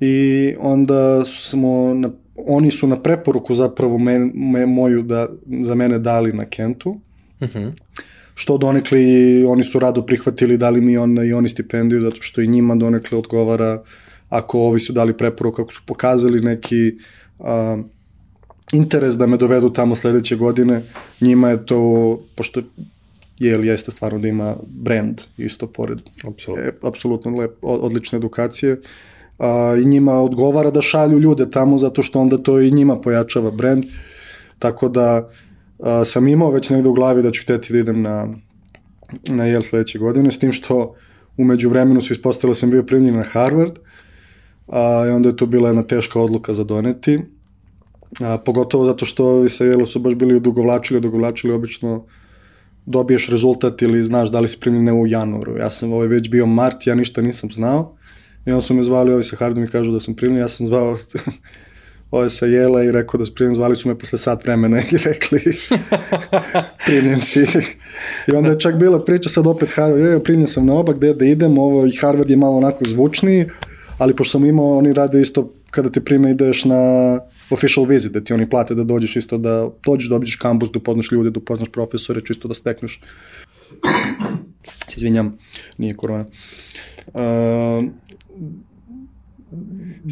I 0.00 0.54
onda 0.58 1.24
smo 1.24 1.94
na 1.94 2.10
oni 2.46 2.70
su 2.70 2.86
na 2.86 3.02
preporuku 3.02 3.54
zapravo 3.54 3.98
me, 3.98 4.18
me, 4.34 4.66
moju 4.66 5.02
da, 5.02 5.28
za 5.62 5.74
mene 5.74 5.98
dali 5.98 6.32
na 6.32 6.44
Kentu, 6.44 7.00
Uh 7.40 7.48
-huh. 7.48 7.72
što 8.34 8.58
donekli 8.58 9.44
oni 9.44 9.64
su 9.64 9.78
rado 9.78 10.02
prihvatili, 10.06 10.56
dali 10.56 10.80
mi 10.80 10.96
on, 10.96 11.26
i 11.26 11.32
oni 11.32 11.48
stipendiju, 11.48 12.00
zato 12.00 12.22
što 12.22 12.40
i 12.40 12.48
njima 12.48 12.74
donekle 12.74 13.18
odgovara 13.18 13.82
ako 14.28 14.58
ovi 14.58 14.80
su 14.80 14.92
dali 14.92 15.16
preporuku, 15.16 15.62
ako 15.62 15.72
su 15.72 15.80
pokazali 15.86 16.40
neki 16.40 16.92
a, 17.38 17.82
interes 18.72 19.14
da 19.14 19.26
me 19.26 19.36
dovedu 19.36 19.70
tamo 19.72 19.96
sledeće 19.96 20.36
godine, 20.36 20.82
njima 21.20 21.50
je 21.50 21.66
to, 21.66 22.20
pošto 22.36 22.62
je 23.38 23.56
li 23.56 23.66
jeste 23.66 23.90
stvarno 23.90 24.18
da 24.18 24.28
ima 24.28 24.56
brand 24.66 25.20
isto 25.38 25.66
pored 25.66 25.98
Apsolutno. 26.28 26.64
e, 26.64 26.72
apsolutno 26.82 27.36
lep, 27.36 27.50
odlične 27.62 28.16
edukacije, 28.16 28.80
a, 29.40 29.76
i 29.82 29.84
njima 29.84 30.12
odgovara 30.12 30.70
da 30.70 30.82
šalju 30.82 31.18
ljude 31.18 31.50
tamo 31.50 31.78
zato 31.78 32.02
što 32.02 32.20
onda 32.20 32.38
to 32.38 32.60
i 32.60 32.70
njima 32.70 32.96
pojačava 33.00 33.50
brand. 33.50 33.84
Tako 34.58 34.88
da 34.88 35.30
a, 35.78 36.04
sam 36.04 36.28
imao 36.28 36.50
već 36.50 36.70
negde 36.70 36.88
u 36.88 36.92
glavi 36.92 37.22
da 37.22 37.30
ću 37.30 37.42
hteti 37.42 37.72
da 37.72 37.78
idem 37.78 38.02
na, 38.02 38.26
na 39.28 39.44
Yale 39.44 39.62
sledeće 39.62 39.98
godine, 39.98 40.30
s 40.30 40.38
tim 40.38 40.52
što 40.52 40.94
umeđu 41.36 41.68
vremenu 41.68 42.00
su 42.00 42.12
ispostavili 42.12 42.50
da 42.50 42.54
sam 42.54 42.70
bio 42.70 42.82
primljen 42.82 43.16
na 43.16 43.22
Harvard, 43.22 43.78
a, 44.68 45.04
i 45.08 45.10
onda 45.10 45.28
je 45.28 45.36
to 45.36 45.46
bila 45.46 45.68
jedna 45.68 45.82
teška 45.82 46.20
odluka 46.20 46.54
za 46.54 46.64
doneti, 46.64 47.20
a, 48.20 48.38
pogotovo 48.38 48.86
zato 48.86 49.06
što 49.06 49.24
ovi 49.24 49.48
sa 49.48 49.64
Yale 49.64 49.86
su 49.86 49.98
baš 49.98 50.14
bili 50.14 50.36
odugovlačili, 50.36 50.98
odugovlačili 50.98 51.52
obično 51.52 52.04
dobiješ 52.86 53.28
rezultat 53.28 53.82
ili 53.82 54.04
znaš 54.04 54.30
da 54.30 54.40
li 54.40 54.48
si 54.48 54.60
primljen 54.60 55.00
u 55.00 55.06
januaru. 55.06 55.56
Ja 55.56 55.70
sam 55.70 55.92
ovaj 55.92 56.06
već 56.06 56.28
bio 56.30 56.46
mart, 56.46 56.86
ja 56.86 56.94
ništa 56.94 57.22
nisam 57.22 57.52
znao, 57.52 57.96
I 58.46 58.50
onda 58.50 58.62
su 58.62 58.74
me 58.74 58.82
zvali 58.82 59.12
ovi 59.12 59.22
sa 59.22 59.36
Hardom 59.36 59.64
i 59.64 59.68
kažu 59.68 59.92
da 59.92 60.00
sam 60.00 60.14
primljen, 60.14 60.40
ja 60.40 60.48
sam 60.48 60.66
zvao 60.66 60.96
ove 62.10 62.30
sa 62.30 62.46
Jela 62.46 62.84
i 62.84 62.92
rekao 62.92 63.18
da 63.18 63.24
sam 63.24 63.34
primljen, 63.34 63.54
zvali 63.54 63.76
su 63.76 63.88
me 63.88 63.98
posle 63.98 64.18
sat 64.18 64.44
vremena 64.44 64.80
i 64.80 64.96
rekli 65.04 65.40
primljen 66.86 67.20
si. 67.20 67.46
I 68.28 68.32
onda 68.32 68.50
je 68.50 68.60
čak 68.60 68.78
bila 68.78 69.04
priča 69.04 69.28
sad 69.28 69.46
opet 69.46 69.72
Harvard, 69.74 70.04
je, 70.04 70.24
primljen 70.24 70.46
sam 70.46 70.66
na 70.66 70.74
oba, 70.74 70.92
gde 70.92 71.14
da 71.14 71.24
idem, 71.24 71.58
ovo 71.58 71.86
i 71.86 71.96
Harvard 72.00 72.30
je 72.30 72.36
malo 72.36 72.56
onako 72.56 72.84
zvučniji, 72.88 73.46
ali 73.98 74.16
pošto 74.16 74.32
sam 74.32 74.44
imao, 74.44 74.78
oni 74.78 74.92
rade 74.92 75.20
isto 75.20 75.52
kada 75.70 75.90
te 75.90 76.00
prime 76.00 76.30
ideš 76.30 76.64
na 76.64 77.20
official 77.50 77.86
visit, 77.86 78.12
da 78.12 78.20
ti 78.20 78.32
oni 78.32 78.50
plate 78.50 78.74
da 78.74 78.84
dođeš 78.84 79.16
isto 79.16 79.38
da 79.38 79.70
dođeš, 79.86 80.08
da 80.08 80.16
obiđeš 80.16 80.36
kampus, 80.36 80.70
da 80.72 80.78
upoznaš 80.78 81.12
ljude, 81.12 81.30
da 81.30 81.38
upoznaš 81.38 81.68
profesore, 81.68 82.20
čisto 82.24 82.48
da 82.48 82.54
stekneš. 82.54 83.00
Se 84.88 84.94
izvinjam, 84.96 85.38
nije 85.78 85.94
korona. 85.94 86.24
Uh, 87.14 87.84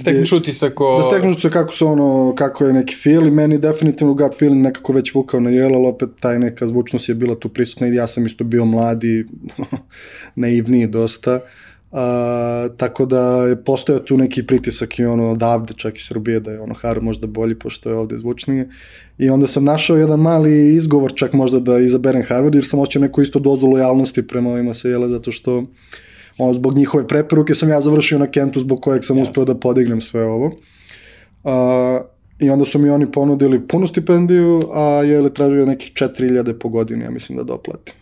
Stekneš 0.00 0.32
utisak 0.32 0.80
o... 0.80 0.96
Da 0.98 1.02
stekneš 1.02 1.32
utisak 1.32 1.52
kako 1.52 1.72
se 1.72 1.84
ono, 1.84 2.34
kako 2.36 2.64
je 2.64 2.72
neki 2.72 2.94
feel 2.94 3.26
i 3.26 3.30
meni 3.30 3.58
definitivno 3.58 4.14
gut 4.14 4.38
feeling 4.38 4.62
nekako 4.62 4.92
već 4.92 5.14
vukao 5.14 5.40
na 5.40 5.50
jel, 5.50 5.74
ali 5.74 5.86
opet 5.86 6.08
taj 6.20 6.38
neka 6.38 6.66
zvučnost 6.66 7.08
je 7.08 7.14
bila 7.14 7.34
tu 7.34 7.48
prisutna 7.48 7.88
i 7.88 7.94
ja 7.94 8.06
sam 8.06 8.26
isto 8.26 8.44
bio 8.44 8.64
mladi, 8.64 9.26
naivniji 10.34 10.86
dosta. 10.86 11.40
Uh, 11.90 11.98
tako 12.76 13.06
da 13.06 13.46
je 13.46 13.64
postojao 13.64 14.00
tu 14.00 14.16
neki 14.16 14.46
pritisak 14.46 14.98
i 14.98 15.04
ono 15.04 15.30
odavde, 15.30 15.72
čak 15.76 15.96
i 15.96 16.04
Srbije, 16.04 16.40
da 16.40 16.50
je 16.50 16.60
ono 16.60 16.74
Haru 16.74 17.02
možda 17.02 17.26
bolji, 17.26 17.54
pošto 17.54 17.90
je 17.90 17.96
ovde 17.96 18.18
zvučnije. 18.18 18.68
I 19.18 19.30
onda 19.30 19.46
sam 19.46 19.64
našao 19.64 19.96
jedan 19.96 20.20
mali 20.20 20.74
izgovor 20.74 21.12
čak 21.14 21.32
možda 21.32 21.60
da 21.60 21.78
izaberem 21.78 22.22
Harvard, 22.28 22.54
jer 22.54 22.66
sam 22.66 22.80
osjećao 22.80 23.02
neku 23.02 23.22
isto 23.22 23.38
dozu 23.38 23.66
lojalnosti 23.66 24.26
prema 24.26 24.50
ovima 24.50 24.74
se 24.74 24.88
jele, 24.88 25.08
zato 25.08 25.32
što 25.32 25.64
ono, 26.38 26.54
zbog 26.54 26.74
njihove 26.74 27.06
preporuke 27.06 27.54
sam 27.54 27.68
ja 27.68 27.80
završio 27.80 28.18
na 28.18 28.26
Kentu 28.26 28.60
zbog 28.60 28.80
kojeg 28.82 29.04
sam 29.04 29.18
uspeo 29.18 29.44
da 29.44 29.54
podignem 29.54 30.00
sve 30.00 30.24
ovo. 30.24 30.46
Uh, 31.44 31.52
I 32.38 32.50
onda 32.50 32.64
su 32.64 32.78
mi 32.78 32.90
oni 32.90 33.12
ponudili 33.12 33.68
punu 33.68 33.86
stipendiju, 33.86 34.62
a 34.72 34.82
je 34.82 35.34
tražio 35.34 35.66
nekih 35.66 35.92
4000 35.92 36.52
po 36.52 36.68
godini, 36.68 37.04
ja 37.04 37.10
mislim 37.10 37.38
da 37.38 37.44
doplatim. 37.44 37.94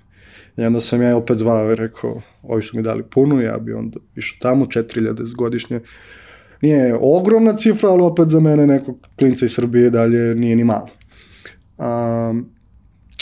I 0.57 0.65
onda 0.65 0.81
sam 0.81 1.03
ja 1.03 1.17
opet 1.17 1.39
zvao 1.39 1.73
i 1.73 1.75
rekao, 1.75 2.23
ovi 2.43 2.63
su 2.63 2.77
mi 2.77 2.83
dali 2.83 3.03
punu, 3.03 3.41
ja 3.41 3.59
bi 3.59 3.73
onda 3.73 3.99
išao 4.17 4.39
tamo, 4.41 4.67
4000 4.67 5.35
godišnje. 5.35 5.81
Nije 6.63 6.99
ogromna 7.01 7.57
cifra, 7.57 7.89
ali 7.89 8.03
opet 8.03 8.29
za 8.29 8.41
mene 8.41 8.67
nekog 8.67 9.09
klinca 9.19 9.45
iz 9.45 9.55
Srbije 9.55 9.91
dalje 9.91 10.35
nije 10.35 10.57
ni 10.57 10.65
malo. 10.65 10.89
Um, 11.79 12.56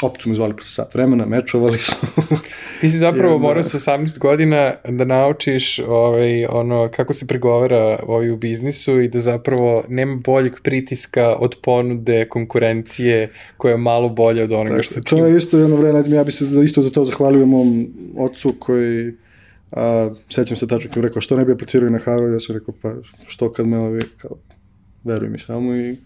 opet 0.07 0.23
su 0.23 0.29
me 0.29 0.35
zvali 0.35 0.57
posle 0.57 0.71
sat 0.71 0.95
vremena, 0.95 1.27
mečovali 1.27 1.79
su. 1.79 1.93
Ti 2.81 2.89
si 2.89 2.97
zapravo 2.97 3.39
morao 3.39 3.63
sa 3.63 3.79
18 3.79 4.19
godina 4.19 4.75
da 4.89 5.05
naučiš 5.05 5.79
ovaj, 5.79 6.47
ono, 6.47 6.89
kako 6.97 7.13
se 7.13 7.27
pregovara 7.27 7.99
ovaj, 8.07 8.31
u 8.31 8.37
biznisu 8.37 9.01
i 9.01 9.09
da 9.09 9.21
zapravo 9.21 9.85
nema 9.89 10.17
boljeg 10.17 10.53
pritiska 10.63 11.35
od 11.35 11.57
ponude 11.63 12.29
konkurencije 12.29 13.33
koja 13.57 13.73
je 13.73 13.79
malo 13.79 14.09
bolja 14.09 14.45
od 14.45 14.53
onoga 14.53 14.83
što 14.83 14.95
Dakle, 14.95 15.03
ti... 15.03 15.23
to 15.23 15.27
je 15.27 15.37
isto 15.37 15.59
jedno 15.59 15.77
vreme, 15.77 16.03
ja 16.07 16.25
bi 16.25 16.33
se 16.33 16.45
isto 16.65 16.83
za 16.83 16.91
to 16.91 17.05
zahvalio 17.05 17.47
mom 17.47 17.87
ocu 18.17 18.55
koji 18.59 19.13
a, 19.73 20.11
sećam 20.29 20.57
se 20.57 20.69
tačno 20.69 20.91
je 20.97 21.03
rekao 21.03 21.23
što 21.23 21.37
ne 21.37 21.45
bi 21.45 21.53
aplicirao 21.53 21.89
i 21.89 21.93
na 21.93 21.99
Harvard, 21.99 22.33
ja 22.33 22.41
sam 22.41 22.57
rekao 22.57 22.75
pa 22.83 22.95
što 23.27 23.53
kad 23.53 23.67
me 23.67 23.79
ovi, 23.79 24.01
kao, 24.19 24.31
veruj 25.05 25.29
mi 25.29 25.39
samo 25.39 25.77
i 25.77 25.97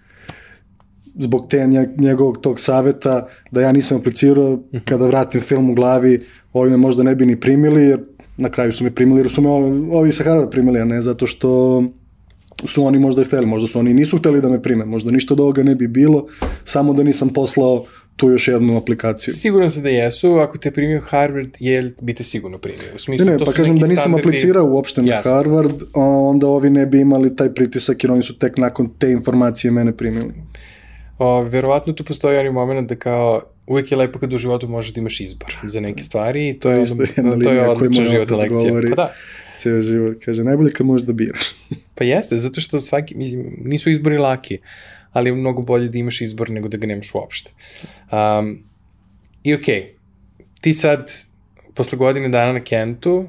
zbog 1.18 1.46
te 1.48 1.58
nje- 1.58 1.94
njegovog 1.98 2.38
tog 2.38 2.60
saveta 2.60 3.14
da 3.50 3.60
ja 3.60 3.72
nisam 3.72 3.98
aplicirao, 3.98 4.58
kada 4.84 5.06
vratim 5.06 5.40
film 5.40 5.70
u 5.70 5.74
glavi, 5.74 6.20
ovi 6.52 6.70
me 6.70 6.76
možda 6.76 7.02
ne 7.02 7.14
bi 7.14 7.26
ni 7.26 7.36
primili, 7.36 7.82
jer 7.82 8.00
na 8.36 8.50
kraju 8.50 8.72
su 8.72 8.84
me 8.84 8.90
primili, 8.90 9.20
jer 9.20 9.30
su 9.30 9.42
me 9.42 9.48
ovi, 9.50 9.88
ovi 9.92 10.12
sa 10.12 10.24
Harvard 10.24 10.50
primili, 10.50 10.80
a 10.80 10.84
ne 10.84 11.00
zato 11.02 11.26
što 11.26 11.82
su 12.66 12.84
oni 12.84 12.98
možda 12.98 13.24
hteli, 13.24 13.46
možda 13.46 13.68
su 13.68 13.78
oni 13.78 13.94
nisu 13.94 14.18
hteli 14.18 14.40
da 14.40 14.48
me 14.48 14.62
prime, 14.62 14.84
možda 14.84 15.10
ništa 15.10 15.34
od 15.34 15.40
ovoga 15.40 15.62
ne 15.62 15.74
bi 15.74 15.86
bilo, 15.88 16.26
samo 16.64 16.92
da 16.92 17.02
nisam 17.02 17.28
poslao 17.28 17.84
tu 18.16 18.28
još 18.28 18.48
jednu 18.48 18.76
aplikaciju. 18.76 19.34
Sigurno 19.34 19.68
se 19.68 19.80
da 19.80 19.88
jesu, 19.88 20.32
ako 20.32 20.58
te 20.58 20.70
primio 20.70 21.00
Harvard, 21.00 21.48
Yale 21.52 21.92
bi 22.02 22.14
te 22.14 22.24
sigurno 22.24 22.58
primio. 22.58 22.84
U 22.94 22.98
smislu, 22.98 23.26
Ne, 23.26 23.32
ne, 23.32 23.38
to 23.38 23.44
pa 23.44 23.52
kažem 23.52 23.76
da 23.76 23.86
nisam 23.86 24.04
standardi- 24.04 24.18
aplicirao 24.20 24.66
uopšte 24.66 25.02
na 25.02 25.08
Jasno. 25.08 25.32
Harvard, 25.32 25.72
onda 25.94 26.46
ovi 26.46 26.70
ne 26.70 26.86
bi 26.86 27.00
imali 27.00 27.36
taj 27.36 27.54
pritisak 27.54 28.04
jer 28.04 28.10
oni 28.10 28.22
su 28.22 28.34
tek 28.34 28.56
nakon 28.58 28.90
te 28.98 29.10
informacije 29.10 29.70
mene 29.70 29.92
primili. 29.92 30.32
O, 31.18 31.42
verovatno 31.42 31.92
tu 31.92 32.04
postoji 32.04 32.38
onaj 32.38 32.52
moment 32.52 32.88
da 32.88 32.96
kao 32.96 33.42
uvijek 33.66 33.90
je 33.90 33.96
lepo 33.98 34.18
kad 34.18 34.32
u 34.32 34.38
životu 34.38 34.68
možeš 34.68 34.92
da 34.94 35.00
imaš 35.00 35.20
izbor 35.20 35.56
za 35.64 35.80
neke 35.80 36.04
stvari 36.04 36.48
i 36.48 36.58
to 36.58 36.70
je, 36.70 36.82
isto 36.82 37.02
jedna 37.16 37.38
to 37.44 37.52
je 37.52 37.68
odlična 37.68 38.04
životna 38.04 38.36
otac 38.36 38.50
lekcija. 38.50 38.70
govori. 38.70 38.90
Pa 38.90 38.96
da, 38.96 39.12
Ceo 39.58 39.80
život, 39.80 40.16
kaže, 40.24 40.44
najbolje 40.44 40.72
kad 40.72 40.86
možeš 40.86 41.06
da 41.06 41.12
biraš. 41.12 41.40
pa 41.96 42.04
jeste, 42.04 42.38
zato 42.38 42.60
što 42.60 42.80
svaki, 42.80 43.14
nisu 43.58 43.90
izbori 43.90 44.18
laki, 44.18 44.58
ali 45.12 45.30
je 45.30 45.34
mnogo 45.34 45.62
bolje 45.62 45.88
da 45.88 45.98
imaš 45.98 46.20
izbor 46.20 46.50
nego 46.50 46.68
da 46.68 46.76
ga 46.76 46.86
nemaš 46.86 47.14
uopšte. 47.14 47.50
Um, 48.12 48.62
I 49.44 49.54
okej, 49.54 49.94
ti 50.60 50.72
sad, 50.72 51.12
posle 51.74 51.98
godine 51.98 52.28
dana 52.28 52.52
na 52.52 52.60
Kentu, 52.60 53.28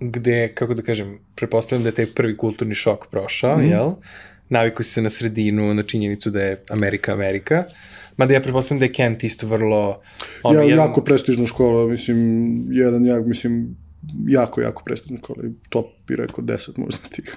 gde, 0.00 0.52
kako 0.54 0.74
da 0.74 0.82
kažem, 0.82 1.18
prepostavljam 1.34 1.82
da 1.82 1.88
je 1.88 1.94
taj 1.94 2.06
prvi 2.06 2.36
kulturni 2.36 2.74
šok 2.74 3.10
prošao, 3.10 3.56
mm 3.56 3.60
Mhm. 3.60 3.68
-hmm. 3.72 3.94
Naviku 4.48 4.82
si 4.82 4.90
se 4.90 5.02
na 5.02 5.10
sredinu, 5.10 5.74
na 5.74 5.82
činjenicu 5.82 6.30
da 6.30 6.40
je 6.40 6.62
Amerika 6.70 7.12
Amerika. 7.12 7.64
Mada 8.16 8.34
ja 8.34 8.40
prepostavljam 8.40 8.78
da 8.78 8.84
je 8.84 8.92
Kent 8.92 9.24
isto 9.24 9.46
vrlo... 9.46 10.00
ono, 10.42 10.58
ja, 10.58 10.64
jedan- 10.64 10.86
jako 10.86 11.00
prestižna 11.00 11.46
škola, 11.46 11.86
mislim, 11.86 12.18
jedan, 12.70 13.06
jak, 13.06 13.26
mislim, 13.26 13.76
jako, 14.26 14.60
jako 14.60 14.82
prestižna 14.84 15.18
škola. 15.18 15.38
Top 15.68 15.86
bi 16.06 16.16
rekao 16.16 16.44
10 16.44 16.78
možda 16.78 17.08
tih. 17.08 17.36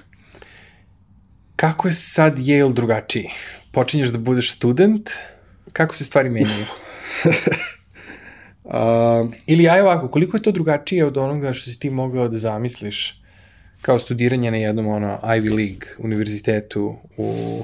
Kako 1.56 1.88
je 1.88 1.94
sad 1.94 2.38
Yale 2.38 2.72
drugačiji? 2.72 3.28
Počinješ 3.72 4.08
da 4.08 4.18
budeš 4.18 4.52
student? 4.52 5.10
Kako 5.72 5.94
se 5.94 6.04
stvari 6.04 6.30
menjaju? 6.30 6.64
A, 8.64 9.28
Ili 9.46 9.68
aj 9.68 9.80
ovako, 9.80 10.08
koliko 10.08 10.36
je 10.36 10.42
to 10.42 10.52
drugačije 10.52 11.06
od 11.06 11.16
onoga 11.16 11.52
što 11.52 11.70
si 11.70 11.78
ti 11.78 11.90
mogao 11.90 12.28
da 12.28 12.36
zamisliš 12.36 13.21
kao 13.82 13.98
studiranje 13.98 14.50
na 14.50 14.56
jednom 14.56 14.86
ono 14.86 15.18
Ivy 15.22 15.56
League 15.56 15.86
univerzitetu 15.98 16.96
u... 17.16 17.62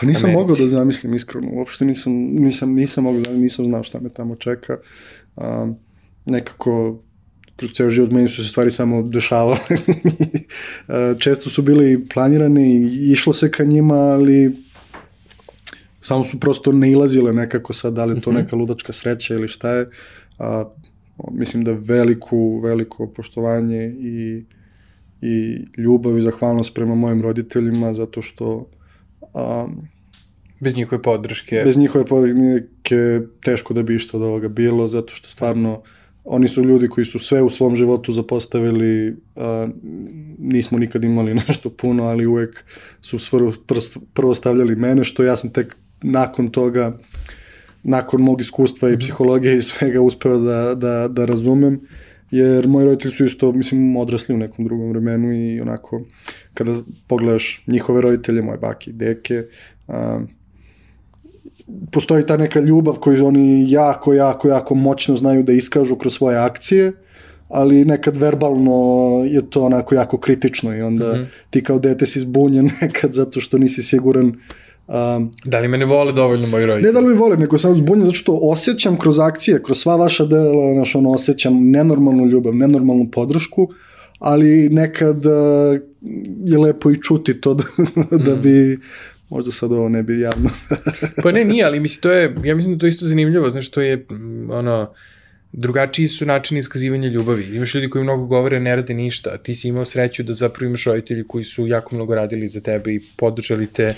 pa 0.00 0.06
nisam 0.06 0.24
Americi. 0.24 0.40
mogao 0.40 0.56
da 0.56 0.66
zamislim 0.66 1.14
iskreno, 1.14 1.48
uopšte 1.52 1.84
nisam, 1.84 2.12
nisam, 2.14 2.74
nisam 2.74 3.04
mogao 3.04 3.20
da 3.20 3.32
nisam 3.32 3.64
znao 3.64 3.82
šta 3.82 4.00
me 4.00 4.08
tamo 4.08 4.36
čeka. 4.36 4.78
A, 5.36 5.72
nekako, 6.26 7.02
kroz 7.56 7.70
ceo 7.72 7.90
život 7.90 8.10
meni 8.10 8.28
su 8.28 8.42
se 8.44 8.48
stvari 8.48 8.70
samo 8.70 9.02
dešavale. 9.02 9.58
Često 11.22 11.50
su 11.50 11.62
bili 11.62 12.04
planirane 12.14 12.74
i 12.74 13.12
išlo 13.12 13.32
se 13.32 13.50
ka 13.50 13.64
njima, 13.64 13.94
ali 13.94 14.52
samo 16.00 16.24
su 16.24 16.40
prosto 16.40 16.72
ne 16.72 16.90
ilazile 16.90 17.32
nekako 17.32 17.72
sad, 17.72 17.92
da 17.92 18.04
li 18.04 18.20
to 18.20 18.32
neka 18.32 18.56
ludačka 18.56 18.92
sreća 18.92 19.34
ili 19.34 19.48
šta 19.48 19.70
je. 19.70 19.90
A, 20.38 20.64
mislim 21.30 21.64
da 21.64 21.72
veliku, 21.72 22.60
veliko 22.60 23.06
poštovanje 23.06 23.94
i, 23.98 24.44
i 25.24 25.64
ljubav 25.80 26.18
i 26.18 26.22
zahvalnost 26.22 26.74
prema 26.74 26.94
mojim 26.94 27.22
roditeljima, 27.22 27.94
zato 27.94 28.22
što 28.22 28.66
a, 29.34 29.66
Bez 30.60 30.76
njihove 30.76 31.02
podrške. 31.02 31.62
bez 31.64 31.76
njihove 31.76 32.06
podrške 32.06 33.20
teško 33.44 33.74
da 33.74 33.82
bi 33.82 33.94
išta 33.96 34.16
od 34.16 34.22
ovoga 34.22 34.48
bilo, 34.48 34.86
zato 34.86 35.14
što 35.14 35.28
stvarno 35.28 35.82
oni 36.24 36.48
su 36.48 36.64
ljudi 36.64 36.88
koji 36.88 37.04
su 37.04 37.18
sve 37.18 37.42
u 37.42 37.50
svom 37.50 37.76
životu 37.76 38.12
zapostavili, 38.12 39.16
a, 39.36 39.68
nismo 40.38 40.78
nikad 40.78 41.04
imali 41.04 41.34
nešto 41.48 41.70
puno, 41.70 42.04
ali 42.04 42.26
uvek 42.26 42.64
su 43.00 43.18
svrhu, 43.18 43.52
prst, 43.66 43.98
prvo 44.14 44.34
stavljali 44.34 44.76
mene, 44.76 45.04
što 45.04 45.24
ja 45.24 45.36
sam 45.36 45.50
tek 45.50 45.76
nakon 46.02 46.50
toga, 46.50 46.98
nakon 47.82 48.22
mog 48.22 48.40
iskustva 48.40 48.90
i 48.90 48.98
psihologije 48.98 49.56
i 49.56 49.62
svega 49.62 50.00
uspeo 50.00 50.38
da, 50.38 50.74
da, 50.74 51.08
da 51.08 51.24
razumem, 51.24 51.80
jer 52.36 52.68
moji 52.68 52.86
roditelji 52.86 53.14
su 53.14 53.24
isto, 53.24 53.52
mislim, 53.52 53.96
odrasli 53.96 54.34
u 54.34 54.38
nekom 54.38 54.64
drugom 54.64 54.90
vremenu 54.90 55.32
i 55.32 55.60
onako, 55.60 56.02
kada 56.54 56.72
pogledaš 57.06 57.64
njihove 57.66 58.00
roditelje, 58.00 58.42
moje 58.42 58.58
bake 58.58 58.90
i 58.90 58.92
deke, 58.92 59.44
a, 59.88 60.20
postoji 61.92 62.26
ta 62.26 62.36
neka 62.36 62.60
ljubav 62.60 62.94
koju 62.94 63.26
oni 63.26 63.70
jako, 63.70 64.14
jako, 64.14 64.48
jako 64.48 64.74
moćno 64.74 65.16
znaju 65.16 65.42
da 65.42 65.52
iskažu 65.52 65.96
kroz 65.96 66.14
svoje 66.14 66.38
akcije, 66.38 66.92
ali 67.48 67.84
nekad 67.84 68.16
verbalno 68.16 68.80
je 69.24 69.50
to 69.50 69.64
onako 69.64 69.94
jako 69.94 70.18
kritično 70.18 70.76
i 70.76 70.82
onda 70.82 71.12
mm 71.12 71.16
-hmm. 71.16 71.26
ti 71.50 71.62
kao 71.62 71.78
dete 71.78 72.06
si 72.06 72.20
zbunjen 72.20 72.70
nekad 72.82 73.12
zato 73.12 73.40
što 73.40 73.58
nisi 73.58 73.82
siguran 73.82 74.32
um, 74.86 75.30
Da 75.44 75.60
li 75.60 75.68
me 75.68 75.78
ne 75.78 75.84
vole 75.84 76.12
dovoljno 76.12 76.46
moji 76.46 76.66
roditelji? 76.66 76.86
ne 76.86 77.00
da 77.00 77.06
li 77.06 77.14
mi 77.14 77.20
vole, 77.20 77.36
nego 77.36 77.58
sam 77.58 77.76
zbunjen 77.76 78.04
zato 78.04 78.16
što 78.16 78.38
osjećam 78.42 78.98
kroz 78.98 79.18
akcije, 79.18 79.62
kroz 79.62 79.78
sva 79.78 79.96
vaša 79.96 80.24
dela, 80.24 80.74
znaš, 80.74 80.94
ono, 80.94 81.10
osjećam 81.10 81.70
nenormalnu 81.70 82.26
ljubav, 82.26 82.54
nenormalnu 82.54 83.08
podršku, 83.12 83.68
ali 84.18 84.68
nekad 84.68 85.26
uh, 85.26 85.32
je 86.44 86.58
lepo 86.58 86.90
i 86.90 87.02
čuti 87.02 87.40
to 87.40 87.54
da, 87.54 87.64
da 88.26 88.36
bi 88.36 88.78
možda 89.30 89.52
sad 89.52 89.72
ovo 89.72 89.88
ne 89.88 90.02
bi 90.02 90.20
javno 90.20 90.50
Pa 91.22 91.32
ne, 91.32 91.44
nije, 91.44 91.64
ali 91.64 91.80
mislim, 91.80 92.00
to 92.00 92.12
je, 92.12 92.36
ja 92.44 92.54
mislim 92.54 92.74
da 92.74 92.80
to 92.80 92.86
je 92.86 92.88
isto 92.88 93.06
zanimljivo, 93.06 93.50
znaš, 93.50 93.70
to 93.70 93.80
je, 93.80 93.96
mm, 93.96 94.50
ono, 94.50 94.92
drugačiji 95.52 96.08
su 96.08 96.26
načini 96.26 96.60
iskazivanja 96.60 97.08
ljubavi. 97.08 97.56
Imaš 97.56 97.74
ljudi 97.74 97.90
koji 97.90 98.04
mnogo 98.04 98.26
govore, 98.26 98.60
ne 98.60 98.76
rade 98.76 98.94
ništa, 98.94 99.30
a 99.30 99.38
ti 99.38 99.54
si 99.54 99.68
imao 99.68 99.84
sreću 99.84 100.22
da 100.22 100.34
zapravo 100.34 100.68
imaš 100.68 100.84
roditelji 100.84 101.24
koji 101.28 101.44
su 101.44 101.66
jako 101.66 101.94
mnogo 101.94 102.14
radili 102.14 102.48
za 102.48 102.60
tebe 102.60 102.94
i 102.94 103.00
podržali 103.16 103.66
te 103.66 103.94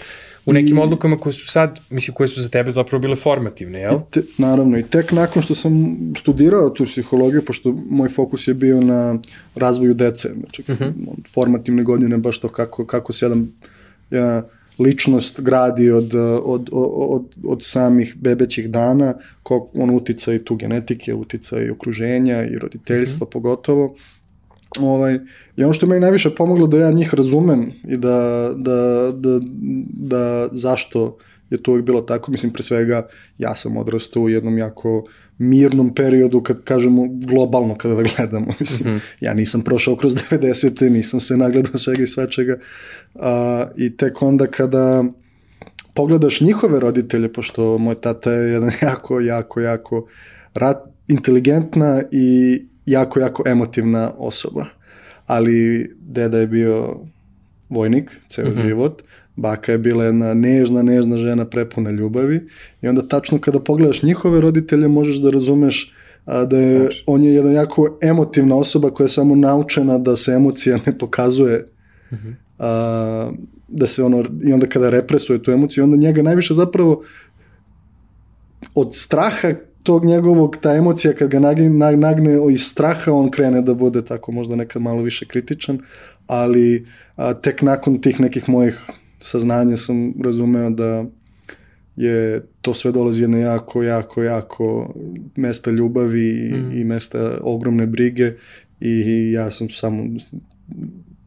u 0.47 0.53
nekim 0.53 0.79
odlukama 0.79 1.19
koje 1.19 1.33
su 1.33 1.47
sad, 1.47 1.81
mislim, 1.91 2.15
koje 2.15 2.29
su 2.29 2.43
za 2.43 2.49
tebe 2.49 2.71
zapravo 2.71 3.01
bile 3.01 3.17
formativne, 3.17 3.81
jel? 3.81 3.99
Te, 4.11 4.23
naravno, 4.39 4.79
i 4.79 4.83
tek 4.83 5.13
nakon 5.13 5.43
što 5.43 5.55
sam 5.55 5.97
studirao 6.19 6.71
tu 6.71 6.85
psihologiju, 6.85 7.45
pošto 7.45 7.73
moj 7.91 8.09
fokus 8.09 8.49
je 8.49 8.55
bio 8.55 8.81
na 8.81 9.19
razvoju 9.55 9.95
dece, 9.95 10.29
znači 10.41 10.63
uh 10.69 10.79
-huh. 10.79 10.93
formativne 11.35 11.83
godine, 11.83 12.19
baš 12.19 12.39
to 12.39 12.49
kako, 12.49 12.87
kako 12.87 13.13
se 13.13 13.25
jedan, 13.25 13.49
jedna 14.11 14.43
ličnost 14.79 15.41
gradi 15.41 15.91
od, 15.91 16.15
od, 16.43 16.69
od, 16.73 17.25
od 17.45 17.59
samih 17.63 18.15
bebećih 18.17 18.71
dana, 18.71 19.15
ko, 19.43 19.71
on 19.75 19.91
uticaj 19.91 20.45
tu 20.45 20.57
genetike, 20.57 21.15
uticaj 21.15 21.71
okruženja 21.71 22.45
i 22.45 22.59
roditeljstva 22.59 23.25
uh 23.25 23.29
-huh. 23.29 23.33
pogotovo. 23.33 23.95
Ovaj, 24.81 25.19
I 25.57 25.65
ono 25.65 25.73
što 25.73 25.87
je 25.87 25.91
meni 25.91 26.01
najviše 26.01 26.35
pomoglo 26.35 26.67
da 26.67 26.79
ja 26.79 26.91
njih 26.91 27.15
razumem 27.15 27.73
i 27.89 27.97
da, 27.97 28.51
da, 28.57 29.13
da, 29.13 29.41
da 29.89 30.49
zašto 30.53 31.17
je 31.51 31.63
to 31.63 31.71
uvijek 31.71 31.87
bilo 31.87 32.01
tako, 32.01 32.31
mislim 32.31 32.53
pre 32.53 32.63
svega 32.63 33.09
ja 33.39 33.57
sam 33.57 33.77
odrastao 33.77 34.23
u 34.23 34.29
jednom 34.29 34.59
jako 34.59 35.05
mirnom 35.39 35.95
periodu 35.95 36.41
kad 36.41 36.65
kažemo 36.65 37.07
globalno 37.09 37.75
kada 37.75 37.95
da 37.95 38.03
gledamo 38.17 38.47
mislim 38.61 38.93
mm 38.93 38.97
-hmm. 38.97 39.01
ja 39.21 39.35
nisam 39.35 39.63
prošao 39.63 39.97
kroz 39.97 40.15
90. 40.15 40.91
nisam 40.91 41.21
se 41.21 41.37
nagledao 41.37 41.79
svega 41.79 42.03
i 42.03 42.07
svečega 42.07 42.59
a, 43.15 43.67
i 43.77 43.97
tek 43.97 44.23
onda 44.23 44.47
kada 44.47 45.05
pogledaš 45.95 46.41
njihove 46.41 46.81
roditelje 46.81 47.33
pošto 47.33 47.79
moj 47.79 47.95
tata 47.95 48.33
je 48.33 48.51
jedan 48.51 48.71
jako 48.83 49.21
jako 49.21 49.61
jako 49.61 50.07
rat, 50.55 50.77
inteligentna 51.09 52.03
i 52.11 52.63
jako 52.87 53.21
jako 53.21 53.43
emotivna 53.47 54.13
osoba 54.19 54.67
ali 55.27 55.91
deda 56.01 56.39
je 56.39 56.47
bio 56.47 56.97
vojnik 57.69 58.11
ceo 58.29 58.49
mm 58.49 58.55
-hmm. 58.55 58.67
život 58.67 59.03
Baka 59.37 59.73
je 59.73 59.79
bila 59.79 60.05
jedna 60.05 60.35
nežna, 60.35 60.83
nežna 60.83 61.17
žena 61.17 61.45
prepuna 61.45 61.91
ljubavi 61.91 62.41
i 62.83 62.89
onda 62.89 63.03
tačno 63.09 63.39
kada 63.39 63.61
pogledaš 63.61 64.03
njihove 64.03 64.41
roditelje 64.41 64.89
možeš 64.89 65.17
da 65.17 65.31
razumeš 65.31 65.93
a, 66.25 66.45
da 66.45 66.59
je, 66.59 66.79
znači. 66.79 67.05
on 67.07 67.23
je 67.23 67.35
jedna 67.35 67.53
jako 67.53 67.99
emotivna 68.03 68.57
osoba 68.57 68.91
koja 68.91 69.05
je 69.05 69.09
samo 69.09 69.35
naučena 69.35 69.99
da 69.99 70.17
se 70.17 70.33
emocija 70.33 70.79
ne 70.87 70.99
pokazuje 70.99 71.69
mm 72.13 72.15
-hmm. 72.15 72.35
a, 72.59 73.33
da 73.69 73.87
se 73.87 74.03
ono, 74.03 74.25
i 74.45 74.53
onda 74.53 74.67
kada 74.67 74.91
represuje 74.91 75.43
tu 75.43 75.51
emociju, 75.51 75.85
onda 75.85 75.97
njega 75.97 76.23
najviše 76.23 76.55
zapravo 76.55 77.03
od 78.75 78.95
straha 78.95 79.55
tog 79.87 80.05
njegovog, 80.05 80.57
ta 80.61 80.75
emocija 80.75 81.13
kad 81.13 81.31
ga 81.31 81.41
nagne, 81.41 81.69
nagne 81.97 82.39
iz 82.53 82.63
straha, 82.63 83.13
on 83.13 83.31
krene 83.31 83.63
da 83.63 83.75
bude 83.75 84.05
tako 84.05 84.33
možda 84.33 84.57
nekad 84.57 84.83
malo 84.83 85.03
više 85.03 85.27
kritičan, 85.27 85.79
ali 86.27 86.85
a, 87.17 87.35
tek 87.35 87.63
nakon 87.63 88.01
tih 88.01 88.21
nekih 88.21 88.49
mojih 88.49 88.81
saznanja 89.21 89.77
sam 89.77 90.15
razumeo 90.25 90.71
da 90.71 91.05
je 91.97 92.43
to 92.61 92.75
sve 92.75 92.93
dolazi 92.93 93.23
jedne 93.23 93.41
jako, 93.41 93.83
jako, 93.83 94.23
jako 94.23 94.95
mesta 95.37 95.71
ljubavi 95.71 96.51
mm. 96.53 96.79
i 96.79 96.85
mesta 96.85 97.39
ogromne 97.43 97.87
brige 97.87 98.33
i 98.81 99.33
ja 99.33 99.51
sam 99.51 99.71
samo 99.71 100.05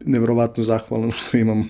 nevrovatno 0.06 0.63
zahvalan 0.63 1.12
što 1.12 1.38
imam 1.38 1.69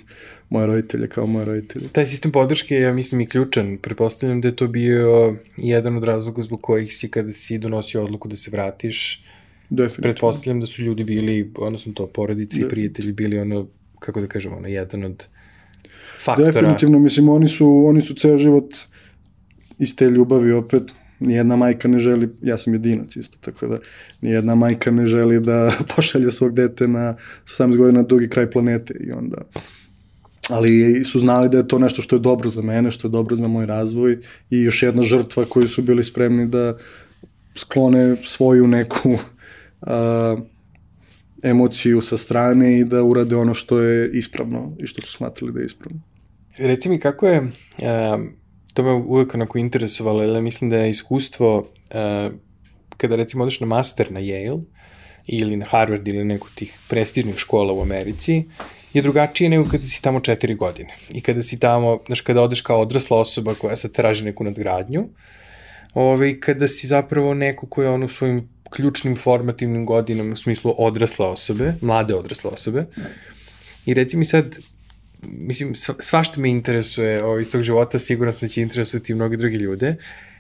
moje 0.49 0.67
roditelje 0.67 1.07
kao 1.07 1.25
moje 1.25 1.45
roditelje. 1.45 1.88
Taj 1.88 2.05
sistem 2.05 2.31
podrške 2.31 2.75
je, 2.75 2.81
ja 2.81 2.93
mislim, 2.93 3.21
i 3.21 3.29
ključan. 3.29 3.77
Prepostavljam 3.77 4.41
da 4.41 4.47
je 4.47 4.55
to 4.55 4.67
bio 4.67 5.35
jedan 5.57 5.97
od 5.97 6.03
razloga 6.03 6.41
zbog 6.41 6.62
kojih 6.62 6.95
si 6.95 7.12
kada 7.12 7.31
si 7.31 7.57
donosio 7.57 8.03
odluku 8.03 8.27
da 8.27 8.35
se 8.35 8.51
vratiš. 8.51 9.23
Definitivno. 9.69 10.01
Pretpostavljam 10.01 10.59
da 10.59 10.65
su 10.65 10.81
ljudi 10.81 11.03
bili, 11.03 11.51
odnosno 11.55 11.93
to, 11.93 12.07
porodici 12.07 12.62
i 12.62 12.69
prijatelji 12.69 13.12
bili 13.12 13.39
ono, 13.39 13.67
kako 13.99 14.21
da 14.21 14.27
kažemo, 14.27 14.57
ono, 14.57 14.67
jedan 14.67 15.03
od 15.03 15.27
faktora. 16.23 16.51
Definitivno, 16.51 16.99
mislim, 16.99 17.29
oni 17.29 17.47
su, 17.47 17.85
oni 17.88 18.01
su 18.01 18.13
ceo 18.13 18.38
život 18.38 18.75
iz 19.79 19.95
te 19.95 20.09
ljubavi 20.09 20.51
opet 20.51 20.83
nijedna 21.19 21.55
majka 21.55 21.88
ne 21.88 21.99
želi, 21.99 22.29
ja 22.41 22.57
sam 22.57 22.73
jedinac 22.73 23.15
isto, 23.15 23.38
tako 23.41 23.67
da 23.67 23.77
nijedna 24.21 24.55
majka 24.55 24.91
ne 24.91 25.05
želi 25.05 25.39
da 25.39 25.71
pošalje 25.95 26.31
svog 26.31 26.53
dete 26.55 26.88
na 26.88 27.15
18 27.45 27.77
godina 27.77 28.01
na 28.01 28.07
drugi 28.07 28.29
kraj 28.29 28.51
planete 28.51 28.93
i 28.99 29.12
onda 29.12 29.38
ali 30.49 31.03
su 31.03 31.19
znali 31.19 31.49
da 31.49 31.57
je 31.57 31.67
to 31.67 31.79
nešto 31.79 32.01
što 32.01 32.15
je 32.15 32.19
dobro 32.19 32.49
za 32.49 32.62
mene, 32.62 32.91
što 32.91 33.07
je 33.07 33.12
dobro 33.12 33.35
za 33.35 33.47
moj 33.47 33.65
razvoj 33.65 34.17
i 34.49 34.62
još 34.62 34.83
jedna 34.83 35.03
žrtva 35.03 35.45
koju 35.45 35.67
su 35.67 35.81
bili 35.81 36.03
spremni 36.03 36.47
da 36.47 36.73
sklone 37.55 38.15
svoju 38.23 38.67
neku 38.67 39.09
uh, 39.12 39.19
emociju 41.43 42.01
sa 42.01 42.17
strane 42.17 42.79
i 42.79 42.83
da 42.83 43.03
urade 43.03 43.35
ono 43.35 43.53
što 43.53 43.79
je 43.79 44.09
ispravno 44.13 44.75
i 44.79 44.88
što 44.88 45.01
su 45.01 45.12
smatrali 45.12 45.53
da 45.53 45.59
je 45.59 45.65
ispravno. 45.65 46.01
Reci 46.57 46.89
mi 46.89 46.99
kako 46.99 47.27
je, 47.27 47.41
uh, 47.41 47.49
to 48.73 48.83
me 48.83 48.91
uvek 48.91 49.33
onako 49.33 49.57
interesovalo, 49.57 50.23
jer 50.23 50.41
mislim 50.41 50.69
da 50.69 50.77
je 50.77 50.89
iskustvo, 50.89 51.57
uh, 51.57 52.33
kada 52.97 53.15
recimo 53.15 53.43
odeš 53.43 53.59
na 53.59 53.67
master 53.67 54.12
na 54.12 54.19
Yale, 54.19 54.63
ili 55.27 55.57
na 55.57 55.65
Harvard 55.65 56.07
ili 56.07 56.23
neku 56.25 56.47
tih 56.55 56.79
prestižnih 56.89 57.38
škola 57.38 57.73
u 57.73 57.81
Americi, 57.81 58.43
je 58.93 59.02
drugačije 59.02 59.49
nego 59.49 59.69
kada 59.69 59.84
si 59.84 60.02
tamo 60.02 60.19
četiri 60.19 60.56
godine. 60.56 60.95
I 61.10 61.21
kada 61.21 61.43
si 61.43 61.60
tamo, 61.60 61.99
znaš, 62.06 62.21
kada 62.21 62.41
odeš 62.41 62.62
kao 62.62 62.82
odrasla 62.82 63.19
osoba 63.19 63.54
koja 63.54 63.75
sad 63.75 63.91
traži 63.91 64.25
neku 64.25 64.43
nadgradnju, 64.43 65.08
ove, 65.93 66.08
ovaj, 66.08 66.39
kada 66.39 66.67
si 66.67 66.88
zapravo 66.88 67.34
neko 67.34 67.67
ko 67.67 67.84
je 67.84 67.89
on 67.89 68.04
u 68.04 68.08
svojim 68.08 68.49
ključnim 68.69 69.17
formativnim 69.17 69.86
godinama 69.86 70.34
u 70.34 70.36
smislu 70.36 70.75
odrasle 70.78 71.25
osobe, 71.25 71.73
mlade 71.82 72.15
odrasle 72.15 72.52
osobe. 72.52 72.86
I 73.86 73.93
reci 73.93 74.17
mi 74.17 74.25
sad, 74.25 74.58
mislim, 75.21 75.75
sva 75.75 76.23
što 76.23 76.41
me 76.41 76.49
interesuje 76.49 77.23
o, 77.23 77.39
iz 77.39 77.52
tog 77.52 77.63
života, 77.63 77.99
sigurno 77.99 78.32
sam 78.32 78.47
da 78.47 78.52
će 78.52 78.62
interesovati 78.62 79.12
i 79.12 79.15
mnogi 79.15 79.38
drugi 79.38 79.56
ljude. 79.56 79.95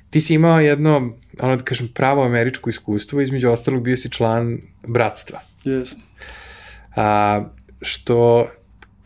Ti 0.09 0.21
si 0.21 0.33
imao 0.33 0.59
jedno, 0.59 1.13
ono 1.39 1.55
da 1.55 1.63
kažem, 1.63 1.87
pravo 1.93 2.23
američko 2.23 2.69
iskustvo, 2.69 3.21
između 3.21 3.49
ostalog 3.49 3.83
bio 3.83 3.97
si 3.97 4.09
član 4.09 4.57
bratstva. 4.87 5.41
Jeste. 5.63 6.01
A, 6.95 7.45
što 7.81 8.47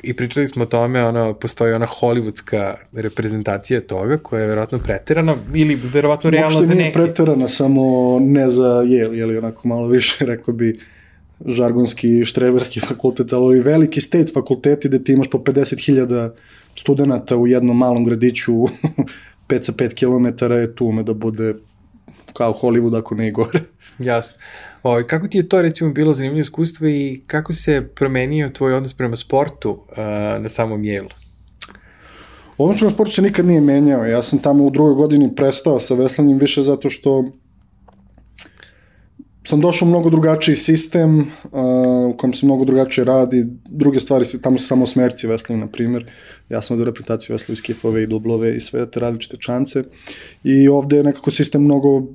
i 0.04 0.14
pričali 0.14 0.48
smo 0.48 0.64
o 0.64 0.66
tome, 0.66 1.06
ono, 1.06 1.34
postoji 1.34 1.74
ona 1.74 1.88
hollywoodska 1.88 2.74
reprezentacija 2.92 3.82
toga, 3.82 4.18
koja 4.18 4.42
je 4.42 4.48
verovatno 4.48 4.80
preterana, 4.80 5.36
ili 5.54 5.76
verovatno 5.76 6.30
realno 6.30 6.50
za 6.50 6.60
neke. 6.60 6.68
Uopšte 6.68 6.84
nije 6.84 6.94
preterana, 6.94 7.48
samo 7.48 8.18
ne 8.20 8.50
za 8.50 8.84
Yale, 8.84 9.14
je 9.14 9.26
li 9.26 9.38
onako 9.38 9.68
malo 9.68 9.88
više, 9.88 10.26
rekao 10.32 10.54
bi, 10.54 10.80
žargonski 11.46 12.26
štreberski 12.26 12.80
fakultet, 12.80 13.34
ali 13.34 13.62
veliki 13.62 14.02
state 14.02 14.34
fakulteti 14.34 14.88
gde 14.88 15.04
ti 15.04 15.12
imaš 15.14 15.30
po 15.30 15.38
50.000 15.38 16.30
studenta 16.76 17.38
u 17.38 17.48
jednom 17.48 17.78
malom 17.78 18.06
gradiću 18.06 18.54
5 19.50 19.62
sa 19.62 19.72
5 19.72 19.94
km 19.94 20.54
je 20.54 20.76
tu 20.76 20.86
ume 20.86 21.04
da 21.04 21.14
bude 21.14 21.54
kao 22.34 22.54
Hollywood 22.62 22.98
ako 22.98 23.16
ne 23.16 23.28
i 23.28 23.32
gore. 23.32 23.60
Jasno. 24.00 24.38
O, 24.84 24.90
ovaj, 24.90 25.08
kako 25.08 25.28
ti 25.28 25.38
je 25.38 25.50
to 25.50 25.62
recimo 25.62 25.92
bilo 25.92 26.14
zanimljivo 26.14 26.42
iskustvo 26.42 26.88
i 26.88 27.22
kako 27.28 27.54
se 27.54 27.88
promenio 27.96 28.50
tvoj 28.50 28.74
odnos 28.74 28.94
prema 28.94 29.16
sportu 29.16 29.72
uh, 29.72 29.98
na 30.42 30.50
samom 30.50 30.84
jelu? 30.84 31.10
Odnos 32.58 32.78
prema 32.78 32.92
sportu 32.92 33.12
se 33.12 33.22
nikad 33.22 33.46
nije 33.46 33.62
menjao. 33.62 34.06
Ja 34.06 34.24
sam 34.24 34.40
tamo 34.40 34.64
u 34.64 34.70
drugoj 34.70 34.94
godini 34.94 35.36
prestao 35.36 35.80
sa 35.80 35.94
veslanjem 35.94 36.38
više 36.38 36.64
zato 36.64 36.90
što 36.90 37.26
sam 39.44 39.62
došao 39.62 39.86
u 39.86 39.90
mnogo 39.90 40.10
drugačiji 40.10 40.56
sistem 40.56 41.20
uh, 41.20 41.26
u 42.10 42.18
kojem 42.18 42.34
se 42.34 42.46
mnogo 42.46 42.66
drugačije 42.66 43.06
radi. 43.06 43.46
Druge 43.70 44.00
stvari, 44.00 44.26
se, 44.26 44.42
tamo 44.42 44.58
su 44.58 44.68
samo 44.68 44.86
smerci 44.86 45.28
veslanje, 45.28 45.60
na 45.60 45.68
primjer. 45.68 46.12
Ja 46.50 46.62
sam 46.62 46.76
odio 46.76 46.86
reprezentaciju 46.86 47.34
veslaju 47.34 47.58
skifove 47.58 48.04
i 48.04 48.08
dublove 48.08 48.58
i 48.58 48.60
sve 48.60 48.92
te 48.92 49.00
različite 49.00 49.38
čance. 49.38 49.84
I 50.44 50.68
ovde 50.68 50.98
je 50.98 51.04
nekako 51.04 51.32
sistem 51.32 51.64
mnogo 51.64 52.08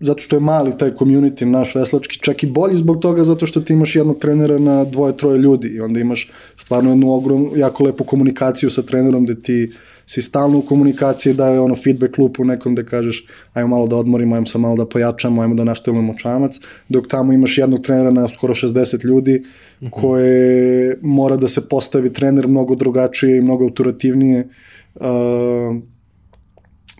zato 0.00 0.20
što 0.20 0.36
je 0.36 0.40
mali 0.40 0.78
taj 0.78 0.90
community 0.90 1.44
naš 1.44 1.74
veslački, 1.74 2.18
čak 2.18 2.42
i 2.42 2.46
bolji 2.46 2.78
zbog 2.78 3.00
toga 3.00 3.24
zato 3.24 3.46
što 3.46 3.60
ti 3.60 3.72
imaš 3.72 3.96
jednog 3.96 4.18
trenera 4.18 4.58
na 4.58 4.84
dvoje, 4.84 5.16
troje 5.16 5.38
ljudi 5.38 5.68
i 5.68 5.80
onda 5.80 6.00
imaš 6.00 6.30
stvarno 6.56 6.90
jednu 6.90 7.12
ogromnu, 7.12 7.52
jako 7.56 7.84
lepu 7.84 8.04
komunikaciju 8.04 8.70
sa 8.70 8.82
trenerom 8.82 9.24
gde 9.24 9.42
ti 9.42 9.72
si 10.06 10.22
stalno 10.22 10.58
u 10.58 10.62
komunikaciji 10.62 11.34
daje 11.34 11.60
ono 11.60 11.74
feedback 11.74 12.18
loop 12.18 12.40
u 12.40 12.44
nekom 12.44 12.72
gde 12.74 12.84
kažeš 12.86 13.26
ajmo 13.52 13.68
malo 13.68 13.86
da 13.86 13.96
odmorimo, 13.96 14.34
ajmo 14.34 14.46
se 14.46 14.58
malo 14.58 14.76
da 14.76 14.86
pojačamo, 14.86 15.42
ajmo 15.42 15.54
da 15.54 15.64
nastavimo 15.64 16.14
čamac, 16.18 16.60
dok 16.88 17.08
tamo 17.08 17.32
imaš 17.32 17.58
jednog 17.58 17.82
trenera 17.82 18.10
na 18.10 18.28
skoro 18.28 18.54
60 18.54 19.06
ljudi 19.06 19.42
mhm. 19.82 19.90
koje 19.90 20.98
mora 21.02 21.36
da 21.36 21.48
se 21.48 21.68
postavi 21.68 22.12
trener 22.12 22.48
mnogo 22.48 22.74
drugačije 22.74 23.36
i 23.38 23.40
mnogo 23.40 23.64
autoritativnije 23.64 24.48
uh, 24.94 25.04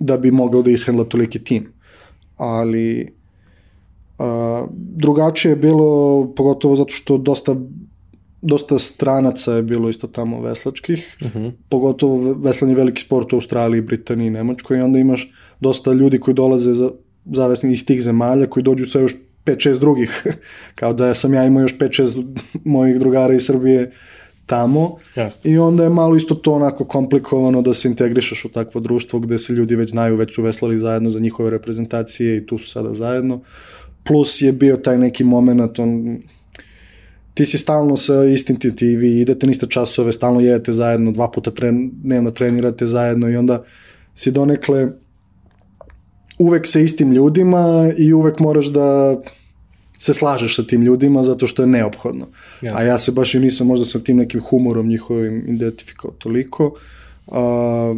da 0.01 0.17
bi 0.17 0.31
mogao 0.31 0.63
da 0.63 0.71
ishendla 0.71 1.05
toliki 1.05 1.45
tim 1.45 1.76
ali 2.37 3.15
a, 4.19 4.67
drugačije 4.73 5.53
je 5.53 5.57
bilo, 5.57 6.33
pogotovo 6.37 6.77
zato 6.77 6.93
što 6.95 7.19
dosta 7.19 7.57
dosta 8.43 8.79
stranaca 8.79 9.53
je 9.53 9.63
bilo 9.63 9.89
isto 9.89 10.07
tamo 10.07 10.41
veslačkih, 10.41 11.17
uh 11.21 11.27
mhm. 11.27 11.39
-huh. 11.39 11.53
pogotovo 11.69 12.35
veslanje 12.35 12.75
veliki 12.75 13.03
sport 13.03 13.33
u 13.33 13.37
Australiji, 13.37 13.81
Britaniji 13.81 14.31
Nemačkoj 14.31 14.79
i 14.79 14.81
onda 14.81 14.99
imaš 14.99 15.33
dosta 15.61 15.93
ljudi 15.93 16.21
koji 16.21 16.35
dolaze 16.35 16.75
za, 16.75 16.91
zavesni 17.25 17.73
iz 17.73 17.87
tih 17.87 18.03
zemalja 18.03 18.47
koji 18.47 18.63
dođu 18.63 18.87
sa 18.87 19.01
još 19.01 19.15
5-6 19.45 19.79
drugih, 19.79 20.27
kao 20.79 20.93
da 20.93 21.15
sam 21.15 21.35
ja 21.35 21.45
imao 21.45 21.63
još 21.63 21.79
5-6 21.79 22.39
mojih 22.65 22.99
drugara 22.99 23.35
iz 23.35 23.47
Srbije 23.47 23.93
tamo 24.47 24.97
Jasne. 25.17 25.51
i 25.51 25.59
onda 25.59 25.83
je 25.83 25.91
malo 25.91 26.17
isto 26.17 26.35
to 26.35 26.53
onako 26.53 26.85
komplikovano 26.85 27.63
da 27.63 27.75
se 27.75 27.89
integrišeš 27.89 28.45
u 28.45 28.49
takvo 28.49 28.81
društvo 28.81 29.19
gde 29.21 29.39
se 29.39 29.53
ljudi 29.53 29.77
već 29.77 29.91
znaju, 29.91 30.17
već 30.17 30.35
su 30.35 30.43
veslali 30.43 30.79
zajedno 30.79 31.11
za 31.11 31.21
njihove 31.21 31.51
reprezentacije 31.51 32.37
i 32.37 32.47
tu 32.47 32.59
su 32.59 32.71
sada 32.71 32.95
zajedno. 32.95 33.41
Plus 34.05 34.43
je 34.43 34.53
bio 34.53 34.77
taj 34.77 34.99
neki 34.99 35.25
moment, 35.25 35.79
on, 35.79 36.19
ti 37.35 37.47
si 37.47 37.59
stalno 37.59 37.97
sa 37.97 38.25
istim 38.25 38.59
ti, 38.61 38.77
ti 38.77 38.97
vi 38.97 39.21
idete 39.21 39.47
niste 39.47 39.67
časove, 39.67 40.13
stalno 40.13 40.41
jedete 40.41 40.73
zajedno, 40.73 41.13
dva 41.13 41.31
puta 41.31 41.51
tren, 41.51 41.91
dnevno 42.03 42.31
trenirate 42.31 42.87
zajedno 42.87 43.31
i 43.31 43.37
onda 43.37 43.65
si 44.15 44.31
donekle 44.31 44.89
uvek 46.39 46.67
sa 46.67 46.81
istim 46.81 47.13
ljudima 47.13 47.93
i 47.97 48.13
uvek 48.13 48.41
moraš 48.41 48.67
da 48.67 49.17
se 49.99 50.15
slažeš 50.15 50.57
sa 50.57 50.63
tim 50.63 50.83
ljudima 50.83 51.25
zato 51.25 51.47
što 51.47 51.63
je 51.63 51.67
neophodno. 51.67 52.27
Jasne. 52.63 52.81
A 52.81 52.85
ja 52.87 52.99
se 52.99 53.13
baš 53.13 53.35
i 53.35 53.41
nisam 53.41 53.67
možda 53.67 53.87
sa 53.87 53.99
tim 54.01 54.17
nekim 54.17 54.41
humorom 54.41 54.89
njihovim 54.89 55.45
identifikao 55.49 56.11
toliko. 56.11 56.75
A, 57.27 57.95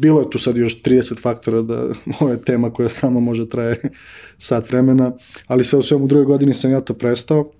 bilo 0.00 0.20
je 0.20 0.30
tu 0.30 0.38
sad 0.38 0.56
još 0.56 0.82
30 0.82 1.20
faktora 1.20 1.62
da 1.62 1.86
ovo 2.20 2.30
je 2.30 2.42
tema 2.42 2.70
koja 2.72 2.88
samo 2.88 3.20
može 3.20 3.48
traje 3.48 3.80
sat 4.38 4.70
vremena, 4.70 5.12
ali 5.46 5.64
sve 5.64 5.78
u 5.78 5.82
svemu 5.82 6.04
u 6.04 6.08
drugoj 6.08 6.24
godini 6.24 6.54
sam 6.54 6.70
ja 6.70 6.80
to 6.80 6.94
prestao. 6.94 7.50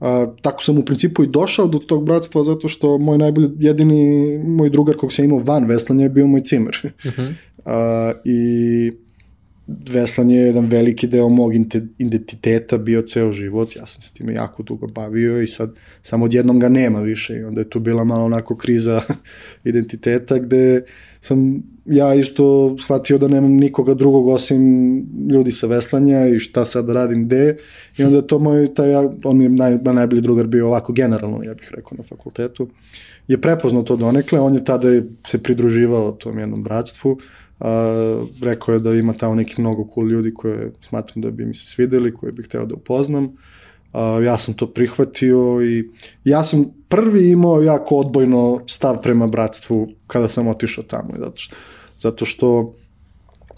A, 0.00 0.26
tako 0.42 0.62
sam 0.62 0.78
u 0.78 0.84
principu 0.84 1.24
i 1.24 1.28
došao 1.28 1.66
do 1.66 1.78
tog 1.78 2.04
bratstva 2.04 2.44
zato 2.44 2.68
što 2.68 2.98
moj 2.98 3.18
najbolji, 3.18 3.50
jedini 3.58 4.38
moj 4.38 4.70
drugar 4.70 4.96
kog 4.96 5.12
sam 5.12 5.24
imao 5.24 5.38
van 5.38 5.64
veslanja 5.64 6.02
je 6.02 6.10
bio 6.10 6.26
moj 6.26 6.42
cimer. 6.44 6.92
Uh 7.04 7.06
mhm. 7.06 7.22
-huh. 7.22 7.32
a, 7.64 8.12
I 8.24 8.92
veslanje 9.66 10.36
je 10.36 10.46
jedan 10.46 10.66
veliki 10.66 11.06
deo 11.06 11.28
mog 11.28 11.52
identiteta 11.98 12.78
bio 12.78 13.02
ceo 13.02 13.32
život, 13.32 13.76
ja 13.76 13.86
sam 13.86 14.02
se 14.02 14.14
time 14.14 14.34
jako 14.34 14.62
dugo 14.62 14.86
bavio 14.86 15.42
i 15.42 15.46
sad 15.46 15.74
samo 16.02 16.24
odjednom 16.24 16.58
ga 16.58 16.68
nema 16.68 17.00
više 17.00 17.36
i 17.36 17.44
onda 17.44 17.60
je 17.60 17.70
tu 17.70 17.80
bila 17.80 18.04
malo 18.04 18.24
onako 18.24 18.56
kriza 18.56 19.02
identiteta 19.64 20.38
gde 20.38 20.82
sam 21.20 21.62
ja 21.86 22.14
isto 22.14 22.76
shvatio 22.78 23.18
da 23.18 23.28
nemam 23.28 23.50
nikoga 23.50 23.94
drugog 23.94 24.28
osim 24.28 24.60
ljudi 25.30 25.52
sa 25.52 25.66
veslanja 25.66 26.26
i 26.26 26.38
šta 26.38 26.64
sad 26.64 26.88
radim 26.88 27.24
gde. 27.26 27.56
I 27.98 28.04
onda 28.04 28.16
je 28.16 28.26
to 28.26 28.38
moj, 28.38 28.74
taj, 28.74 28.94
on 29.24 29.42
je 29.42 29.48
naj, 29.48 29.78
najbolji 29.82 30.22
drugar 30.22 30.46
bio 30.46 30.66
ovako 30.66 30.92
generalno, 30.92 31.42
ja 31.42 31.54
bih 31.54 31.72
rekao 31.76 31.96
na 31.98 32.02
fakultetu, 32.02 32.68
je 33.28 33.40
prepoznao 33.40 33.82
to 33.82 33.96
donekle, 33.96 34.40
on 34.40 34.54
je 34.54 34.64
tada 34.64 34.88
se 35.26 35.42
pridruživao 35.42 36.12
tom 36.12 36.38
jednom 36.38 36.62
bratstvu, 36.62 37.18
a, 37.60 38.24
rekao 38.42 38.72
je 38.72 38.80
da 38.80 38.94
ima 38.94 39.12
tamo 39.12 39.34
neki 39.34 39.60
mnogo 39.60 39.88
cool 39.94 40.08
ljudi 40.08 40.34
koje 40.34 40.72
smatram 40.88 41.22
da 41.22 41.30
bi 41.30 41.46
mi 41.46 41.54
se 41.54 41.66
svideli, 41.66 42.14
koje 42.14 42.32
bih 42.32 42.46
hteo 42.46 42.66
da 42.66 42.74
upoznam. 42.74 43.36
A, 43.92 44.20
ja 44.24 44.38
sam 44.38 44.54
to 44.54 44.66
prihvatio 44.66 45.62
i 45.62 45.90
ja 46.24 46.44
sam 46.44 46.64
prvi 46.88 47.30
imao 47.30 47.62
jako 47.62 47.96
odbojno 47.96 48.60
stav 48.66 49.02
prema 49.02 49.26
bratstvu 49.26 49.88
kada 50.06 50.28
sam 50.28 50.48
otišao 50.48 50.84
tamo, 50.84 51.10
zato 51.18 51.36
što, 51.36 51.56
zato 51.98 52.24
što 52.24 52.74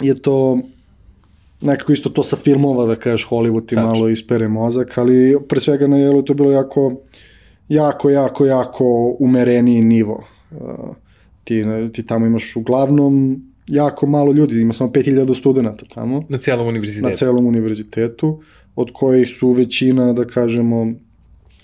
je 0.00 0.22
to 0.22 0.58
nekako 1.60 1.92
isto 1.92 2.08
to 2.08 2.22
sa 2.22 2.36
filmova, 2.36 2.86
da 2.86 2.96
kažeš, 2.96 3.28
Hollywood 3.28 3.66
ti 3.66 3.74
Tačno. 3.74 3.92
malo 3.92 4.08
ispere 4.08 4.48
mozak, 4.48 4.98
ali 4.98 5.36
pre 5.48 5.60
svega 5.60 5.86
na 5.86 5.96
jelu 5.98 6.22
to 6.22 6.34
bilo 6.34 6.52
jako, 6.52 6.94
jako, 7.68 8.10
jako, 8.10 8.46
jako 8.46 9.16
umereniji 9.18 9.82
nivo. 9.82 10.24
Uh, 10.50 10.96
ti, 11.44 11.64
ti 11.92 12.06
tamo 12.06 12.26
imaš 12.26 12.56
uglavnom 12.56 13.42
jako 13.68 14.06
malo 14.06 14.32
ljudi, 14.32 14.60
ima 14.60 14.72
samo 14.72 14.90
5000 14.90 15.38
studenta 15.38 15.86
tamo. 15.94 16.24
Na 16.28 16.38
celom 16.38 16.68
univerzitetu. 16.68 17.08
Na 17.08 17.16
celom 17.16 17.46
univerzitetu, 17.46 18.42
od 18.76 18.90
kojih 18.92 19.28
su 19.28 19.50
većina, 19.50 20.12
da 20.12 20.24
kažemo, 20.24 20.92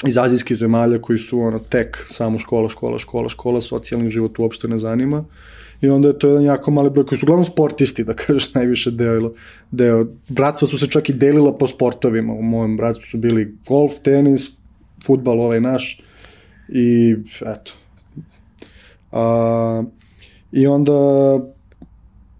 iz 0.07 0.19
azijskih 0.19 0.57
zemalja 0.57 0.99
koji 0.99 1.19
su 1.19 1.41
ono 1.41 1.59
tek 1.59 2.07
samo 2.11 2.39
škola, 2.39 2.69
škola, 2.69 2.99
škola, 2.99 3.29
škola, 3.29 3.61
socijalni 3.61 4.11
život 4.11 4.39
uopšte 4.39 4.69
ne 4.69 4.79
zanima. 4.79 5.25
i 5.81 5.89
onda 5.89 6.09
je 6.09 6.19
to 6.19 6.29
jedan 6.29 6.45
jako 6.45 6.71
mali 6.71 6.91
broj 6.91 7.07
koji 7.07 7.19
su 7.19 7.27
uglavnom 7.27 7.45
sportisti, 7.45 8.05
da 8.05 8.15
kažeš 8.15 8.55
najviše 8.59 8.91
deo, 8.91 9.33
deo. 9.71 10.07
Bratstva 10.29 10.69
su 10.69 10.79
se 10.79 10.87
čak 10.87 11.09
i 11.09 11.13
delila 11.13 11.53
po 11.59 11.69
sportovima, 11.69 12.33
u 12.33 12.43
mojem 12.43 12.77
bratstvu 12.77 13.07
su 13.11 13.19
bili 13.19 13.57
golf, 13.69 13.93
tenis, 14.03 14.51
futbal 15.07 15.41
ovaj 15.41 15.61
naš 15.61 16.01
i 16.69 17.17
eto. 17.41 17.73
A, 19.13 19.83
I 20.53 20.67
onda 20.67 20.93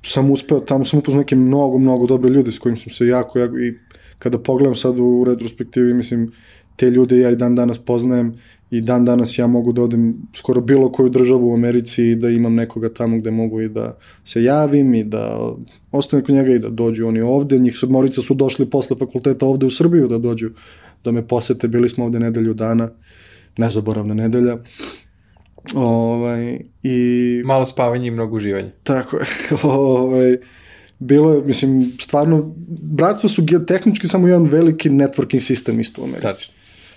sam 0.05 0.31
uspeo, 0.31 0.61
tamo 0.61 0.85
sam 0.85 0.99
upoznao 0.99 1.21
neke 1.21 1.37
mnogo, 1.37 1.79
mnogo 1.79 2.07
dobre 2.07 2.31
ljude 2.31 2.53
s 2.53 2.59
kojim 2.59 2.77
sam 2.77 2.91
se 2.91 3.07
jako, 3.07 3.39
jako 3.39 3.59
i 3.59 3.75
kada 4.19 4.39
pogledam 4.39 4.77
sad 4.77 4.99
u 4.99 5.25
retrospektivi, 5.27 5.95
mislim, 5.95 6.33
te 6.77 6.91
ljude 6.91 7.19
ja 7.19 7.31
i 7.31 7.37
dan 7.37 7.55
danas 7.55 7.79
poznajem 7.79 8.35
i 8.71 8.81
dan 8.81 9.05
danas 9.05 9.39
ja 9.39 9.47
mogu 9.47 9.73
da 9.73 9.83
odem 9.83 10.15
skoro 10.35 10.61
bilo 10.61 10.93
koju 10.93 11.09
državu 11.09 11.51
u 11.51 11.55
Americi 11.55 12.03
i 12.05 12.15
da 12.17 12.31
imam 12.31 12.55
nekoga 12.55 12.89
tamo 12.95 13.19
gde 13.19 13.31
mogu 13.31 13.61
i 13.61 13.69
da 13.69 13.97
se 14.25 14.43
javim 14.43 14.95
i 14.95 15.05
da 15.05 15.53
ostane 15.93 16.23
kod 16.23 16.35
njega 16.35 16.53
i 16.53 16.59
da 16.59 16.69
dođu 16.69 17.07
oni 17.07 17.21
ovde. 17.21 17.59
Njih 17.59 17.79
sedmorica 17.81 18.23
su 18.23 18.35
došli 18.35 18.71
posle 18.71 18.97
fakulteta 18.99 19.47
ovde 19.47 19.67
u 19.67 19.71
Srbiju 19.71 20.09
da 20.09 20.19
dođu 20.19 20.51
da 21.05 21.13
me 21.13 21.29
posete. 21.29 21.69
Bili 21.69 21.89
smo 21.89 22.05
ovde 22.05 22.21
nedelju 22.21 22.55
dana, 22.55 22.91
nezaboravna 23.59 24.15
nedelja. 24.15 24.59
Ovaj, 25.75 26.61
i... 26.83 27.43
Malo 27.45 27.67
spavanje 27.67 28.09
i 28.09 28.11
mnogo 28.11 28.37
uživanja. 28.37 28.71
Tako 28.83 29.17
je. 29.17 29.27
ovaj, 29.63 30.37
bilo 30.99 31.33
je, 31.33 31.43
mislim, 31.43 31.93
stvarno, 32.01 32.55
bratstvo 32.83 33.29
su 33.29 33.43
geotehnički 33.43 34.09
samo 34.09 34.29
jedan 34.29 34.47
veliki 34.47 34.91
networking 34.91 35.41
sistem 35.41 35.81
isto 35.81 36.03
u 36.03 36.05
Americi. 36.05 36.23
Tačno 36.23 36.55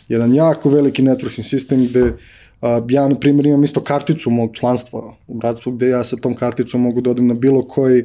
jedan 0.08 0.34
jako 0.34 0.70
veliki 0.70 1.04
networking 1.04 1.44
sistem 1.44 1.88
gde 1.88 2.14
a, 2.62 2.82
ja, 2.90 3.08
na 3.08 3.20
primjer, 3.20 3.46
imam 3.46 3.64
isto 3.64 3.84
karticu 3.84 4.30
mog 4.30 4.56
članstva 4.56 5.16
u 5.28 5.38
bratstvu 5.38 5.72
gde 5.72 5.90
ja 5.90 6.04
sa 6.04 6.16
tom 6.16 6.34
karticom 6.36 6.82
mogu 6.82 7.02
da 7.02 7.10
odem 7.10 7.28
na 7.28 7.34
bilo 7.34 7.68
koji 7.68 8.04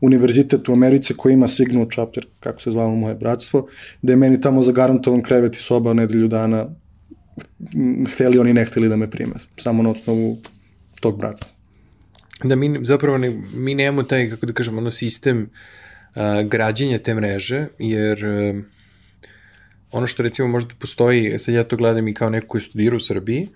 univerzitet 0.00 0.68
u 0.68 0.72
Americi 0.72 1.14
koji 1.14 1.32
ima 1.32 1.48
signal 1.48 1.86
chapter, 1.94 2.26
kako 2.40 2.60
se 2.60 2.70
zvalo 2.70 2.94
moje 2.94 3.14
bratstvo, 3.14 3.66
da 4.02 4.12
je 4.12 4.16
meni 4.16 4.40
tamo 4.40 4.62
zagarantovan 4.62 5.22
krevet 5.22 5.56
i 5.56 5.58
soba 5.58 5.92
nedelju 5.92 6.28
dana, 6.28 6.68
hteli 8.12 8.38
oni 8.38 8.52
ne 8.54 8.64
hteli 8.64 8.88
da 8.88 8.96
me 8.96 9.10
prime, 9.10 9.32
samo 9.56 9.82
na 9.82 9.90
osnovu 9.90 10.38
tog 11.00 11.18
bratstva. 11.18 11.48
Da 12.44 12.56
mi 12.56 12.78
zapravo 12.82 13.18
ne, 13.18 13.32
mi 13.54 13.74
nemamo 13.74 14.02
taj, 14.02 14.30
kako 14.30 14.46
da 14.46 14.52
kažemo, 14.52 14.78
ono 14.78 14.90
sistem 14.90 15.42
uh, 16.14 16.48
građenja 16.48 16.98
te 16.98 17.14
mreže, 17.14 17.66
jer 17.78 18.26
uh, 18.26 18.64
ono 19.92 20.06
što 20.06 20.22
recimo 20.22 20.48
možda 20.48 20.74
postoji, 20.78 21.38
sad 21.38 21.54
ja 21.54 21.64
to 21.64 21.76
gledam 21.76 22.08
i 22.08 22.14
kao 22.14 22.30
neko 22.30 22.46
koji 22.46 22.62
studira 22.62 22.96
u 22.96 23.00
Srbiji, 23.00 23.48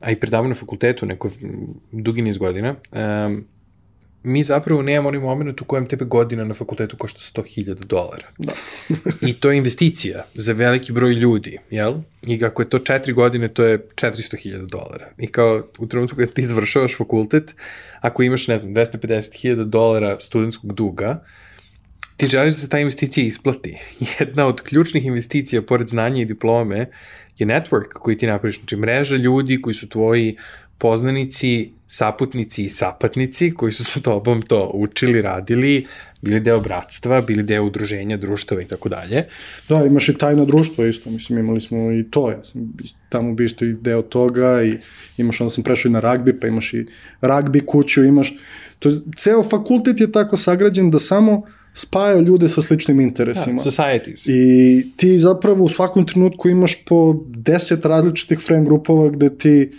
a 0.00 0.10
i 0.10 0.16
predavno 0.16 0.48
na 0.48 0.54
fakultetu 0.54 1.06
neko 1.06 1.30
dugi 1.92 2.22
niz 2.22 2.38
godina, 2.38 2.74
um, 2.92 3.44
mi 4.24 4.42
zapravo 4.42 4.82
nemamo 4.82 5.08
onaj 5.08 5.20
moment 5.20 5.60
u 5.60 5.64
kojem 5.64 5.88
tebe 5.88 6.04
godina 6.04 6.44
na 6.44 6.54
fakultetu 6.54 6.96
košta 6.96 7.40
100.000 7.40 7.74
dolara. 7.74 8.26
Da. 8.38 8.52
I 9.20 9.32
to 9.32 9.50
je 9.50 9.56
investicija 9.56 10.24
za 10.34 10.52
veliki 10.52 10.92
broj 10.92 11.12
ljudi, 11.12 11.58
jel? 11.70 11.94
I 12.26 12.38
kako 12.38 12.62
je 12.62 12.70
to 12.70 12.78
četiri 12.78 13.12
godine, 13.12 13.48
to 13.48 13.64
je 13.64 13.78
400.000 13.78 14.68
dolara. 14.68 15.10
I 15.18 15.26
kao 15.26 15.62
u 15.78 15.86
trenutku 15.86 16.16
kada 16.16 16.32
ti 16.32 16.46
završavaš 16.46 16.96
fakultet, 16.96 17.54
ako 18.00 18.22
imaš, 18.22 18.48
ne 18.48 18.58
znam, 18.58 18.74
250.000 18.74 19.64
dolara 19.64 20.18
studentskog 20.18 20.74
duga, 20.74 21.10
uh, 21.10 21.44
ti 22.16 22.26
želiš 22.26 22.54
da 22.54 22.60
se 22.60 22.68
ta 22.68 22.78
investicija 22.78 23.26
isplati. 23.26 23.76
Jedna 24.20 24.46
od 24.46 24.60
ključnih 24.60 25.06
investicija, 25.06 25.62
pored 25.62 25.88
znanja 25.88 26.22
i 26.22 26.24
diplome, 26.24 26.90
je 27.38 27.46
network 27.46 27.88
koji 27.92 28.18
ti 28.18 28.26
napraviš, 28.26 28.58
znači 28.58 28.76
mreža 28.76 29.16
ljudi 29.16 29.62
koji 29.62 29.74
su 29.74 29.88
tvoji 29.88 30.36
poznanici, 30.78 31.70
saputnici 31.86 32.64
i 32.64 32.68
sapatnici 32.68 33.54
koji 33.54 33.72
su 33.72 33.84
sa 33.84 34.00
tobom 34.00 34.42
to 34.42 34.70
učili, 34.74 35.22
radili, 35.22 35.86
bili 36.22 36.40
deo 36.40 36.60
bratstva, 36.60 37.20
bili 37.20 37.42
deo 37.42 37.64
udruženja, 37.64 38.16
društava 38.16 38.62
i 38.62 38.64
tako 38.64 38.88
dalje. 38.88 39.24
Da, 39.68 39.84
imaš 39.84 40.08
i 40.08 40.18
tajno 40.18 40.44
društvo 40.44 40.86
isto, 40.86 41.10
mislim, 41.10 41.38
imali 41.38 41.60
smo 41.60 41.92
i 41.92 42.04
to, 42.10 42.30
ja 42.30 42.44
sam 42.44 42.72
tamo 43.08 43.34
bio 43.34 43.44
isto 43.44 43.64
i 43.64 43.72
deo 43.72 44.02
toga 44.02 44.62
i 44.62 44.76
imaš, 45.18 45.40
onda 45.40 45.50
sam 45.50 45.64
prešao 45.64 45.88
i 45.88 45.92
na 45.92 46.00
ragbi, 46.00 46.40
pa 46.40 46.46
imaš 46.46 46.74
i 46.74 46.86
ragbi 47.20 47.60
kuću, 47.66 48.04
imaš, 48.04 48.34
to 48.78 48.88
je, 48.88 48.94
ceo 49.16 49.42
fakultet 49.42 50.00
je 50.00 50.12
tako 50.12 50.36
sagrađen 50.36 50.90
da 50.90 50.98
samo 50.98 51.42
spaja 51.74 52.20
ljude 52.20 52.48
sa 52.48 52.62
sličnim 52.62 53.00
interesima. 53.00 53.56
Ja, 53.56 53.70
societies. 53.70 54.26
I 54.26 54.86
ti 54.96 55.18
zapravo 55.18 55.64
u 55.64 55.68
svakom 55.68 56.06
trenutku 56.06 56.48
imaš 56.48 56.84
po 56.84 57.24
deset 57.28 57.84
različitih 57.84 58.38
frame 58.38 58.64
grupova 58.64 59.08
gde 59.10 59.38
ti 59.38 59.70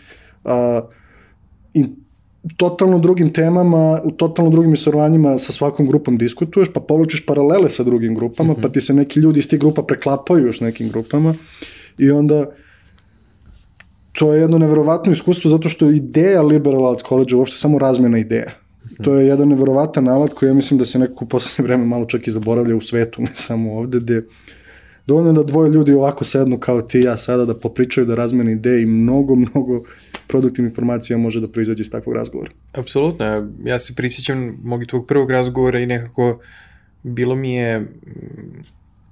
a, 0.45 0.81
in, 1.73 1.95
totalno 2.57 2.99
drugim 2.99 3.33
temama, 3.33 4.01
u 4.03 4.11
totalno 4.11 4.51
drugim 4.51 4.73
istorovanjima 4.73 5.37
sa 5.37 5.51
svakom 5.51 5.87
grupom 5.87 6.17
diskutuješ, 6.17 6.73
pa 6.73 6.79
polučiš 6.79 7.25
paralele 7.25 7.69
sa 7.69 7.83
drugim 7.83 8.15
grupama, 8.15 8.53
mm 8.53 8.55
-hmm. 8.55 8.61
pa 8.61 8.69
ti 8.69 8.81
se 8.81 8.93
neki 8.93 9.19
ljudi 9.19 9.39
iz 9.39 9.49
tih 9.49 9.59
grupa 9.59 9.83
preklapaju 9.83 10.45
još 10.45 10.61
nekim 10.61 10.89
grupama 10.89 11.33
i 11.97 12.11
onda 12.11 12.45
to 14.13 14.33
je 14.33 14.41
jedno 14.41 14.57
neverovatno 14.57 15.11
iskustvo 15.11 15.49
zato 15.49 15.69
što 15.69 15.89
ideja 15.89 16.41
liberal 16.41 16.91
arts 16.91 17.03
college 17.03 17.35
uopšte 17.35 17.57
samo 17.57 17.79
razmjena 17.79 18.17
ideja. 18.17 18.51
To 19.03 19.15
je 19.15 19.27
jedan 19.27 19.47
neverovatan 19.47 20.07
alat 20.07 20.33
koji 20.33 20.49
ja 20.49 20.53
mislim 20.53 20.77
da 20.77 20.85
se 20.85 20.99
nekako 20.99 21.25
u 21.25 21.27
poslednje 21.27 21.67
vreme 21.67 21.85
malo 21.85 22.05
čak 22.05 22.27
i 22.27 22.31
zaboravlja 22.31 22.75
u 22.75 22.81
svetu, 22.81 23.21
ne 23.21 23.31
samo 23.33 23.77
ovde, 23.77 23.99
gde 23.99 24.21
dovoljno 25.07 25.33
da 25.33 25.43
dvoje 25.43 25.69
ljudi 25.69 25.93
ovako 25.93 26.23
sednu 26.23 26.59
kao 26.59 26.81
ti 26.81 26.99
i 26.99 27.03
ja 27.03 27.17
sada 27.17 27.45
da 27.45 27.53
popričaju, 27.53 28.07
da 28.07 28.15
razmene 28.15 28.51
ideje 28.51 28.81
i 28.81 28.85
mnogo, 28.85 29.35
mnogo 29.35 29.83
produktivnih 30.27 30.71
informacija 30.71 31.17
može 31.17 31.41
da 31.41 31.47
proizađe 31.47 31.81
iz 31.81 31.91
takvog 31.91 32.15
razgovora. 32.15 32.51
Apsolutno, 32.73 33.51
ja 33.63 33.79
se 33.79 33.95
prisjećam 33.95 34.57
mogi 34.63 34.85
tvog 34.85 35.07
prvog 35.07 35.31
razgovora 35.31 35.79
i 35.79 35.85
nekako 35.85 36.39
bilo 37.03 37.35
mi 37.35 37.53
je 37.53 37.87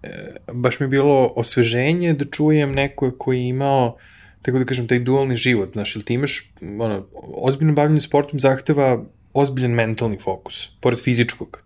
e, 0.04 0.36
baš 0.54 0.80
mi 0.80 0.84
je 0.84 0.88
bilo 0.88 1.34
osveženje 1.36 2.14
da 2.14 2.26
čujem 2.26 2.72
neko 2.72 3.12
koji 3.18 3.40
je 3.40 3.50
imao 3.50 3.98
tako 4.44 4.60
da 4.60 4.66
kažem, 4.66 4.88
taj 4.88 5.00
dualni 5.00 5.36
život, 5.36 5.72
znaš, 5.74 5.96
ili 5.96 6.06
ti 6.06 6.14
imaš, 6.14 6.52
ono, 6.62 7.06
ozbiljno 7.34 7.74
bavljanje 7.74 8.02
sportom 8.02 8.40
zahteva 8.40 9.04
ozbiljan 9.34 9.72
mentalni 9.72 10.18
fokus, 10.20 10.70
pored 10.82 11.00
fizičkog, 11.00 11.64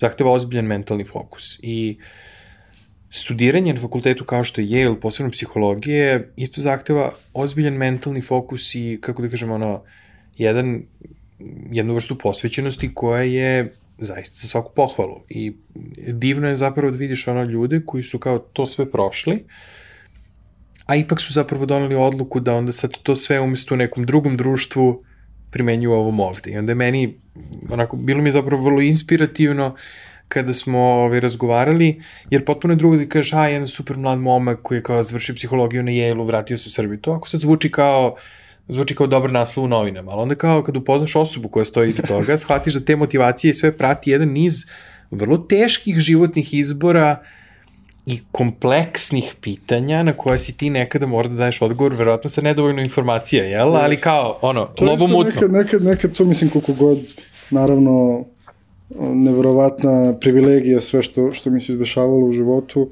zahteva 0.00 0.32
ozbiljan 0.32 0.66
mentalni 0.66 1.04
fokus. 1.04 1.58
I 1.62 1.98
studiranje 3.10 3.74
na 3.74 3.80
fakultetu 3.80 4.24
kao 4.24 4.44
što 4.44 4.60
je 4.60 4.66
Yale, 4.66 5.00
posebno 5.00 5.30
psihologije, 5.30 6.32
isto 6.36 6.60
zahteva 6.60 7.12
ozbiljan 7.34 7.74
mentalni 7.74 8.20
fokus 8.20 8.74
i, 8.74 8.98
kako 9.00 9.22
da 9.22 9.28
kažem, 9.28 9.50
ono, 9.50 9.82
jedan, 10.36 10.82
jednu 11.70 11.94
vrstu 11.94 12.18
posvećenosti 12.18 12.94
koja 12.94 13.22
je 13.22 13.72
zaista 13.98 14.36
za 14.40 14.48
svaku 14.48 14.72
pohvalu. 14.76 15.20
I 15.28 15.52
divno 16.08 16.48
je 16.48 16.56
zapravo 16.56 16.90
da 16.90 16.96
vidiš 16.96 17.28
ono 17.28 17.42
ljude 17.42 17.80
koji 17.86 18.02
su 18.02 18.18
kao 18.18 18.38
to 18.38 18.66
sve 18.66 18.90
prošli, 18.90 19.44
a 20.86 20.96
ipak 20.96 21.20
su 21.20 21.32
zapravo 21.32 21.66
donali 21.66 21.94
odluku 21.94 22.40
da 22.40 22.54
onda 22.54 22.72
sad 22.72 22.90
to 23.02 23.16
sve 23.16 23.40
umesto 23.40 23.74
u 23.74 23.78
nekom 23.78 24.06
drugom 24.06 24.36
društvu 24.36 25.04
primenjuju 25.50 25.92
ovom 25.92 26.20
ovde. 26.20 26.50
I 26.50 26.58
onda 26.58 26.70
je 26.70 26.76
meni, 26.76 27.14
onako, 27.70 27.96
bilo 27.96 28.22
mi 28.22 28.28
je 28.28 28.32
zapravo 28.32 28.62
vrlo 28.62 28.80
inspirativno 28.80 29.76
kada 30.28 30.52
smo 30.52 30.78
ovaj, 30.78 31.20
razgovarali, 31.20 32.02
jer 32.30 32.44
potpuno 32.44 32.72
je 32.72 32.76
drugo 32.76 32.96
da 32.96 33.06
kažeš, 33.06 33.32
a, 33.32 33.46
jedan 33.46 33.68
super 33.68 33.96
mlad 33.96 34.18
momak 34.18 34.62
koji 34.62 34.78
je 34.78 34.82
kao 34.82 35.02
završio 35.02 35.34
psihologiju 35.34 35.82
na 35.82 35.90
Yale-u, 35.90 36.26
vratio 36.26 36.58
se 36.58 36.68
u 36.68 36.70
Srbiju. 36.70 37.00
To 37.00 37.12
ako 37.12 37.28
sad 37.28 37.40
zvuči 37.40 37.70
kao 37.70 38.16
zvuči 38.68 38.94
kao 38.94 39.06
dobar 39.06 39.32
naslov 39.32 39.66
u 39.66 39.68
novinama, 39.68 40.12
ali 40.12 40.22
onda 40.22 40.34
kao 40.34 40.62
kad 40.62 40.76
upoznaš 40.76 41.16
osobu 41.16 41.48
koja 41.48 41.64
stoji 41.64 41.88
iza 41.88 42.02
toga, 42.02 42.36
shvatiš 42.42 42.74
da 42.74 42.80
te 42.80 42.96
motivacije 42.96 43.54
sve 43.54 43.76
prati 43.76 44.10
jedan 44.10 44.28
niz 44.28 44.66
vrlo 45.10 45.38
teških 45.38 45.98
životnih 45.98 46.54
izbora 46.54 47.22
i 48.06 48.20
kompleksnih 48.32 49.34
pitanja 49.40 50.02
na 50.02 50.12
koja 50.12 50.38
si 50.38 50.56
ti 50.56 50.70
nekada 50.70 51.06
mora 51.06 51.28
da 51.28 51.34
daješ 51.34 51.62
odgovor, 51.62 51.92
verovatno 51.92 52.30
sa 52.30 52.42
nedovoljno 52.42 52.82
informacija, 52.82 53.44
jel? 53.44 53.76
Ali 53.76 53.96
kao, 53.96 54.38
ono, 54.42 54.64
to 54.64 54.84
lobo 54.84 55.06
mutno. 55.06 55.30
Nekad, 55.30 55.52
nekad, 55.52 55.82
nekad, 55.82 56.12
to 56.12 56.24
mislim 56.24 56.50
koliko 56.50 56.72
god, 56.72 56.98
naravno, 57.50 58.24
neverovatna 59.14 60.18
privilegija 60.20 60.80
sve 60.80 61.02
što, 61.02 61.32
što 61.32 61.50
mi 61.50 61.60
se 61.60 61.72
izdešavalo 61.72 62.26
u 62.26 62.32
životu. 62.32 62.90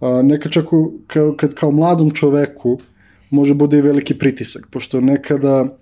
A, 0.00 0.22
nekad 0.22 0.52
čak 0.52 0.72
u, 0.72 0.92
kao, 1.06 1.34
kad 1.36 1.54
kao 1.54 1.70
mladom 1.70 2.10
čoveku 2.10 2.78
može 3.30 3.54
bude 3.54 3.78
i 3.78 3.82
veliki 3.82 4.18
pritisak, 4.18 4.66
pošto 4.70 5.00
nekada 5.00 5.76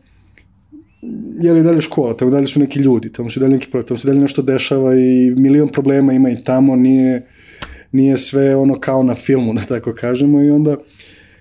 je 1.41 1.53
li 1.53 1.63
dalje 1.63 1.81
škola, 1.81 2.17
tamo 2.17 2.31
dalje 2.31 2.47
su 2.47 2.61
neki 2.61 2.79
ljudi, 2.79 3.13
tamo 3.13 3.31
su 3.31 3.41
dalje 3.41 3.53
neki 3.53 3.71
projekti, 3.71 3.89
tamo 3.89 3.99
se 3.99 4.09
dalje 4.09 4.21
nešto 4.21 4.43
dešava 4.43 4.95
i 4.95 5.35
milion 5.37 5.69
problema 5.69 6.13
ima 6.13 6.31
i 6.31 6.45
tamo, 6.45 6.77
nije 6.77 7.27
nije 7.93 8.17
sve 8.17 8.57
ono 8.57 8.81
kao 8.81 9.03
na 9.03 9.15
filmu, 9.15 9.55
da 9.55 9.63
tako 9.63 9.95
kažemo, 9.95 10.43
i 10.43 10.51
onda 10.51 10.77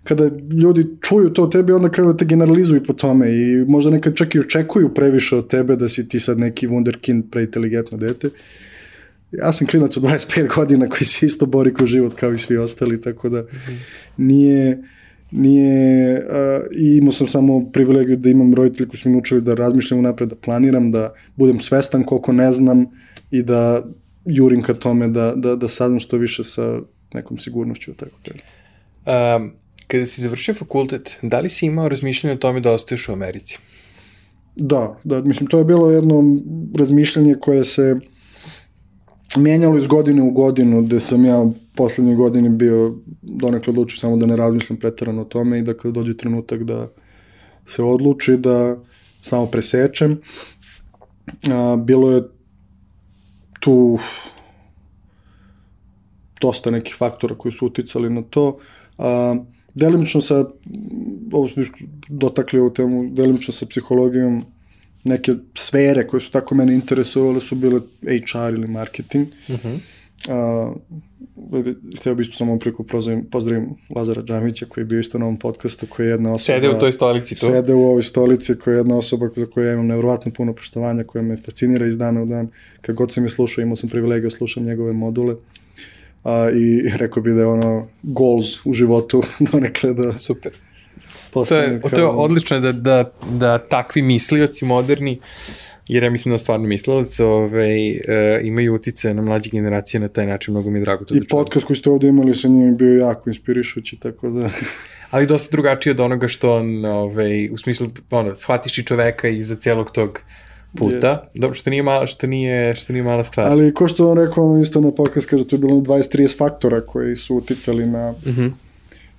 kada 0.08 0.30
ljudi 0.64 0.88
čuju 1.02 1.30
to 1.30 1.44
o 1.44 1.48
tebi, 1.48 1.74
onda 1.74 1.90
krenu 1.90 2.12
da 2.12 2.18
te 2.18 2.26
generalizuju 2.26 2.84
po 2.84 2.94
tome 2.94 3.32
i 3.32 3.66
možda 3.68 3.92
nekad 3.92 4.16
čak 4.16 4.36
i 4.36 4.40
očekuju 4.40 4.94
previše 4.94 5.36
od 5.36 5.48
tebe 5.48 5.76
da 5.76 5.90
si 5.90 6.10
ti 6.10 6.20
sad 6.20 6.40
neki 6.40 6.68
wunderkind, 6.68 7.24
preinteligentno 7.32 7.98
dete. 7.98 8.30
Ja 9.32 9.54
sam 9.54 9.68
klinac 9.68 9.98
od 9.98 10.04
25 10.04 10.56
godina 10.56 10.90
koji 10.90 11.06
se 11.06 11.26
isto 11.26 11.46
bori 11.46 11.74
kroz 11.74 11.90
život 11.90 12.14
kao 12.14 12.34
i 12.34 12.38
svi 12.38 12.58
ostali, 12.58 13.02
tako 13.02 13.30
da 13.30 13.44
nije, 14.18 14.84
nije, 15.32 16.16
uh, 16.18 16.66
i 16.78 16.98
imao 16.98 17.12
sam 17.12 17.28
samo 17.28 17.70
privilegiju 17.72 18.18
da 18.18 18.30
imam 18.30 18.54
roditelji 18.54 18.90
koji 18.90 18.98
su 18.98 19.10
mi 19.10 19.18
učili 19.18 19.42
da 19.42 19.54
razmišljam 19.54 20.00
unapred, 20.00 20.30
da 20.30 20.36
planiram, 20.36 20.92
da 20.92 21.14
budem 21.36 21.60
svestan 21.60 22.04
koliko 22.04 22.34
ne 22.34 22.54
znam 22.54 22.86
i 23.32 23.44
da 23.44 23.84
jurim 24.26 24.62
ka 24.62 24.74
tome 24.74 25.08
da, 25.08 25.34
da, 25.36 25.56
da 25.56 25.68
saznam 25.68 26.00
što 26.00 26.18
više 26.18 26.44
sa 26.44 26.80
nekom 27.14 27.38
sigurnošću. 27.38 27.94
Tako 27.94 28.16
da. 28.26 29.36
Um, 29.36 29.52
kada 29.88 30.06
si 30.06 30.22
završio 30.22 30.54
fakultet, 30.54 31.18
da 31.22 31.40
li 31.40 31.50
si 31.50 31.66
imao 31.66 31.90
razmišljanje 31.90 32.34
o 32.34 32.38
tome 32.38 32.60
da 32.60 32.72
ostaješ 32.72 33.10
u 33.10 33.14
Americi? 33.14 33.60
Da, 34.56 34.98
da, 35.04 35.22
mislim, 35.22 35.48
to 35.48 35.58
je 35.58 35.66
bilo 35.66 35.92
jedno 35.92 36.24
razmišljanje 36.76 37.36
koje 37.42 37.66
se 37.66 37.96
menjalo 39.38 39.78
iz 39.78 39.88
godine 39.88 40.22
u 40.22 40.32
godinu, 40.32 40.82
gde 40.82 41.00
sam 41.00 41.26
ja 41.26 41.46
poslednje 41.76 42.16
godine 42.16 42.50
bio 42.50 42.96
donekle 43.22 43.72
odlučio 43.72 44.00
samo 44.00 44.18
da 44.18 44.26
ne 44.26 44.36
razmišljam 44.36 44.80
pretarano 44.80 45.22
o 45.22 45.26
tome 45.26 45.60
i 45.60 45.62
da 45.62 45.78
kada 45.78 45.92
dođe 45.92 46.18
trenutak 46.18 46.64
da 46.64 46.88
se 47.66 47.84
odluči 47.84 48.38
da 48.38 48.78
samo 49.22 49.46
presečem. 49.46 50.22
A, 51.52 51.76
bilo 51.76 52.12
je 52.12 52.24
tu 53.60 54.00
dosta 56.42 56.72
nekih 56.72 56.96
faktora 56.96 57.36
koji 57.36 57.52
su 57.52 57.66
uticali 57.66 58.10
na 58.10 58.22
to. 58.22 58.58
A, 58.98 59.36
delimično 59.78 60.22
sa, 60.22 60.46
ovo 61.32 61.48
smo 61.48 61.64
dotakli 62.10 62.60
ovu 62.60 62.74
temu, 62.74 63.10
delimično 63.10 63.54
sa 63.54 63.66
psihologijom 63.66 64.44
neke 65.04 65.34
sfere 65.56 66.08
koje 66.08 66.22
su 66.22 66.32
tako 66.32 66.56
mene 66.56 66.74
interesovale 66.74 67.42
su 67.42 67.56
bile 67.56 67.80
HR 68.02 68.54
ili 68.54 68.68
marketing. 68.68 69.28
Uh. 69.50 69.56
-huh. 69.56 69.78
Uh, 70.30 70.78
htio 72.00 72.16
bi 72.16 72.22
isto 72.22 72.36
samo 72.36 72.60
preko 72.60 72.84
pozdravim, 72.84 73.26
pozdravim 73.32 73.70
Lazara 73.96 74.22
Džamića 74.24 74.66
koji 74.66 74.82
je 74.82 74.86
bio 74.86 75.00
isto 75.00 75.18
na 75.18 75.26
ovom 75.26 75.40
podcastu 75.40 75.86
koji 75.90 76.06
je 76.06 76.12
jedna 76.12 76.34
osoba... 76.34 76.58
Sede 76.58 76.70
u 76.70 76.80
toj 76.80 76.92
stolici 76.92 77.36
tu. 77.36 77.46
Sede 77.46 77.74
u 77.74 77.84
ovoj 77.84 78.04
stolici 78.04 78.56
koja 78.60 78.74
je 78.74 78.78
jedna 78.78 78.98
osoba 78.98 79.30
za 79.36 79.46
koju 79.46 79.66
ja 79.66 79.74
imam 79.74 79.88
nevrovatno 79.88 80.32
puno 80.32 80.54
poštovanja, 80.54 81.04
koja 81.04 81.22
me 81.22 81.38
fascinira 81.38 81.88
iz 81.88 81.98
dana 81.98 82.22
u 82.22 82.26
dan. 82.26 82.50
Kad 82.82 82.96
god 82.96 83.14
sam 83.14 83.24
je 83.24 83.30
slušao, 83.30 83.62
imao 83.62 83.76
sam 83.76 83.90
privilegiju 83.90 84.30
da 84.30 84.36
slušam 84.36 84.66
njegove 84.66 84.94
module. 84.94 85.34
Uh, 85.34 85.40
I 86.56 86.90
rekao 86.98 87.24
bi 87.24 87.32
da 87.32 87.40
je 87.40 87.46
ono 87.46 87.88
goals 88.04 88.66
u 88.66 88.74
životu 88.74 89.24
donekle 89.52 89.94
da... 89.94 90.18
Super. 90.18 90.52
To 91.34 91.56
je, 91.56 91.82
to 91.82 92.02
je 92.02 92.08
odlično 92.08 92.60
da, 92.60 92.72
da, 92.72 93.12
da 93.32 93.58
takvi 93.58 94.02
mislioci 94.02 94.66
moderni, 94.66 95.20
jer 95.88 96.04
ja 96.04 96.10
mislim 96.10 96.34
da 96.34 96.38
stvarno 96.38 96.68
mislilac 96.68 97.20
ovaj, 97.20 97.90
e, 97.92 98.00
imaju 98.44 98.76
utice 98.76 99.14
na 99.14 99.22
mlađe 99.22 99.50
generacije 99.50 100.02
na 100.02 100.08
taj 100.08 100.26
način, 100.26 100.54
mnogo 100.54 100.70
mi 100.70 100.80
je 100.80 100.84
drago 100.84 101.06
to 101.06 101.16
I 101.16 101.20
da 101.20 101.26
podcast 101.30 101.66
koji 101.66 101.78
ste 101.78 101.90
ovde 101.90 102.08
imali 102.08 102.36
sa 102.36 102.48
njim 102.48 102.78
bio 102.78 102.98
jako 102.98 103.30
inspirišući, 103.30 104.00
tako 104.00 104.30
da... 104.30 104.50
Ali 105.12 105.28
dosta 105.28 105.52
drugačiji 105.52 105.92
od 105.92 106.00
onoga 106.00 106.28
što 106.28 106.56
on, 106.56 106.86
ovaj, 106.86 107.50
u 107.50 107.58
smislu, 107.58 107.88
ono, 108.12 108.36
shvatiš 108.36 108.78
i 108.78 108.84
čoveka 108.84 109.28
iza 109.28 109.56
celog 109.56 109.92
tog 109.92 110.20
puta. 110.78 111.28
Yes. 111.34 111.40
Dobro, 111.40 111.54
što 111.54 111.70
nije, 111.70 111.84
mala, 111.84 112.08
što, 112.08 112.28
nije, 112.28 112.76
što 112.76 112.94
nije 112.94 113.04
mala 113.04 113.24
stvar. 113.24 113.48
Ali 113.48 113.74
ko 113.74 113.88
što 113.88 114.12
on 114.12 114.18
rekao, 114.18 114.46
ono 114.46 114.62
isto 114.62 114.82
na 114.82 114.92
podcast 114.92 115.30
kaže, 115.30 115.48
to 115.48 115.56
je 115.56 115.60
bilo 115.60 115.76
20-30 115.76 116.38
faktora 116.38 116.82
koji 116.82 117.16
su 117.16 117.36
uticali 117.36 117.86
na... 117.86 118.12
Mhm. 118.12 118.42
-huh 118.42 118.52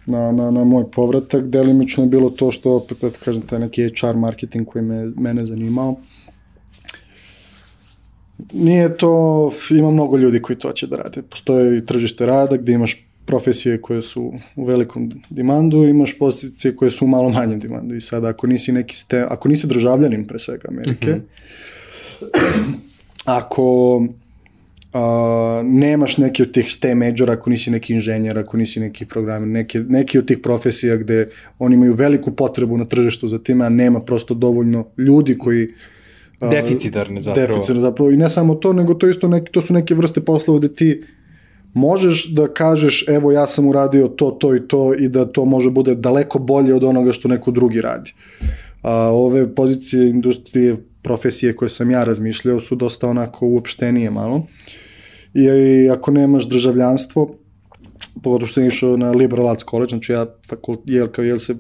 na, 0.09 0.33
na, 0.33 0.51
na 0.51 0.65
moj 0.65 0.91
povratak. 0.91 1.45
Delimično 1.45 2.05
je 2.05 2.09
bilo 2.09 2.31
to 2.31 2.51
što, 2.53 2.77
opet, 2.77 2.99
da 3.01 3.11
kažem, 3.25 3.43
taj 3.43 3.59
neki 3.59 3.89
HR 3.89 4.17
marketing 4.17 4.69
koji 4.69 4.85
me, 4.85 5.13
mene 5.17 5.45
zanimao. 5.45 5.97
Nije 8.53 8.97
to, 8.97 9.53
ima 9.71 9.91
mnogo 9.91 10.17
ljudi 10.17 10.43
koji 10.43 10.59
to 10.59 10.73
će 10.73 10.87
da 10.87 10.97
rade. 10.97 11.23
Postoje 11.23 11.79
i 11.79 11.87
tržište 11.87 12.27
rada 12.27 12.57
gde 12.57 12.73
imaš 12.73 13.08
profesije 13.29 13.81
koje 13.81 14.03
su 14.03 14.33
u 14.57 14.65
velikom 14.65 15.11
dimandu, 15.31 15.85
imaš 15.85 16.19
pozicije 16.19 16.77
koje 16.77 16.91
su 16.91 17.05
u 17.05 17.09
malo 17.09 17.29
manjem 17.29 17.61
dimandu. 17.61 17.95
I 17.95 18.01
sad, 18.01 18.25
ako 18.25 18.47
nisi 18.47 18.73
neki 18.73 18.97
ste, 18.97 19.27
ako 19.29 19.49
nisi 19.49 19.67
državljanin 19.67 20.25
pre 20.25 20.39
svega 20.39 20.69
Amerike, 20.69 21.11
mm 21.11 21.25
-hmm. 22.21 22.75
ako 23.25 24.07
a, 24.93 25.63
nemaš 25.65 26.17
neki 26.17 26.43
od 26.43 26.53
tih 26.53 26.73
STEM 26.73 26.99
majora 26.99 27.33
ako 27.33 27.51
nisi 27.51 27.71
neki 27.71 27.93
inženjer, 27.93 28.39
ako 28.39 28.57
nisi 28.57 28.81
neki 28.81 29.07
programer, 29.07 29.49
neke, 29.49 29.81
neki 29.81 30.19
od 30.19 30.27
tih 30.27 30.39
profesija 30.39 30.97
gde 30.97 31.29
oni 31.59 31.75
imaju 31.75 31.95
veliku 31.95 32.33
potrebu 32.33 32.77
na 32.77 32.85
tržištu 32.85 33.29
za 33.29 33.39
time, 33.39 33.67
a 33.67 33.69
nema 33.69 34.01
prosto 34.01 34.35
dovoljno 34.35 34.87
ljudi 34.99 35.39
koji 35.39 35.69
deficitarne 36.41 37.23
zapravo. 37.23 37.47
Deficitarne 37.49 37.83
zapravo. 37.83 38.11
I 38.11 38.17
ne 38.17 38.29
samo 38.29 38.55
to, 38.55 38.73
nego 38.73 38.95
to 38.95 39.09
isto 39.09 39.29
neki, 39.29 39.53
to 39.53 39.63
su 39.63 39.75
neke 39.75 39.95
vrste 39.95 40.21
poslova 40.21 40.59
gde 40.59 40.75
ti 40.75 41.03
možeš 41.79 42.27
da 42.35 42.49
kažeš 42.49 43.05
evo 43.09 43.33
ja 43.33 43.47
sam 43.49 43.67
uradio 43.67 44.09
to, 44.09 44.31
to 44.31 44.55
i 44.57 44.61
to 44.69 44.95
i 44.95 45.09
da 45.09 45.25
to 45.25 45.45
može 45.45 45.71
bude 45.71 45.95
daleko 45.95 46.39
bolje 46.39 46.75
od 46.75 46.85
onoga 46.85 47.13
što 47.13 47.29
neko 47.29 47.51
drugi 47.51 47.81
radi. 47.81 48.13
A, 48.83 48.93
ove 49.13 49.55
pozicije 49.55 50.11
industrije, 50.11 50.77
profesije 51.03 51.57
koje 51.57 51.69
sam 51.69 51.91
ja 51.91 52.05
razmišljao 52.05 52.61
su 52.61 52.77
dosta 52.77 53.09
onako 53.09 53.47
uopštenije 53.47 54.11
malo. 54.11 54.47
I, 55.35 55.45
i 55.45 55.91
ako 55.91 56.11
nemaš 56.11 56.49
državljanstvo, 56.49 57.29
pogotovo 58.23 58.47
što 58.47 58.61
je 58.61 58.69
išao 58.69 58.97
na 58.97 59.11
liberal 59.11 59.49
arts 59.49 59.65
college, 59.71 59.91
znači 59.91 60.13
ja 60.13 60.27
fakult, 60.49 60.81
jel, 60.85 61.09
kao, 61.09 61.25
jel 61.25 61.39
se, 61.39 61.55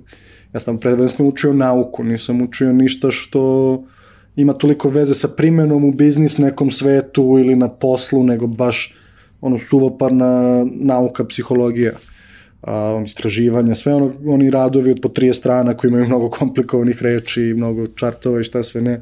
ja 0.54 0.60
sam 0.60 0.78
predvenstveno 0.78 1.28
učio 1.28 1.52
nauku, 1.52 2.04
nisam 2.04 2.42
učio 2.42 2.72
ništa 2.72 3.10
što 3.10 3.42
ima 4.36 4.52
toliko 4.52 4.88
veze 4.88 5.14
sa 5.14 5.28
primenom 5.28 5.84
u 5.84 5.92
biznis 5.92 6.38
nekom 6.38 6.70
svetu 6.70 7.36
ili 7.40 7.56
na 7.56 7.68
poslu, 7.68 8.24
nego 8.24 8.46
baš 8.46 8.94
ono 9.40 9.58
suvoparna 9.58 10.64
nauka, 10.64 11.24
psihologija 11.24 11.92
a, 12.62 13.02
istraživanja, 13.04 13.74
sve 13.74 13.94
ono, 13.94 14.12
oni 14.26 14.50
radovi 14.50 14.90
od 14.90 15.00
po 15.02 15.08
trije 15.08 15.34
strana 15.34 15.76
koji 15.76 15.88
imaju 15.88 16.06
mnogo 16.06 16.30
komplikovanih 16.30 17.02
reči, 17.02 17.54
mnogo 17.56 17.86
čartova 17.86 18.40
i 18.40 18.44
šta 18.44 18.62
sve 18.62 18.80
ne. 18.80 19.00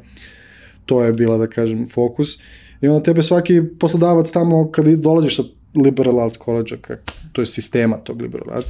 To 0.85 1.03
je 1.03 1.13
bila, 1.13 1.37
da 1.37 1.47
kažem, 1.47 1.85
fokus. 1.93 2.37
I 2.81 2.87
onda 2.87 3.03
tebe 3.03 3.23
svaki 3.23 3.61
poslodavac 3.79 4.31
tamo, 4.31 4.71
kada 4.71 4.95
dolaziš 4.95 5.37
sa 5.37 5.43
liberal 5.75 6.19
arts 6.19 6.37
college 6.37 6.77
to 7.31 7.41
je 7.41 7.45
sistema 7.45 7.97
tog 7.97 8.21
liberal 8.21 8.57
arts, 8.57 8.69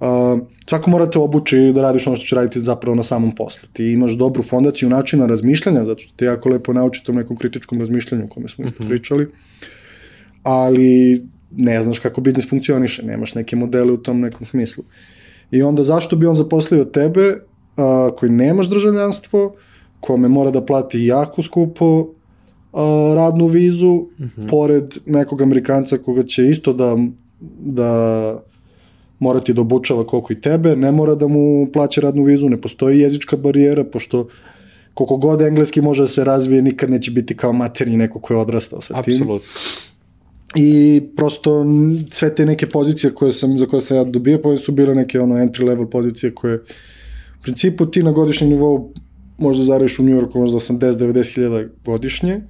Uh, 0.00 0.40
svako 0.66 0.90
mora 0.90 1.06
te 1.10 1.18
obuči 1.18 1.72
da 1.74 1.82
radiš 1.82 2.06
ono 2.06 2.16
što 2.16 2.26
će 2.26 2.36
raditi 2.36 2.60
zapravo 2.60 2.94
na 2.94 3.02
samom 3.02 3.34
poslu. 3.34 3.68
Ti 3.72 3.84
imaš 3.84 4.12
dobru 4.12 4.42
fondaciju 4.42 4.88
načina 4.88 5.26
razmišljanja, 5.26 5.84
zato 5.84 6.00
što 6.00 6.12
te 6.16 6.24
jako 6.24 6.48
lepo 6.48 6.72
nauči 6.72 7.04
tom 7.04 7.16
nekom 7.16 7.36
kritičkom 7.36 7.80
razmišljanju 7.80 8.24
o 8.24 8.28
kome 8.28 8.48
smo 8.48 8.64
mm 8.64 8.68
-hmm. 8.68 8.88
pričali, 8.88 9.26
ali 10.42 11.22
ne 11.56 11.82
znaš 11.82 11.98
kako 11.98 12.20
biznis 12.20 12.48
funkcioniše, 12.50 13.02
nemaš 13.02 13.34
neke 13.34 13.56
modele 13.56 13.92
u 13.92 13.96
tom 13.96 14.20
nekom 14.20 14.46
smislu. 14.46 14.84
I 15.50 15.62
onda 15.62 15.82
zašto 15.82 16.16
bi 16.16 16.26
on 16.26 16.36
zaposlio 16.36 16.84
tebe, 16.84 17.36
a, 17.76 18.10
koji 18.16 18.32
nemaš 18.32 18.66
državljanstvo, 18.66 19.54
kome 20.00 20.28
mora 20.28 20.50
da 20.50 20.64
plati 20.64 21.06
jako 21.06 21.42
skupo 21.42 22.08
a, 22.72 23.12
radnu 23.14 23.46
vizu, 23.46 23.94
mm 23.94 24.24
-hmm. 24.24 24.48
pored 24.48 24.98
nekog 25.06 25.42
Amerikanca 25.42 25.98
koga 25.98 26.22
će 26.22 26.44
isto 26.48 26.72
da, 26.72 26.96
da 27.60 28.42
morati 29.18 29.52
da 29.52 29.60
obučava 29.60 30.06
koliko 30.06 30.32
i 30.32 30.40
tebe, 30.40 30.76
ne 30.76 30.92
mora 30.92 31.14
da 31.14 31.28
mu 31.28 31.66
plaća 31.72 32.00
radnu 32.00 32.24
vizu, 32.24 32.48
ne 32.48 32.60
postoji 32.60 33.00
jezička 33.00 33.36
barijera, 33.36 33.84
pošto 33.84 34.28
koliko 34.94 35.16
god 35.16 35.42
engleski 35.42 35.80
može 35.80 36.02
da 36.02 36.08
se 36.08 36.24
razvije, 36.24 36.62
nikad 36.62 36.90
neće 36.90 37.10
biti 37.10 37.36
kao 37.36 37.52
maternji 37.52 37.96
neko 37.96 38.20
ko 38.20 38.34
je 38.34 38.40
odrastao 38.40 38.80
sa 38.80 39.02
tim. 39.02 39.14
Apsolutno 39.14 39.48
i 40.54 41.02
prosto 41.16 41.64
sve 42.10 42.34
te 42.34 42.46
neke 42.46 42.66
pozicije 42.66 43.14
koje 43.14 43.32
sam, 43.32 43.58
za 43.58 43.66
koje 43.66 43.80
sam 43.80 43.96
ja 43.96 44.04
dobio, 44.04 44.40
pa 44.42 44.56
su 44.56 44.72
bile 44.72 44.94
neke 44.94 45.20
ono 45.20 45.34
entry 45.34 45.66
level 45.66 45.86
pozicije 45.86 46.34
koje 46.34 46.56
u 47.40 47.42
principu 47.42 47.86
ti 47.86 48.02
na 48.02 48.12
godišnjem 48.12 48.50
nivou 48.50 48.92
možda 49.38 49.64
zaradiš 49.64 49.98
u 49.98 50.02
New 50.02 50.14
Yorku 50.14 50.38
možda 50.38 50.56
80-90 50.56 51.34
hiljada 51.34 51.64
godišnje 51.84 52.40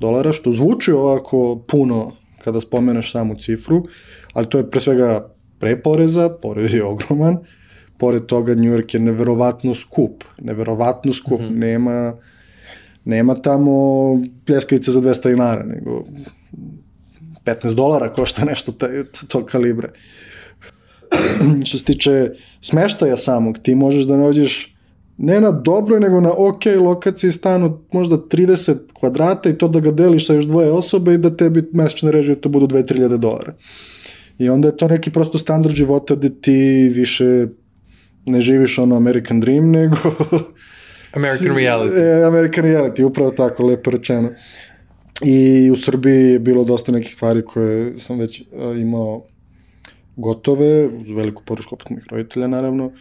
dolara, 0.00 0.32
što 0.32 0.52
zvuči 0.52 0.92
ovako 0.92 1.64
puno 1.68 2.12
kada 2.44 2.60
spomeneš 2.60 3.12
samu 3.12 3.34
cifru, 3.34 3.84
ali 4.32 4.48
to 4.48 4.58
je 4.58 4.70
pre 4.70 4.80
svega 4.80 5.32
pre 5.58 5.82
poreza, 5.82 6.28
porez 6.42 6.74
je 6.74 6.84
ogroman, 6.84 7.36
pored 7.98 8.26
toga 8.26 8.54
New 8.54 8.72
York 8.72 8.94
je 8.94 9.00
neverovatno 9.00 9.74
skup, 9.74 10.24
neverovatno 10.42 11.12
skup, 11.12 11.40
mm 11.40 11.44
-hmm. 11.44 11.58
nema 11.58 12.14
nema 13.04 13.34
tamo 13.34 13.72
pljeskavica 14.46 14.92
za 14.92 15.00
200 15.00 15.30
dinara, 15.30 15.62
nego 15.62 16.04
15 17.48 17.74
dolara 17.74 18.12
košta 18.12 18.44
nešto 18.44 18.72
tog 19.28 19.46
kalibre. 19.46 19.90
Što 21.66 21.78
se 21.78 21.84
tiče 21.84 22.30
smeštaja 22.60 23.16
samog, 23.16 23.58
ti 23.62 23.74
možeš 23.74 24.04
da 24.04 24.16
nađeš 24.16 24.74
ne 25.18 25.40
na 25.40 25.50
dobroj, 25.50 26.00
nego 26.00 26.20
na 26.20 26.32
ok 26.36 26.66
lokaciji 26.80 27.32
stanu 27.32 27.78
možda 27.92 28.16
30 28.16 28.76
kvadrata 28.92 29.48
i 29.48 29.58
to 29.58 29.68
da 29.68 29.80
ga 29.80 29.90
deliš 29.90 30.26
sa 30.26 30.34
još 30.34 30.44
dvoje 30.44 30.70
osobe 30.70 31.14
i 31.14 31.18
da 31.18 31.36
tebi 31.36 31.64
mesečne 31.72 32.12
režije 32.12 32.40
to 32.40 32.48
budu 32.48 32.66
2-3 32.66 33.16
dolara. 33.16 33.54
I 34.38 34.48
onda 34.48 34.68
je 34.68 34.76
to 34.76 34.88
neki 34.88 35.10
prosto 35.10 35.38
standard 35.38 35.74
života 35.74 36.14
gde 36.14 36.40
ti 36.40 36.90
više 36.94 37.46
ne 38.26 38.40
živiš 38.40 38.78
ono 38.78 38.96
American 38.96 39.40
Dream, 39.40 39.70
nego... 39.70 39.96
American 41.12 41.56
reality. 41.56 41.98
E, 42.20 42.24
American 42.24 42.64
reality, 42.64 43.04
upravo 43.04 43.30
tako, 43.30 43.66
lepo 43.66 43.90
rečeno. 43.90 44.30
I 45.24 45.70
u 45.70 45.76
Srbiji 45.76 46.32
je 46.32 46.38
bilo 46.38 46.64
dosta 46.64 46.92
nekih 46.92 47.14
stvari 47.14 47.44
koje 47.44 47.98
sam 47.98 48.18
već 48.18 48.40
uh, 48.40 48.80
imao 48.80 49.22
gotove, 50.16 50.86
uz 50.86 51.10
veliku 51.10 51.42
podršku 51.44 51.74
opet 51.74 51.90
mojih 51.90 52.04
roditelja 52.10 52.46
naravno, 52.46 52.92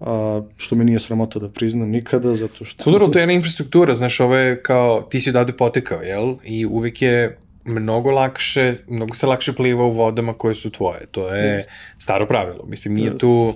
a, 0.00 0.42
što 0.56 0.76
mi 0.76 0.84
nije 0.84 1.00
sramota 1.00 1.38
da 1.38 1.48
priznam 1.48 1.88
nikada, 1.88 2.34
zato 2.34 2.64
što... 2.64 2.84
Kudoro, 2.84 3.08
to 3.08 3.18
je 3.18 3.22
jedna 3.22 3.32
infrastruktura, 3.32 3.94
znaš, 3.94 4.20
ovo 4.20 4.36
je 4.36 4.62
kao, 4.62 5.02
ti 5.02 5.20
si 5.20 5.30
odavde 5.30 5.52
potekao, 5.52 6.02
jel? 6.02 6.34
I 6.44 6.66
uvek 6.66 7.02
je 7.02 7.38
mnogo 7.64 8.10
lakše, 8.10 8.74
mnogo 8.88 9.14
se 9.14 9.26
lakše 9.26 9.52
pliva 9.52 9.84
u 9.84 9.90
vodama 9.90 10.32
koje 10.32 10.54
su 10.54 10.70
tvoje. 10.70 11.06
To 11.10 11.34
je 11.34 11.64
staro 11.98 12.26
pravilo. 12.26 12.64
Mislim, 12.66 12.94
nije 12.94 13.18
tu 13.18 13.54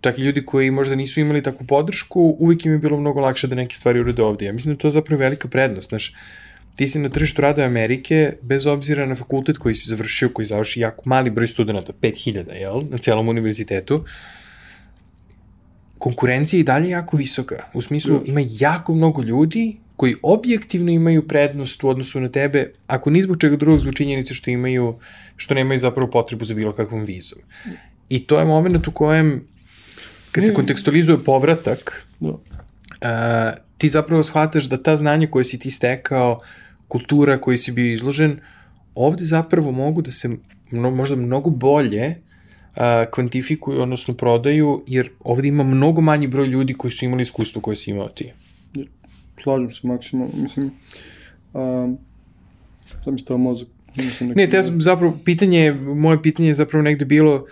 čak 0.00 0.18
i 0.18 0.22
ljudi 0.22 0.44
koji 0.44 0.70
možda 0.70 0.94
nisu 0.94 1.20
imali 1.20 1.42
takvu 1.42 1.66
podršku, 1.66 2.36
uvijek 2.38 2.64
im 2.66 2.72
je 2.72 2.78
bilo 2.78 3.00
mnogo 3.00 3.20
lakše 3.20 3.46
da 3.46 3.54
neke 3.54 3.74
stvari 3.74 4.00
urede 4.00 4.22
ovde. 4.22 4.44
Ja 4.44 4.52
mislim 4.52 4.74
da 4.74 4.80
to 4.80 4.86
je 4.86 4.90
zapravo 4.92 5.20
velika 5.20 5.48
prednost, 5.48 5.88
znaš, 5.88 6.14
ti 6.76 6.86
si 6.86 6.98
na 6.98 7.08
tržištu 7.08 7.42
rada 7.42 7.64
Amerike, 7.64 8.32
bez 8.42 8.66
obzira 8.66 9.06
na 9.06 9.14
fakultet 9.14 9.58
koji 9.58 9.74
si 9.74 9.88
završio, 9.88 10.28
koji 10.28 10.46
završi 10.46 10.80
jako 10.80 11.02
mali 11.04 11.30
broj 11.30 11.48
studenta, 11.48 11.92
5000, 11.92 12.52
jel, 12.52 12.82
na 12.90 12.98
cijelom 12.98 13.28
univerzitetu, 13.28 14.04
konkurencija 15.98 16.58
je 16.58 16.60
i 16.60 16.64
dalje 16.64 16.88
jako 16.88 17.16
visoka. 17.16 17.56
U 17.74 17.82
smislu, 17.82 18.22
ima 18.24 18.40
jako 18.58 18.94
mnogo 18.94 19.22
ljudi 19.22 19.76
koji 19.96 20.14
objektivno 20.22 20.90
imaju 20.90 21.28
prednost 21.28 21.84
u 21.84 21.88
odnosu 21.88 22.20
na 22.20 22.28
tebe, 22.28 22.72
ako 22.86 23.10
ni 23.10 23.22
zbog 23.22 23.40
čega 23.40 23.56
drugog, 23.56 23.80
zbog 23.80 23.94
činjenice 23.94 24.34
što 24.34 24.50
imaju, 24.50 24.98
što 25.36 25.54
nemaju 25.54 25.78
zapravo 25.78 26.10
potrebu 26.10 26.44
za 26.44 26.54
bilo 26.54 26.72
kakvom 26.72 27.04
vizom. 27.04 27.38
I 28.08 28.26
to 28.26 28.38
je 28.38 28.44
moment 28.44 28.88
u 28.88 28.92
kojem 28.92 29.44
kad 30.32 30.46
se 30.46 30.54
kontekstualizuje 30.54 31.24
povratak, 31.24 32.06
uh, 32.20 32.30
ti 33.82 33.88
zapravo 33.88 34.22
shvataš 34.22 34.68
da 34.70 34.78
ta 34.82 34.96
znanja 34.96 35.26
koje 35.26 35.44
si 35.44 35.58
ti 35.58 35.70
stekao, 35.70 36.40
kultura 36.88 37.40
koji 37.40 37.58
si 37.58 37.72
bio 37.72 37.92
izložen, 37.92 38.36
ovde 38.94 39.24
zapravo 39.24 39.72
mogu 39.72 40.02
da 40.02 40.10
se 40.10 40.28
mno, 40.70 40.90
možda 40.90 41.16
mnogo 41.16 41.50
bolje 41.50 42.06
uh, 42.10 42.82
kvantifikuju, 43.10 43.82
odnosno 43.82 44.14
prodaju, 44.14 44.84
jer 44.86 45.10
ovde 45.20 45.48
ima 45.48 45.64
mnogo 45.64 46.00
manji 46.00 46.26
broj 46.26 46.46
ljudi 46.46 46.74
koji 46.74 46.90
su 46.92 47.04
imali 47.04 47.22
iskustvo 47.22 47.60
koje 47.60 47.76
si 47.76 47.90
imao 47.90 48.08
ti. 48.08 48.30
Slažem 49.42 49.70
se 49.70 49.86
maksimalno, 49.86 50.34
mislim, 50.42 50.70
um, 51.52 51.98
sam 53.04 53.14
mi 53.14 53.18
stao 53.18 53.38
mozak. 53.38 53.68
Ne, 54.36 54.48
te 54.48 54.56
ja 54.56 54.62
sam 54.62 54.80
zapravo, 54.80 55.18
pitanje, 55.24 55.72
moje 55.72 56.22
pitanje 56.22 56.48
je 56.48 56.54
zapravo 56.54 56.82
negde 56.82 57.04
bilo, 57.04 57.34
uh, 57.34 57.48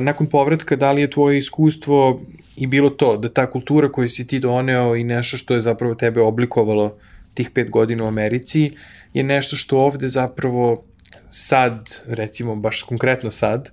nakon 0.00 0.26
povratka, 0.26 0.76
da 0.76 0.92
li 0.92 1.00
je 1.00 1.10
tvoje 1.10 1.38
iskustvo 1.38 2.20
i 2.56 2.66
bilo 2.66 2.90
to, 2.90 3.16
da 3.16 3.28
ta 3.28 3.50
kultura 3.50 3.92
koju 3.92 4.08
si 4.08 4.26
ti 4.26 4.38
doneo 4.38 4.96
i 4.96 5.04
nešto 5.04 5.36
što 5.36 5.54
je 5.54 5.60
zapravo 5.60 5.94
tebe 5.94 6.20
oblikovalo 6.20 6.96
tih 7.34 7.50
pet 7.50 7.70
godina 7.70 8.04
u 8.04 8.06
Americi, 8.06 8.70
je 9.14 9.22
nešto 9.22 9.56
što 9.56 9.78
ovde 9.78 10.08
zapravo 10.08 10.84
sad, 11.28 12.00
recimo 12.06 12.56
baš 12.56 12.82
konkretno 12.82 13.30
sad, 13.30 13.68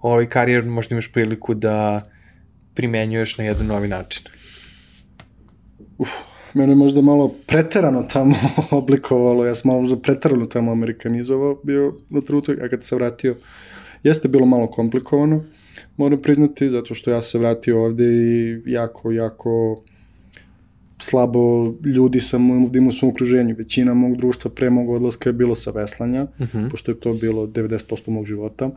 ovaj 0.00 0.26
karijer 0.26 0.64
možda 0.64 0.94
imaš 0.94 1.12
priliku 1.12 1.54
da 1.54 2.08
primenjuješ 2.74 3.38
na 3.38 3.44
jedan 3.44 3.66
novi 3.66 3.88
način. 3.88 4.22
Uf, 5.98 6.08
mene 6.54 6.74
možda 6.74 7.00
malo 7.00 7.34
preterano 7.46 8.02
tamo 8.02 8.34
oblikovalo, 8.70 9.46
ja 9.46 9.54
sam 9.54 9.70
možda 9.70 9.96
preterano 9.96 10.46
tamo 10.46 10.72
amerikanizovao 10.72 11.60
bio 11.62 11.94
na 12.08 12.20
trenutak, 12.20 12.58
a 12.62 12.68
kad 12.68 12.84
se 12.84 12.96
vratio, 12.96 13.32
uh, 13.32 13.38
Jeste 14.02 14.28
bilo 14.28 14.46
malo 14.46 14.66
komplikovano, 14.66 15.44
moram 15.96 16.22
priznati, 16.22 16.70
zato 16.70 16.94
što 16.94 17.10
ja 17.10 17.22
se 17.22 17.38
vratio 17.38 17.84
ovde 17.84 18.04
i 18.04 18.62
jako, 18.66 19.12
jako 19.12 19.82
slabo 21.02 21.74
ljudi 21.84 22.20
sam 22.20 22.50
ovde 22.50 22.78
imao 22.78 22.88
u 22.88 22.92
svom 22.92 23.10
okruženju. 23.10 23.54
Većina 23.58 23.94
mog 23.94 24.16
društva 24.16 24.50
pre 24.50 24.70
mog 24.70 24.90
odlaska 24.90 25.28
je 25.28 25.32
bilo 25.32 25.54
sa 25.54 25.70
veslanja, 25.70 26.22
uh 26.22 26.40
mhm. 26.40 26.58
-huh. 26.58 26.70
pošto 26.70 26.90
je 26.90 27.00
to 27.00 27.14
bilo 27.14 27.46
90% 27.46 28.10
mog 28.10 28.26
života 28.26 28.70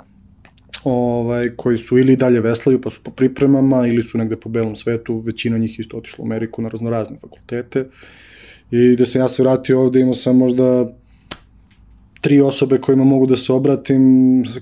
ovaj, 0.86 1.50
koji 1.56 1.78
su 1.78 1.98
ili 1.98 2.16
dalje 2.16 2.42
veslaju 2.42 2.82
pa 2.82 2.90
su 2.90 3.00
po 3.04 3.12
pripremama 3.12 3.88
ili 3.88 4.04
su 4.04 4.18
negde 4.18 4.36
po 4.36 4.50
belom 4.50 4.76
svetu, 4.76 5.20
većina 5.20 5.58
njih 5.58 5.80
isto 5.80 5.98
otišla 5.98 6.24
u 6.24 6.26
Ameriku 6.26 6.62
na 6.62 6.70
raznorazne 6.70 7.18
fakultete 7.18 7.86
i 8.72 8.96
da 8.96 9.06
sam 9.06 9.22
ja 9.22 9.30
se 9.30 9.44
vratio 9.44 9.82
ovde 9.82 10.00
imao 10.00 10.14
sam 10.14 10.38
možda 10.38 10.94
tri 12.26 12.42
osobe 12.42 12.78
kojima 12.82 13.04
mogu 13.04 13.26
da 13.26 13.36
se 13.38 13.54
obratim, 13.54 14.04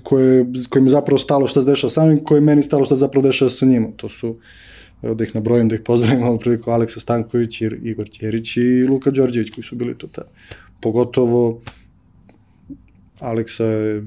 koje, 0.02 0.46
kojim 0.68 0.86
je 0.86 0.90
zapravo 0.90 1.18
stalo 1.18 1.46
šta 1.48 1.62
se 1.62 1.70
dešava 1.70 1.90
samim, 1.90 2.18
koje 2.24 2.40
meni 2.40 2.62
stalo 2.62 2.84
šta 2.84 2.94
se 2.94 3.00
zapravo 3.00 3.26
dešava 3.26 3.50
sa 3.50 3.66
njima. 3.66 3.88
To 3.96 4.08
su, 4.08 4.36
evo 5.02 5.14
da 5.14 5.24
ih 5.24 5.34
nabrojim, 5.34 5.68
da 5.68 5.74
ih 5.74 5.80
pozdravim 5.80 6.22
ovom 6.22 6.38
priliku, 6.38 6.70
Aleksa 6.70 7.00
Stanković, 7.00 7.60
Igor 7.62 8.10
Ćerić 8.10 8.56
i 8.56 8.84
Luka 8.88 9.10
Đorđević 9.10 9.50
koji 9.50 9.64
su 9.64 9.76
bili 9.76 9.94
tu 9.98 10.08
ta. 10.08 10.22
Pogotovo 10.80 11.60
Aleksa 13.20 13.64
je 13.64 14.04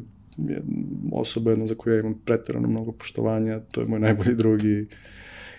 osoba 1.11 1.51
jedna 1.51 1.67
za 1.67 1.75
koju 1.75 1.93
ja 1.93 1.99
imam 1.99 2.21
pretirano 2.25 2.67
mnogo 2.67 2.91
poštovanja, 2.91 3.59
to 3.71 3.81
je 3.81 3.87
moj 3.87 3.99
najbolji 3.99 4.35
drugi 4.35 4.85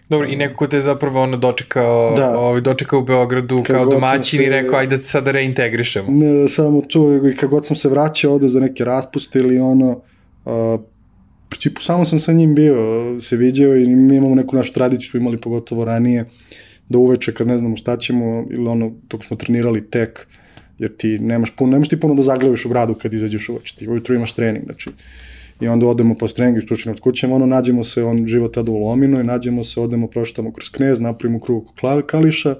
Dobro, 0.08 0.28
i 0.28 0.36
neko 0.36 0.56
ko 0.56 0.66
te 0.66 0.80
zapravo 0.80 1.22
ono 1.22 1.36
dočekao, 1.36 2.16
da. 2.16 2.38
ovaj, 2.38 2.60
dočekao 2.60 2.98
u 2.98 3.02
Beogradu 3.02 3.62
Kad 3.62 3.76
kao 3.76 3.84
domaćin 3.84 4.38
se... 4.38 4.44
i 4.44 4.48
rekao 4.48 4.78
ajde 4.78 4.98
sad 4.98 5.24
da 5.24 5.30
reintegrišemo. 5.30 6.10
Ne, 6.10 6.48
samo 6.48 6.80
to, 6.80 7.28
i 7.28 7.36
kad 7.36 7.50
god 7.50 7.66
sam 7.66 7.76
se 7.76 7.88
vraćao 7.88 8.32
ovde 8.32 8.48
za 8.48 8.60
neke 8.60 8.84
raspuste 8.84 9.38
ili 9.38 9.58
ono, 9.58 10.00
uh, 10.44 10.80
principu 11.48 11.82
samo 11.82 12.04
sam 12.04 12.18
sa 12.18 12.32
njim 12.32 12.54
bio, 12.54 12.76
se 13.20 13.36
viđao 13.36 13.76
i 13.76 13.86
mi 13.86 14.16
imamo 14.16 14.34
neku 14.34 14.56
našu 14.56 14.72
tradiciju, 14.72 15.20
imali 15.20 15.40
pogotovo 15.40 15.84
ranije, 15.84 16.24
da 16.88 16.98
uveče 16.98 17.34
kad 17.34 17.46
ne 17.46 17.58
znamo 17.58 17.76
šta 17.76 17.96
ćemo, 17.96 18.46
ili 18.50 18.68
ono, 18.68 18.92
dok 19.10 19.24
smo 19.24 19.36
trenirali 19.36 19.90
tek, 19.90 20.26
jer 20.78 20.96
ti 20.96 21.18
nemaš 21.18 21.56
puno, 21.56 21.72
nemaš 21.72 21.88
ti 21.88 22.00
puno 22.00 22.14
da 22.14 22.22
zagledaš 22.22 22.64
u 22.64 22.68
gradu 22.68 22.94
kad 22.94 23.14
izađeš 23.14 23.48
uveče, 23.48 23.76
ti 23.76 23.88
ujutru 23.88 24.14
imaš 24.14 24.32
trening, 24.32 24.64
znači, 24.64 24.90
i 25.60 25.68
onda 25.68 25.86
odemo 25.86 26.14
po 26.14 26.28
treningu 26.28 26.60
stručnim 26.60 26.94
od 26.94 27.00
kućem, 27.00 27.32
ono, 27.32 27.46
nađemo 27.46 27.84
se, 27.84 28.02
on 28.02 28.26
živo 28.26 28.48
tada 28.48 28.72
u 28.72 28.78
Lominu 28.78 29.20
i 29.20 29.24
nađemo 29.24 29.64
se, 29.64 29.80
odemo, 29.80 30.06
proštamo 30.06 30.52
kroz 30.52 30.70
knez, 30.70 31.00
napravimo 31.00 31.40
krug 31.40 31.64
Kališa 32.06 32.54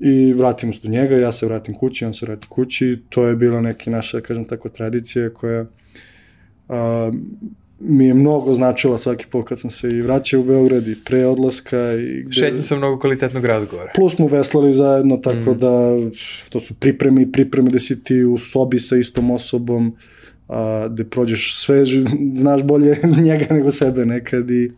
i 0.00 0.32
vratimo 0.32 0.72
se 0.72 0.80
do 0.82 0.88
njega, 0.88 1.16
ja 1.16 1.32
se 1.32 1.46
vratim 1.46 1.74
kući, 1.74 2.04
on 2.04 2.14
se 2.14 2.26
vrati 2.26 2.46
kući, 2.46 2.98
to 3.08 3.26
je 3.26 3.36
bila 3.36 3.60
neka 3.60 3.90
naša, 3.90 4.20
kažem 4.20 4.44
tako, 4.44 4.68
tradicija 4.68 5.30
koja 5.30 5.66
a, 6.68 7.12
mi 7.80 8.06
je 8.06 8.14
mnogo 8.14 8.54
značila 8.54 8.98
svaki 8.98 9.26
put 9.26 9.48
kad 9.48 9.60
sam 9.60 9.70
se 9.70 9.88
i 9.88 10.00
vraćao 10.00 10.40
u 10.40 10.44
Beograd 10.44 10.88
i 10.88 10.96
pre 11.04 11.26
odlaska. 11.26 11.92
I 11.92 12.22
gde... 12.22 12.32
Šetnje 12.32 12.60
sam 12.60 12.78
mnogo 12.78 12.98
kvalitetnog 12.98 13.44
razgovora. 13.44 13.92
Plus 13.96 14.14
smo 14.14 14.26
veslali 14.26 14.72
zajedno, 14.72 15.16
tako 15.16 15.50
mm. 15.54 15.58
da 15.58 15.96
to 16.48 16.60
su 16.60 16.74
pripreme 16.74 17.22
i 17.22 17.32
pripreme 17.32 17.70
da 17.70 17.78
si 17.78 18.04
ti 18.04 18.24
u 18.24 18.38
sobi 18.38 18.80
sa 18.80 18.96
istom 18.96 19.30
osobom, 19.30 19.96
a, 20.48 20.88
gde 20.90 21.04
prođeš 21.04 21.56
sve, 21.56 21.84
znaš 22.36 22.62
bolje 22.62 22.96
njega 23.26 23.46
nego 23.50 23.70
sebe 23.70 24.06
nekad 24.06 24.50
i 24.50 24.70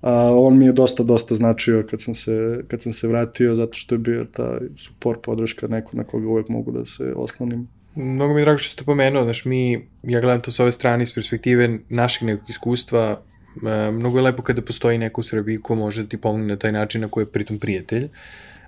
a, 0.00 0.30
on 0.34 0.58
mi 0.58 0.66
je 0.66 0.72
dosta, 0.72 1.02
dosta 1.02 1.34
značio 1.34 1.86
kad 1.90 2.00
sam, 2.02 2.14
se, 2.14 2.64
kad 2.68 2.82
sam 2.82 2.92
se 2.92 3.08
vratio, 3.08 3.54
zato 3.54 3.74
što 3.74 3.94
je 3.94 3.98
bio 3.98 4.26
ta 4.32 4.58
suport, 4.76 5.22
podrška, 5.22 5.66
neko 5.66 5.96
na 5.96 6.04
koga 6.04 6.28
uvek 6.28 6.48
mogu 6.48 6.72
da 6.72 6.84
se 6.84 7.12
oslonim. 7.16 7.68
Mnogo 7.94 8.34
mi 8.34 8.40
je 8.40 8.44
drago 8.44 8.58
što 8.58 8.72
ste 8.72 8.84
pomenuo, 8.84 9.24
znaš, 9.24 9.44
mi, 9.44 9.72
ja 10.02 10.20
gledam 10.20 10.40
to 10.40 10.50
sa 10.50 10.62
ove 10.62 10.72
strane 10.72 11.02
iz 11.02 11.14
perspektive 11.14 11.78
našeg 11.88 12.26
nekog 12.26 12.50
iskustva, 12.50 13.20
mnogo 13.92 14.18
je 14.18 14.22
lepo 14.22 14.42
kada 14.42 14.62
postoji 14.62 14.98
neko 14.98 15.20
u 15.20 15.24
Srbiji 15.24 15.58
ko 15.58 15.74
može 15.74 16.02
da 16.02 16.08
ti 16.08 16.16
pomogne 16.16 16.46
na 16.46 16.56
taj 16.56 16.72
način 16.72 17.00
na 17.00 17.08
koji 17.08 17.22
je 17.22 17.32
pritom 17.32 17.58
prijatelj, 17.58 18.08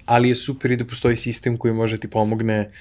ali 0.04 0.28
je 0.28 0.34
super 0.34 0.70
i 0.70 0.76
da 0.76 0.84
postoji 0.84 1.16
sistem 1.16 1.56
koji 1.56 1.74
može 1.74 1.96
da 1.96 2.00
ti 2.00 2.08
pomogne 2.08 2.60
uh, 2.60 2.74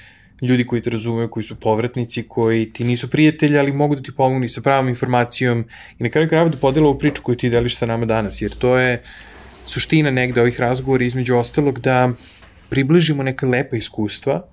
ljudi 0.44 0.68
koji 0.68 0.82
te 0.82 0.90
razumeju, 0.90 1.30
koji 1.30 1.44
su 1.44 1.56
povratnici, 1.56 2.24
koji 2.28 2.70
ti 2.74 2.84
nisu 2.84 3.10
prijatelji, 3.10 3.58
ali 3.58 3.72
mogu 3.72 3.96
da 3.96 4.02
ti 4.02 4.12
pomognu 4.18 4.48
sa 4.48 4.62
pravom 4.62 4.90
informacijom 4.90 5.66
i 6.00 6.04
na 6.04 6.10
kraju 6.10 6.30
krajeva 6.30 6.50
da 6.50 6.58
podela 6.58 6.88
ovu 6.88 7.00
priču 7.00 7.24
koju 7.24 7.36
ti 7.36 7.50
deliš 7.50 7.78
sa 7.78 7.86
nama 7.86 8.06
danas, 8.06 8.42
jer 8.42 8.52
to 8.52 8.78
je 8.78 9.02
suština 9.66 10.12
negde 10.12 10.42
ovih 10.42 10.60
razgovora 10.60 11.04
između 11.04 11.36
ostalog 11.36 11.80
da 11.80 12.12
približimo 12.70 13.24
neka 13.24 13.48
lepa 13.48 13.76
iskustva 13.76 14.46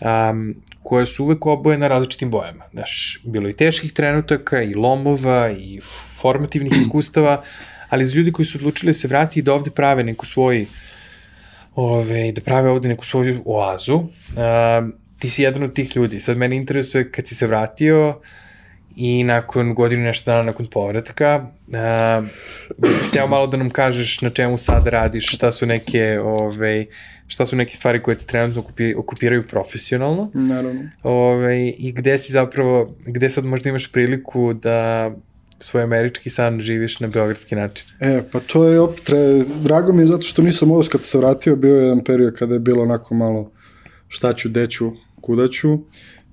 um, 0.00 0.54
koja 0.82 1.06
su 1.06 1.24
uvek 1.24 1.46
oboje 1.46 1.78
na 1.78 1.88
različitim 1.88 2.30
bojama. 2.30 2.64
Znaš, 2.72 3.20
bilo 3.24 3.48
i 3.48 3.56
teških 3.56 3.92
trenutaka, 3.92 4.62
i 4.62 4.74
lomova, 4.74 5.50
i 5.50 5.80
formativnih 6.20 6.72
iskustava, 6.80 7.42
ali 7.88 8.04
za 8.04 8.16
ljudi 8.16 8.32
koji 8.32 8.46
su 8.46 8.58
odlučili 8.58 8.90
da 8.90 8.94
se 8.94 9.08
vrati 9.08 9.40
i 9.40 9.42
da 9.42 9.54
ovde 9.54 9.70
prave 9.70 10.04
neku 10.04 10.26
svoj 10.26 10.66
ove, 11.74 12.32
da 12.32 12.40
prave 12.40 12.70
ovde 12.70 12.88
neku 12.88 13.04
svoju 13.04 13.42
oazu. 13.44 13.96
Um, 13.96 14.92
ti 15.18 15.30
si 15.30 15.42
jedan 15.42 15.62
od 15.62 15.74
tih 15.74 15.96
ljudi. 15.96 16.20
Sad 16.20 16.36
mene 16.36 16.56
interesuje 16.56 17.10
kad 17.10 17.26
si 17.26 17.34
se 17.34 17.46
vratio 17.46 18.20
i 18.96 19.24
nakon 19.24 19.74
godinu 19.74 20.02
nešto 20.02 20.30
dana 20.30 20.42
nakon 20.42 20.66
povratka, 20.66 21.46
uh, 21.66 22.28
htio 23.08 23.26
malo 23.26 23.46
da 23.46 23.56
nam 23.56 23.70
kažeš 23.70 24.20
na 24.20 24.30
čemu 24.30 24.58
sad 24.58 24.86
radiš, 24.86 25.34
šta 25.34 25.52
su 25.52 25.66
neke, 25.66 26.20
ove, 26.20 26.86
šta 27.26 27.46
su 27.46 27.56
neke 27.56 27.76
stvari 27.76 28.02
koje 28.02 28.14
te 28.14 28.24
trenutno 28.24 28.60
okupi, 28.60 28.94
okupiraju 28.94 29.46
profesionalno. 29.46 30.30
Naravno. 30.34 30.90
Ove, 31.02 31.68
I 31.68 31.92
gde 31.92 32.18
si 32.18 32.32
zapravo, 32.32 32.96
gde 33.06 33.30
sad 33.30 33.44
možda 33.44 33.70
imaš 33.70 33.92
priliku 33.92 34.52
da 34.52 35.10
svoj 35.60 35.82
američki 35.82 36.30
san 36.30 36.60
živiš 36.60 37.00
na 37.00 37.08
beogradski 37.08 37.54
način? 37.54 37.86
E, 38.00 38.22
pa 38.32 38.40
to 38.40 38.64
je 38.64 38.80
opet, 38.80 39.10
drago 39.62 39.92
mi 39.92 40.02
je 40.02 40.06
zato 40.06 40.22
što 40.22 40.42
nisam 40.42 40.70
ovo 40.70 40.84
kad 40.92 41.02
se 41.02 41.18
vratio, 41.18 41.56
bio 41.56 41.74
je 41.74 41.82
jedan 41.82 42.04
period 42.04 42.34
kada 42.38 42.54
je 42.54 42.60
bilo 42.60 42.82
onako 42.82 43.14
malo 43.14 43.50
šta 44.08 44.32
ću, 44.32 44.48
deću, 44.48 44.92
kuda 45.28 45.48
ću 45.48 45.78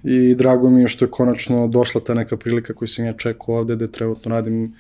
i 0.04 0.36
drago 0.36 0.70
mi 0.70 0.82
je 0.82 0.88
što 0.88 1.06
je 1.06 1.12
konačno 1.12 1.68
došla 1.68 2.02
ta 2.02 2.14
neka 2.14 2.38
prilika 2.38 2.74
koju 2.74 2.88
sam 2.88 3.06
ja 3.06 3.14
čekao 3.14 3.56
ovde, 3.56 3.76
gde 3.76 3.92
trenutno 3.92 4.32
radim 4.32 4.76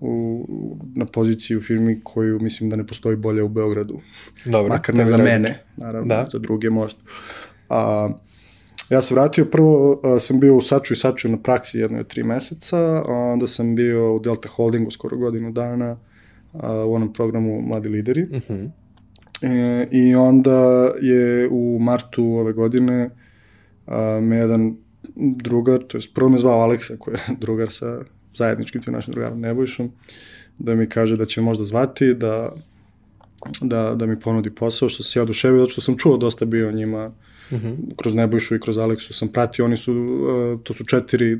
u, 0.00 0.46
na 0.94 1.06
poziciji 1.06 1.56
u 1.56 1.60
firmi 1.60 2.00
koju 2.04 2.40
mislim 2.40 2.70
da 2.70 2.76
ne 2.76 2.86
postoji 2.86 3.16
bolje 3.16 3.42
u 3.42 3.48
Beogradu. 3.48 4.00
Dobro. 4.44 4.74
Makar 4.74 4.94
ne 4.94 5.06
za 5.06 5.16
mene, 5.16 5.58
naravno, 5.76 6.08
da. 6.08 6.28
za 6.32 6.38
druge 6.38 6.70
možda. 6.70 7.00
A, 7.68 8.10
ja 8.90 9.02
sam 9.02 9.14
vratio, 9.14 9.44
prvo 9.44 10.00
a, 10.04 10.18
sam 10.18 10.40
bio 10.40 10.56
u 10.56 10.62
Saču 10.62 10.94
i 10.94 10.96
Saču 10.96 11.28
na 11.28 11.38
praksi 11.38 11.78
jedno 11.78 12.00
od 12.00 12.08
tri 12.08 12.22
meseca, 12.22 12.78
a 13.08 13.32
onda 13.32 13.46
sam 13.46 13.74
bio 13.74 14.16
u 14.16 14.18
Delta 14.18 14.48
Holdingu 14.48 14.90
skoro 14.90 15.16
godinu 15.16 15.52
dana 15.52 15.96
a, 16.52 16.84
u 16.84 16.94
onom 16.94 17.12
programu 17.12 17.60
Mladi 17.60 17.88
lideri. 17.88 18.22
Uh 18.22 18.30
mhm. 18.30 18.52
-huh. 18.52 18.70
e, 19.42 19.88
I 19.90 20.14
onda 20.14 20.90
je 21.02 21.48
u 21.50 21.78
martu 21.80 22.24
ove 22.24 22.52
godine 22.52 23.10
me 24.20 24.36
jedan 24.36 24.76
drugar, 25.16 25.82
to 25.88 25.98
je 25.98 26.02
prvo 26.14 26.28
me 26.30 26.38
zvao 26.38 26.60
Aleksa, 26.60 26.96
koji 26.98 27.14
je 27.14 27.36
drugar 27.44 27.72
sa 27.72 28.00
zajedničkim 28.34 28.82
tim 28.82 28.92
našim 28.92 29.12
drugarom 29.12 29.40
Nebojšom, 29.40 29.90
da 30.58 30.74
mi 30.74 30.88
kaže 30.88 31.16
da 31.16 31.24
će 31.24 31.40
možda 31.40 31.64
zvati, 31.64 32.14
da, 32.14 32.52
da, 33.60 33.94
da 33.94 34.06
mi 34.06 34.20
ponudi 34.20 34.50
posao, 34.50 34.88
što 34.88 35.02
se 35.02 35.18
ja 35.18 35.22
oduševio, 35.22 35.60
zato 35.60 35.70
što 35.70 35.80
sam 35.80 35.96
čuo 35.96 36.16
dosta 36.16 36.44
bio 36.44 36.68
o 36.68 36.72
njima, 36.72 37.12
mhm. 37.52 37.66
-huh. 37.66 37.96
kroz 37.96 38.14
Nebojšu 38.14 38.54
i 38.54 38.60
kroz 38.60 38.78
Aleksu 38.78 39.14
sam 39.14 39.28
pratio, 39.28 39.64
oni 39.64 39.76
su, 39.76 39.92
uh, 39.94 40.60
to 40.62 40.74
su 40.74 40.84
četiri 40.84 41.38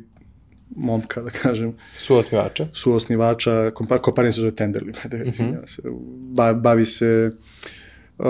momka, 0.76 1.22
da 1.22 1.30
kažem. 1.30 1.72
Su 1.98 2.16
osnivača? 2.16 2.66
Su 2.72 2.92
osnivača, 2.92 3.70
kompa, 3.74 3.98
kompanija 3.98 4.32
se 4.32 4.40
zove 4.40 4.52
Tenderly, 4.52 4.90
uh 4.90 5.34
-huh. 5.34 5.54
ja 5.54 5.66
se, 5.66 5.82
ba, 6.34 6.54
bavi 6.54 6.86
se 6.86 7.30
uh, 8.18 8.26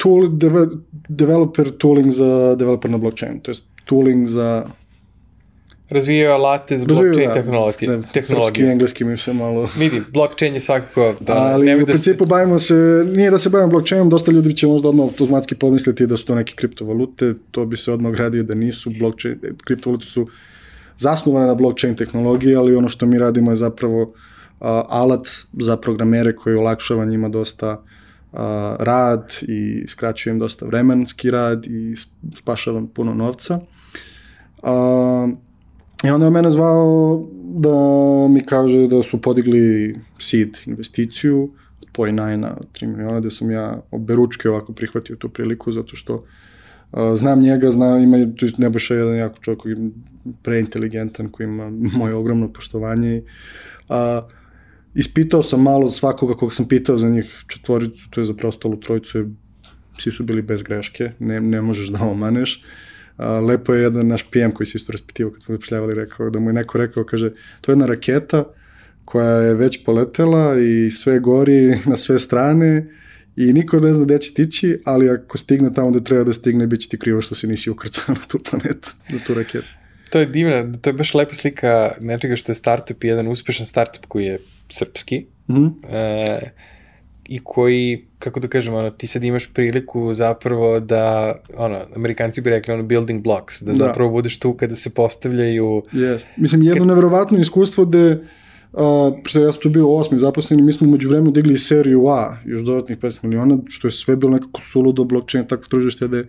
tool, 0.00 0.28
deve, 0.32 0.66
developer 1.08 1.70
tooling 1.78 2.10
za 2.10 2.54
developer 2.56 2.90
na 2.90 2.98
blockchain, 2.98 3.40
to 3.40 3.50
je 3.50 3.56
tooling 3.84 4.26
za 4.26 4.64
razvijaju 5.90 6.32
alate 6.32 6.78
za 6.78 6.86
blockchain 6.86 7.28
da, 7.28 7.34
tehnologije. 7.34 7.96
Da, 7.96 8.02
tehnologije. 8.02 8.46
Srpski 8.46 8.62
i 8.62 8.66
engleski 8.66 9.04
mi 9.04 9.16
se 9.16 9.32
malo... 9.32 9.68
Vidi, 9.76 10.02
blockchain 10.12 10.54
je 10.54 10.60
svakako... 10.60 11.14
Da, 11.20 11.32
Ali 11.32 11.74
u 11.74 11.78
da 11.78 11.84
principu 11.84 12.24
se... 12.24 12.28
bavimo 12.28 12.58
se, 12.58 13.04
nije 13.08 13.30
da 13.30 13.38
se 13.38 13.50
bavimo 13.50 13.70
blockchainom, 13.70 14.10
dosta 14.10 14.32
ljudi 14.32 14.56
će 14.56 14.66
možda 14.66 14.88
odmah 14.88 15.04
automatski 15.04 15.54
pomisliti 15.54 16.06
da 16.06 16.16
su 16.16 16.26
to 16.26 16.34
neke 16.34 16.52
kriptovalute, 16.56 17.34
to 17.50 17.64
bi 17.66 17.76
se 17.76 17.92
odmah 17.92 18.12
gradio 18.12 18.42
da 18.42 18.54
nisu, 18.54 18.90
blockchain, 18.98 19.38
kriptovalute 19.64 20.06
su 20.06 20.26
zasnovane 20.96 21.46
na 21.46 21.54
blockchain 21.54 21.96
tehnologiji, 21.96 22.54
ali 22.54 22.76
ono 22.76 22.88
što 22.88 23.06
mi 23.06 23.18
radimo 23.18 23.50
je 23.52 23.56
zapravo 23.56 24.02
uh, 24.02 24.12
alat 24.88 25.28
za 25.52 25.76
programere 25.76 26.36
koji 26.36 26.56
olakšava 26.56 27.04
njima 27.04 27.28
dosta 27.28 27.82
uh, 28.32 28.38
rad 28.78 29.32
i 29.42 29.84
skraćuje 29.88 30.32
im 30.32 30.38
dosta 30.38 30.66
vremenski 30.66 31.30
rad 31.30 31.66
i 31.66 31.96
spašava 32.36 32.82
puno 32.94 33.14
novca. 33.14 33.60
Uh, 34.62 35.30
I 36.04 36.10
onda 36.10 36.26
je 36.26 36.30
mene 36.30 36.50
zvao 36.50 37.26
da 37.42 37.68
mi 38.28 38.44
kaže 38.44 38.86
da 38.88 39.02
su 39.02 39.20
podigli 39.20 39.96
seed 40.18 40.56
investiciju 40.66 41.50
od 41.82 41.88
poj 41.92 42.12
najna 42.12 42.56
3 42.72 42.86
miliona, 42.86 43.20
da 43.20 43.30
sam 43.30 43.50
ja 43.50 43.80
oberučke 43.90 44.48
ovako 44.48 44.72
prihvatio 44.72 45.16
tu 45.16 45.28
priliku, 45.28 45.72
zato 45.72 45.96
što 45.96 46.24
znam 47.14 47.40
njega, 47.40 47.70
znam, 47.70 48.02
ima, 48.02 48.16
tu 48.36 48.46
je 48.46 48.52
Nebojša 48.58 48.94
jedan 48.94 49.16
jako 49.16 49.38
čovjek 49.40 49.60
koji 49.60 49.72
je 49.72 49.90
preinteligentan, 50.42 51.28
koji 51.28 51.44
ima 51.44 51.70
moje 51.98 52.14
ogromno 52.14 52.52
poštovanje. 52.52 53.22
Uh, 53.88 53.96
ispitao 54.94 55.42
sam 55.42 55.62
malo 55.62 55.88
svakoga 55.88 56.34
koga 56.34 56.52
sam 56.52 56.68
pitao 56.68 56.98
za 56.98 57.08
njih 57.08 57.44
četvoricu, 57.46 58.10
to 58.10 58.20
je 58.20 58.24
za 58.24 58.34
preostalu 58.34 58.80
trojicu, 58.80 59.26
svi 59.98 60.12
su 60.12 60.24
bili 60.24 60.42
bez 60.42 60.62
greške, 60.62 61.10
ne, 61.18 61.40
ne 61.40 61.62
možeš 61.62 61.88
da 61.88 62.00
omaneš. 62.04 62.62
Lepo 63.48 63.74
je 63.74 63.82
jedan 63.82 64.06
naš 64.06 64.22
PM 64.30 64.50
koji 64.54 64.66
se 64.66 64.78
isto 64.78 64.92
raspitivao 64.92 65.32
kad 65.32 65.42
smo 65.42 65.54
zapošljavali 65.54 65.94
rekao, 65.94 66.30
da 66.30 66.40
mu 66.40 66.48
je 66.48 66.52
neko 66.52 66.78
rekao, 66.78 67.04
kaže, 67.04 67.30
to 67.60 67.70
je 67.70 67.72
jedna 67.72 67.86
raketa 67.86 68.44
koja 69.04 69.30
je 69.30 69.54
već 69.54 69.84
poletela 69.84 70.60
i 70.60 70.90
sve 70.90 71.18
gori 71.20 71.78
na 71.86 71.96
sve 71.96 72.18
strane 72.18 72.86
i 73.36 73.52
niko 73.52 73.80
ne 73.80 73.94
zna 73.94 74.04
gde 74.04 74.18
će 74.18 74.34
tići, 74.34 74.78
ali 74.84 75.10
ako 75.10 75.38
stigne 75.38 75.74
tamo 75.74 75.90
gde 75.90 76.04
treba 76.04 76.24
da 76.24 76.32
stigne, 76.32 76.66
bit 76.66 76.80
će 76.80 76.88
ti 76.88 76.98
krivo 76.98 77.20
što 77.20 77.34
se 77.34 77.46
nisi 77.46 77.70
ukrcao 77.70 78.14
na 78.14 78.20
tu 78.28 78.38
planetu, 78.50 78.88
na 79.10 79.18
tu 79.26 79.34
raketu. 79.34 79.66
To 80.10 80.18
je 80.18 80.26
divno, 80.26 80.78
to 80.80 80.90
je 80.90 80.94
baš 80.94 81.14
lepa 81.14 81.34
slika 81.34 81.92
nečega 82.00 82.36
što 82.36 82.52
je 82.52 82.56
startup, 82.56 83.04
jedan 83.04 83.28
uspešan 83.28 83.66
startup 83.66 84.06
koji 84.08 84.24
je 84.24 84.38
srpski. 84.70 85.26
Mm 85.48 85.66
e, 85.92 86.40
i 87.30 87.40
koji, 87.44 88.04
kako 88.18 88.40
da 88.40 88.48
kažem, 88.48 88.74
ono, 88.74 88.90
ti 88.90 89.06
sad 89.06 89.24
imaš 89.24 89.52
priliku 89.54 90.14
zapravo 90.14 90.80
da, 90.80 91.34
ono, 91.56 91.80
amerikanci 91.96 92.40
bi 92.40 92.50
rekli, 92.50 92.74
ono, 92.74 92.82
building 92.82 93.22
blocks, 93.22 93.62
da, 93.62 93.72
da. 93.72 93.76
zapravo 93.76 94.10
budeš 94.10 94.38
tu 94.38 94.54
kada 94.54 94.76
se 94.76 94.90
postavljaju... 94.94 95.82
Yes. 95.92 96.24
Mislim, 96.36 96.62
jedno 96.62 96.80
kad... 96.80 96.88
nevjerovatno 96.88 97.38
iskustvo 97.38 97.84
gde, 97.84 98.12
uh, 98.12 98.80
pre 99.24 99.42
ja 99.42 99.52
sam 99.52 99.62
tu 99.62 99.70
bio 99.70 99.94
osmi 99.94 100.18
zaposleni, 100.18 100.62
mi 100.62 100.72
smo 100.72 100.88
umeđu 100.88 101.08
vremenu 101.08 101.30
digli 101.30 101.58
seriju 101.58 102.06
A, 102.06 102.36
još 102.44 102.60
dodatnih 102.60 102.98
50 102.98 103.24
miliona, 103.24 103.58
što 103.68 103.88
je 103.88 103.92
sve 103.92 104.16
bilo 104.16 104.32
nekako 104.32 104.60
suludo 104.60 105.04
blockchain, 105.04 105.46
tako 105.46 105.64
tržište 105.64 106.08
da 106.08 106.16
je 106.16 106.28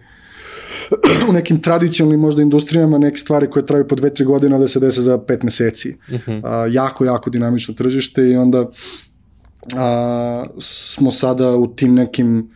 u 1.30 1.34
nekim 1.34 1.62
tradicionalnim 1.62 2.20
možda 2.20 2.42
industrijama 2.42 2.98
neke 2.98 3.18
stvari 3.18 3.50
koje 3.50 3.66
traju 3.66 3.88
po 3.88 3.96
2-3 3.96 4.26
godine 4.26 4.60
da 4.60 4.68
se 4.68 4.80
dese 4.80 5.02
za 5.02 5.18
5 5.18 5.44
meseci. 5.44 5.98
Uh 6.08 6.20
-huh. 6.20 6.66
uh, 6.68 6.74
jako, 6.74 7.06
jako 7.06 7.30
dinamično 7.30 7.74
tržište 7.74 8.30
i 8.30 8.36
onda 8.36 8.70
a, 9.76 10.46
smo 10.60 11.12
sada 11.12 11.56
u 11.56 11.68
tim 11.76 11.94
nekim 11.94 12.50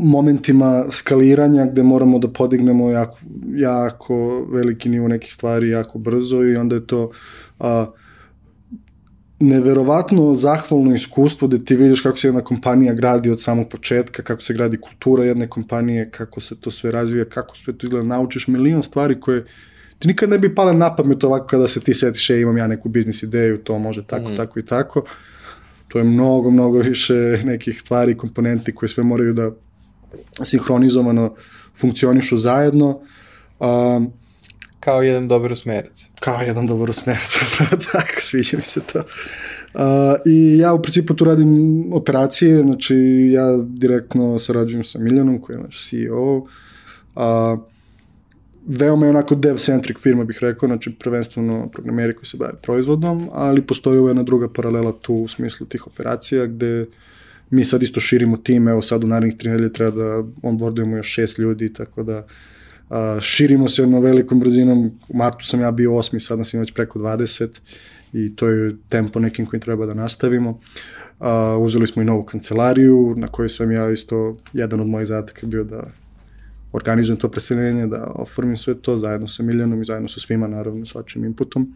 momentima 0.00 0.84
skaliranja 0.90 1.66
gde 1.66 1.82
moramo 1.82 2.18
da 2.18 2.28
podignemo 2.28 2.90
jako, 2.90 3.18
jako 3.54 4.46
veliki 4.50 4.88
nivo 4.88 5.08
nekih 5.08 5.32
stvari 5.32 5.68
jako 5.68 5.98
brzo 5.98 6.42
i 6.42 6.56
onda 6.56 6.74
je 6.74 6.86
to 6.86 7.10
a, 7.58 7.86
neverovatno 9.48 10.34
zahvalno 10.34 10.94
iskustvo 10.94 11.48
da 11.48 11.58
ti 11.58 11.76
vidiš 11.76 12.00
kako 12.00 12.18
se 12.18 12.28
jedna 12.28 12.40
kompanija 12.40 12.94
gradi 12.94 13.30
od 13.30 13.42
samog 13.42 13.68
početka, 13.68 14.22
kako 14.22 14.42
se 14.42 14.54
gradi 14.54 14.80
kultura 14.80 15.24
jedne 15.24 15.48
kompanije, 15.48 16.10
kako 16.10 16.40
se 16.40 16.60
to 16.60 16.70
sve 16.70 16.90
razvija, 16.90 17.24
kako 17.24 17.56
sve 17.56 17.78
to 17.78 17.86
izgleda, 17.86 18.06
naučiš 18.06 18.48
milion 18.48 18.82
stvari 18.82 19.20
koje 19.20 19.44
ti 19.98 20.08
nikad 20.08 20.30
ne 20.30 20.38
bi 20.38 20.54
pale 20.54 20.74
na 20.74 20.96
pamet 20.96 21.24
ovako 21.24 21.46
kada 21.46 21.68
se 21.68 21.80
ti 21.80 21.94
setiš, 21.94 22.30
e, 22.30 22.40
imam 22.40 22.58
ja 22.58 22.66
neku 22.66 22.88
biznis 22.88 23.22
ideju, 23.22 23.58
to 23.58 23.78
može 23.78 24.06
tako, 24.06 24.28
mm. 24.28 24.36
tako 24.36 24.58
i 24.58 24.66
tako 24.66 25.04
to 25.94 25.98
je 25.98 26.04
mnogo, 26.04 26.50
mnogo 26.50 26.78
više 26.78 27.14
nekih 27.44 27.80
stvari, 27.80 28.16
komponenti 28.16 28.74
koje 28.74 28.88
sve 28.88 29.04
moraju 29.04 29.32
da 29.32 29.50
sinhronizovano 30.44 31.34
funkcionišu 31.76 32.38
zajedno. 32.38 33.00
Um, 33.60 34.12
kao 34.84 35.02
jedan 35.02 35.28
dobar 35.28 35.52
usmerac. 35.52 36.06
Kao 36.20 36.40
jedan 36.40 36.66
dobar 36.66 36.90
usmerac, 36.90 37.36
tako, 37.92 38.20
sviđa 38.20 38.56
mi 38.56 38.62
se 38.62 38.80
to. 38.92 38.98
Uh, 38.98 39.82
I 40.26 40.58
ja 40.58 40.74
u 40.74 40.82
principu 40.82 41.14
tu 41.14 41.24
radim 41.24 41.92
operacije, 41.92 42.62
znači 42.62 42.96
ja 43.32 43.56
direktno 43.66 44.38
sarađujem 44.38 44.84
sa 44.84 44.98
Miljanom 44.98 45.38
koji 45.38 45.56
je 45.56 45.62
naš 45.62 45.88
CEO. 45.90 46.36
Uh, 46.36 47.60
veoma 48.66 49.06
je 49.06 49.10
onako 49.10 49.34
dev-centric 49.34 49.98
firma 49.98 50.24
bih 50.24 50.38
rekao, 50.40 50.66
znači 50.66 50.92
prvenstveno 50.98 51.68
programeri 51.72 52.14
koji 52.14 52.26
se 52.26 52.36
bave 52.36 52.56
proizvodom, 52.62 53.28
ali 53.32 53.66
postoji 53.66 53.98
ova 53.98 54.10
jedna 54.10 54.22
druga 54.22 54.48
paralela 54.48 54.92
tu 54.92 55.14
u 55.14 55.28
smislu 55.28 55.66
tih 55.66 55.86
operacija 55.86 56.46
gde 56.46 56.86
mi 57.50 57.64
sad 57.64 57.82
isto 57.82 58.00
širimo 58.00 58.36
tim, 58.36 58.68
evo 58.68 58.82
sad 58.82 59.04
u 59.04 59.06
narednih 59.06 59.36
3 59.36 59.48
nedelje 59.48 59.72
treba 59.72 59.90
da 59.90 60.24
onboardujemo 60.42 60.96
još 60.96 61.14
šest 61.14 61.38
ljudi, 61.38 61.72
tako 61.72 62.02
da 62.02 62.16
a, 62.16 62.22
širimo 63.20 63.68
se 63.68 63.82
jednom 63.82 64.02
velikom 64.02 64.40
brzinom, 64.40 64.90
u 65.08 65.16
martu 65.16 65.46
sam 65.46 65.60
ja 65.60 65.70
bio 65.70 65.96
osmi, 65.96 66.20
sad 66.20 66.38
nas 66.38 66.54
ima 66.54 66.60
već 66.60 66.72
preko 66.72 66.98
20 66.98 67.48
i 68.12 68.36
to 68.36 68.48
je 68.48 68.76
tempo 68.88 69.20
nekim 69.20 69.46
kojim 69.46 69.60
treba 69.60 69.86
da 69.86 69.94
nastavimo. 69.94 70.58
A, 71.20 71.58
uzeli 71.58 71.86
smo 71.86 72.02
i 72.02 72.04
novu 72.04 72.22
kancelariju 72.22 73.14
na 73.16 73.28
kojoj 73.28 73.48
sam 73.48 73.72
ja 73.72 73.90
isto, 73.90 74.36
jedan 74.52 74.80
od 74.80 74.86
mojih 74.86 75.08
zadataka 75.08 75.46
bio 75.46 75.64
da 75.64 75.84
organizujem 76.72 77.18
to 77.18 77.28
preseljenje, 77.28 77.86
da 77.86 78.12
oformim 78.14 78.56
sve 78.56 78.74
to 78.74 78.96
zajedno 78.98 79.28
sa 79.28 79.42
Miljanom 79.42 79.82
i 79.82 79.84
zajedno 79.84 80.08
sa 80.08 80.20
svima, 80.20 80.48
naravno, 80.48 80.86
s 80.86 80.94
vašim 80.94 81.24
inputom, 81.24 81.74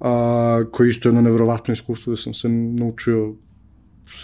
a, 0.00 0.64
koji 0.72 0.88
isto 0.88 1.08
jedno 1.08 1.22
nevrovatno 1.22 1.74
iskustvo 1.74 2.12
da 2.12 2.16
sam 2.16 2.34
se 2.34 2.48
naučio 2.48 3.34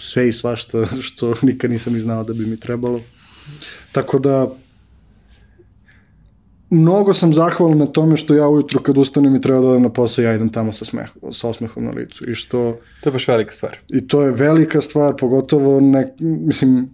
sve 0.01 0.29
i 0.29 0.33
svašta 0.33 0.85
što 1.07 1.33
nikad 1.41 1.71
nisam 1.71 1.93
ni 1.93 1.99
znao 1.99 2.23
da 2.23 2.33
bi 2.33 2.45
mi 2.45 2.59
trebalo. 2.59 3.01
Tako 3.91 4.19
da, 4.19 4.49
mnogo 6.75 7.13
sam 7.13 7.33
zahvalan 7.33 7.77
na 7.77 7.85
tome 7.85 8.17
što 8.17 8.35
ja 8.35 8.47
ujutro 8.47 8.81
kad 8.81 8.97
ustanem 8.97 9.35
i 9.35 9.41
treba 9.41 9.61
da 9.61 9.67
odem 9.67 9.81
na 9.81 9.89
posao, 9.89 10.23
ja 10.23 10.33
idem 10.33 10.49
tamo 10.49 10.73
sa, 10.73 10.85
smeh, 10.85 11.09
sa 11.31 11.49
osmehom 11.49 11.85
na 11.85 11.91
licu. 11.91 12.31
I 12.31 12.35
što... 12.35 12.79
To 13.01 13.09
je 13.09 13.13
baš 13.13 13.27
velika 13.27 13.53
stvar. 13.53 13.77
I 13.89 14.07
to 14.07 14.21
je 14.21 14.31
velika 14.31 14.81
stvar, 14.81 15.15
pogotovo, 15.19 15.79
ne, 15.79 16.13
mislim, 16.19 16.89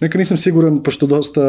Neka 0.00 0.18
nisam 0.18 0.38
siguran, 0.38 0.82
pošto 0.82 1.06
dosta 1.06 1.40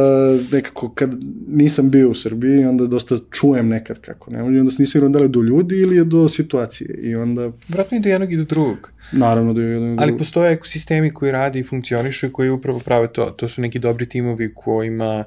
nekako 0.51 0.89
kad 0.89 1.15
nisam 1.47 1.89
bio 1.89 2.09
u 2.09 2.13
Srbiji, 2.13 2.65
onda 2.65 2.87
dosta 2.87 3.15
čujem 3.31 3.67
nekad 3.67 3.99
kako 3.99 4.31
ne, 4.31 4.39
i 4.39 4.41
onda 4.41 4.61
nisam 4.61 4.85
siguran 4.85 5.11
da 5.11 5.19
li 5.19 5.25
je 5.25 5.29
do 5.29 5.41
ljudi 5.41 5.75
ili 5.75 5.95
je 5.95 6.03
do 6.03 6.27
situacije 6.27 6.99
i 7.03 7.15
onda... 7.15 7.51
Vratno 7.67 7.97
i 7.97 7.99
do 7.99 8.09
jednog 8.09 8.33
i 8.33 8.37
do 8.37 8.43
drugog. 8.43 8.91
Naravno 9.11 9.53
do 9.53 9.61
jednog 9.61 9.77
i 9.77 9.81
do 9.81 9.85
drugog. 9.85 10.01
Ali 10.01 10.17
postoje 10.17 10.53
ekosistemi 10.53 11.13
koji 11.13 11.31
radi 11.31 11.59
i 11.59 11.63
funkcionišu 11.63 12.27
i 12.27 12.31
koji 12.31 12.49
upravo 12.49 12.79
prave 12.79 13.13
to. 13.13 13.25
To 13.25 13.47
su 13.47 13.61
neki 13.61 13.79
dobri 13.79 14.05
timovi 14.05 14.53
kojima 14.53 15.23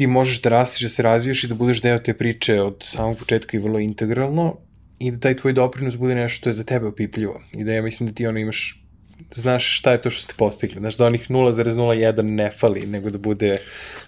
ti 0.00 0.06
možeš 0.06 0.42
da 0.42 0.48
rastiš, 0.48 0.82
da 0.82 0.88
se 0.88 1.02
razviješ 1.02 1.44
i 1.44 1.48
da 1.48 1.54
budeš 1.54 1.82
deo 1.82 1.98
te 1.98 2.14
priče 2.14 2.60
od 2.60 2.76
samog 2.84 3.18
početka 3.18 3.56
i 3.56 3.60
vrlo 3.60 3.78
integralno 3.78 4.56
i 4.98 5.10
da 5.10 5.18
taj 5.20 5.34
tvoj 5.36 5.52
doprinos 5.52 5.96
bude 5.96 6.14
nešto 6.14 6.36
što 6.36 6.48
je 6.48 6.52
za 6.52 6.64
tebe 6.64 6.86
opipljivo. 6.86 7.40
I 7.58 7.64
da 7.64 7.72
ja 7.72 7.82
mislim 7.82 8.08
da 8.08 8.14
ti 8.14 8.26
ono 8.26 8.38
imaš 8.38 8.84
znaš 9.34 9.78
šta 9.78 9.92
je 9.92 10.02
to 10.02 10.10
što 10.10 10.22
ste 10.22 10.34
postigli, 10.38 10.80
znaš 10.80 10.96
da 10.96 11.06
onih 11.06 11.26
0,01 11.30 12.22
ne 12.22 12.50
fali, 12.50 12.86
nego 12.86 13.10
da 13.10 13.18
bude 13.18 13.58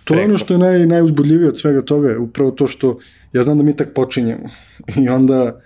To 0.04 0.14
je 0.14 0.24
ono 0.24 0.38
što 0.38 0.54
je 0.54 0.58
naj, 0.58 0.86
najuzbudljivije 0.86 1.48
od 1.48 1.60
svega 1.60 1.82
toga, 1.82 2.08
je 2.08 2.18
upravo 2.18 2.50
to 2.50 2.66
što 2.66 2.98
ja 3.32 3.42
znam 3.42 3.58
da 3.58 3.64
mi 3.64 3.76
tak 3.76 3.92
počinjemo. 3.94 4.48
I 5.04 5.08
onda 5.08 5.60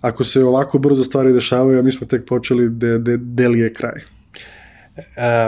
ako 0.00 0.24
se 0.24 0.44
ovako 0.44 0.78
brzo 0.78 1.04
stvari 1.04 1.32
dešavaju, 1.32 1.78
a 1.78 1.82
mi 1.82 1.92
smo 1.92 2.06
tek 2.06 2.26
počeli 2.28 2.68
de, 2.70 2.98
de, 2.98 3.16
deli 3.16 3.60
je 3.60 3.74
kraj. 3.74 4.02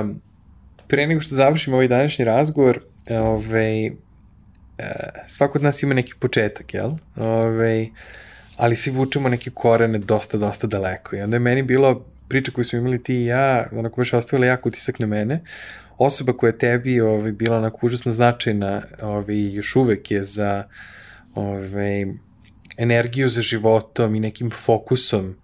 Um, 0.01 0.21
pre 0.89 1.07
nego 1.07 1.21
što 1.21 1.35
završimo 1.35 1.77
ovaj 1.77 1.89
današnji 1.89 2.25
razgovor, 2.25 2.81
ovaj, 3.11 3.91
svako 5.27 5.59
od 5.59 5.63
nas 5.63 5.83
ima 5.83 5.95
neki 5.95 6.13
početak, 6.19 6.75
jel? 6.75 6.91
Ovaj, 7.17 7.89
ali 8.57 8.77
svi 8.77 8.91
vučemo 8.91 9.29
neke 9.29 9.51
korene 9.51 9.99
dosta, 9.99 10.39
dosta 10.39 10.67
daleko. 10.67 11.17
I 11.17 11.21
onda 11.21 11.37
je 11.37 11.41
meni 11.41 11.63
bilo 11.63 12.05
priča 12.29 12.53
koju 12.53 12.65
smo 12.65 12.79
imali 12.79 13.03
ti 13.03 13.15
i 13.15 13.25
ja, 13.25 13.69
onako 13.73 14.01
baš 14.01 14.13
ostavila 14.13 14.47
jako 14.47 14.69
utisak 14.69 14.99
na 14.99 15.07
mene. 15.07 15.41
Osoba 15.99 16.33
koja 16.33 16.49
je 16.49 16.59
tebi 16.59 17.01
ovaj, 17.01 17.33
bila 17.33 17.59
onako 17.59 17.87
užasno 17.87 18.13
značajna 18.13 18.83
ovaj, 19.03 19.55
još 19.55 19.77
uvek 19.77 20.11
je 20.11 20.25
za 20.25 20.65
ovaj, 21.35 22.07
energiju 22.77 23.29
za 23.29 23.43
životom 23.43 24.15
i 24.15 24.21
nekim 24.21 24.51
fokusom 24.51 25.37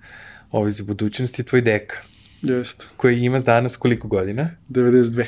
ovaj, 0.51 0.71
za 0.71 0.85
budućnost 0.85 1.39
je 1.39 1.45
tvoj 1.45 1.61
deka. 1.61 1.97
Jeste. 2.43 2.87
Koji 2.97 3.21
ima 3.21 3.39
danas 3.39 3.77
koliko 3.77 4.09
godina? 4.09 4.51
92. 4.69 5.25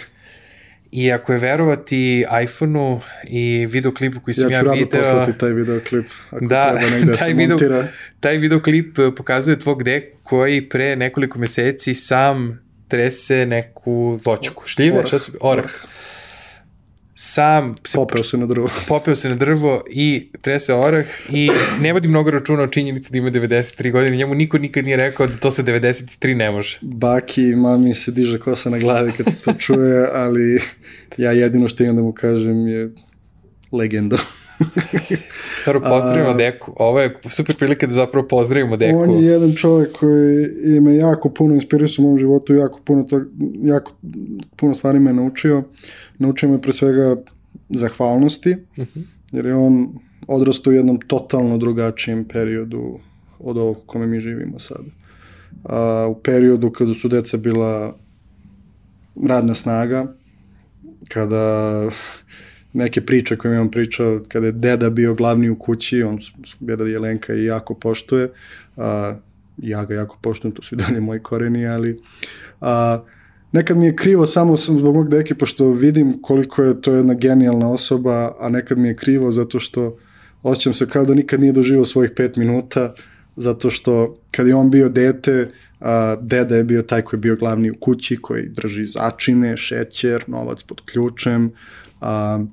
I 0.92 1.12
ako 1.12 1.32
je 1.32 1.38
verovati 1.38 2.24
iPhone-u 2.42 3.00
i 3.28 3.66
videoklipu 3.66 4.20
koji 4.20 4.34
sam 4.34 4.50
ja, 4.50 4.56
ja 4.56 4.62
video... 4.62 4.76
Ja 4.80 4.86
ću 4.86 4.96
rado 4.96 5.18
poslati 5.18 5.38
taj 5.38 5.52
videoklip 5.52 6.06
ako 6.30 6.46
da, 6.46 6.76
treba 6.76 6.90
negde 6.96 7.12
da 7.12 7.16
taj 7.16 7.28
se 7.28 7.34
video, 7.34 7.48
montira. 7.48 7.88
Taj 8.20 8.38
videoklip 8.38 8.96
pokazuje 9.16 9.58
tvog 9.58 9.82
deka 9.82 10.16
koji 10.22 10.68
pre 10.68 10.96
nekoliko 10.96 11.38
meseci 11.38 11.94
sam 11.94 12.60
trese 12.88 13.46
neku 13.46 14.18
voćku. 14.24 14.62
Šljive? 14.66 14.98
Orah. 14.98 15.06
Šta 15.06 15.18
su? 15.18 15.32
Orah. 15.40 15.70
Sam 17.22 17.74
se 17.84 17.96
Popeo 17.96 18.24
se 18.24 18.36
na 18.36 18.46
drvo. 18.46 18.68
popeo 18.88 19.14
se 19.14 19.28
na 19.28 19.34
drvo 19.34 19.84
i 19.90 20.28
trese 20.40 20.74
orah 20.74 21.06
i 21.32 21.50
ne 21.80 21.92
vodi 21.92 22.08
mnogo 22.08 22.30
računa 22.30 22.62
o 22.62 22.66
činjenici 22.66 23.12
da 23.12 23.18
ima 23.18 23.30
93 23.30 23.92
godine. 23.92 24.16
Njemu 24.16 24.34
niko 24.34 24.58
nikad 24.58 24.84
nije 24.84 24.96
rekao 24.96 25.26
da 25.26 25.36
to 25.36 25.50
sa 25.50 25.62
93 25.62 26.34
ne 26.34 26.50
može. 26.50 26.78
Baki 26.80 27.42
i 27.42 27.56
mami 27.56 27.94
se 27.94 28.10
diže 28.12 28.38
kosa 28.38 28.70
na 28.70 28.78
glavi 28.78 29.12
kad 29.12 29.26
se 29.26 29.38
to 29.38 29.52
čuje, 29.52 30.08
ali 30.12 30.60
ja 31.16 31.32
jedino 31.32 31.68
što 31.68 31.82
imam 31.82 31.96
da 31.96 32.02
mu 32.02 32.12
kažem 32.12 32.68
je 32.68 32.90
legenda. 33.72 34.16
Dobro, 35.66 35.80
pozdravimo 35.80 36.34
Deku. 36.34 36.72
Ovo 36.76 37.00
je 37.00 37.18
super 37.28 37.56
prilika 37.56 37.86
da 37.86 37.92
zapravo 37.92 38.28
pozdravimo 38.28 38.76
Deku. 38.76 38.98
On 38.98 39.10
je 39.10 39.24
jedan 39.24 39.54
čovjek 39.54 39.92
koji 39.92 40.46
je 40.64 40.80
me 40.80 40.96
jako 40.96 41.28
puno 41.28 41.54
inspirisao 41.54 42.04
u 42.04 42.08
mom 42.08 42.18
životu, 42.18 42.54
jako 42.54 42.80
puno, 42.84 43.02
to, 43.02 43.20
jako 43.62 43.92
puno 44.56 44.74
stvari 44.74 45.00
me 45.00 45.12
naučio. 45.12 45.62
Naučio 46.18 46.48
me 46.48 46.60
pre 46.62 46.72
svega 46.72 47.16
zahvalnosti, 47.68 48.56
jer 49.32 49.46
je 49.46 49.54
on 49.54 49.88
odrastao 50.26 50.70
u 50.70 50.74
jednom 50.74 51.00
totalno 51.00 51.58
drugačijem 51.58 52.24
periodu 52.24 52.98
od 53.38 53.56
ovog 53.56 53.76
u 53.76 53.86
kome 53.86 54.06
mi 54.06 54.20
živimo 54.20 54.58
sad. 54.58 54.82
A, 55.64 56.06
u 56.10 56.20
periodu 56.20 56.70
kada 56.70 56.94
su 56.94 57.08
deca 57.08 57.36
bila 57.36 57.96
radna 59.26 59.54
snaga, 59.54 60.14
kada 61.08 61.88
neke 62.72 63.00
priče 63.00 63.36
koje 63.36 63.54
mi 63.54 63.60
on 63.60 63.70
pričao, 63.70 64.20
kada 64.28 64.46
je 64.46 64.52
deda 64.52 64.90
bio 64.90 65.14
glavni 65.14 65.50
u 65.50 65.58
kući, 65.58 66.02
on 66.02 66.18
deda 66.60 66.84
Jelenka 66.84 67.34
i 67.34 67.44
jako 67.44 67.74
poštuje, 67.74 68.30
a, 68.76 69.16
ja 69.58 69.84
ga 69.84 69.94
jako 69.94 70.18
poštujem, 70.22 70.54
to 70.54 70.62
su 70.62 70.74
i 70.74 70.78
dalje 70.78 71.00
moji 71.00 71.20
koreni, 71.20 71.66
ali 71.66 72.00
a, 72.60 73.02
nekad 73.52 73.76
mi 73.76 73.86
je 73.86 73.96
krivo 73.96 74.26
samo 74.26 74.56
sam 74.56 74.78
zbog 74.78 74.94
mog 74.94 75.08
deke, 75.08 75.34
pošto 75.34 75.70
vidim 75.70 76.22
koliko 76.22 76.62
je 76.62 76.80
to 76.80 76.94
jedna 76.94 77.14
genijalna 77.14 77.70
osoba, 77.70 78.32
a 78.40 78.48
nekad 78.48 78.78
mi 78.78 78.88
je 78.88 78.96
krivo 78.96 79.30
zato 79.30 79.58
što 79.58 79.98
osjećam 80.42 80.74
se 80.74 80.88
kao 80.88 81.04
da 81.04 81.14
nikad 81.14 81.40
nije 81.40 81.52
doživao 81.52 81.84
svojih 81.84 82.10
pet 82.16 82.36
minuta, 82.36 82.94
zato 83.36 83.70
što 83.70 84.16
kad 84.30 84.46
je 84.46 84.54
on 84.54 84.70
bio 84.70 84.88
dete, 84.88 85.50
a, 85.80 86.16
deda 86.20 86.56
je 86.56 86.64
bio 86.64 86.82
taj 86.82 87.02
koji 87.02 87.18
je 87.18 87.22
bio 87.22 87.36
glavni 87.36 87.70
u 87.70 87.74
kući, 87.80 88.16
koji 88.16 88.48
drži 88.48 88.86
začine, 88.86 89.56
šećer, 89.56 90.24
novac 90.26 90.62
pod 90.62 90.80
ključem, 90.84 91.52
a, 92.00 92.44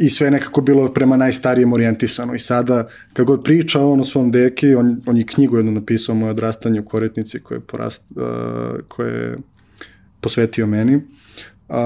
i 0.00 0.10
sve 0.10 0.26
je 0.26 0.30
nekako 0.30 0.60
bilo 0.60 0.92
prema 0.92 1.16
najstarijem 1.16 1.72
orijentisano 1.72 2.34
i 2.34 2.38
sada 2.38 2.88
kad 3.12 3.26
god 3.26 3.44
priča 3.44 3.80
on 3.80 4.00
o 4.00 4.04
svom 4.04 4.30
deki, 4.30 4.74
on, 4.74 5.00
on 5.06 5.16
je 5.16 5.26
knjigu 5.26 5.56
jednu 5.56 5.72
napisao 5.72 6.14
moje 6.14 6.30
odrastanje 6.30 6.80
u 6.80 6.84
koretnici 6.84 7.40
koje 7.40 7.56
je, 7.56 7.60
porast, 7.60 8.02
uh, 8.16 8.22
koje 8.88 9.12
je 9.12 9.36
posvetio 10.20 10.66
meni. 10.66 10.96
Uh, 10.96 11.76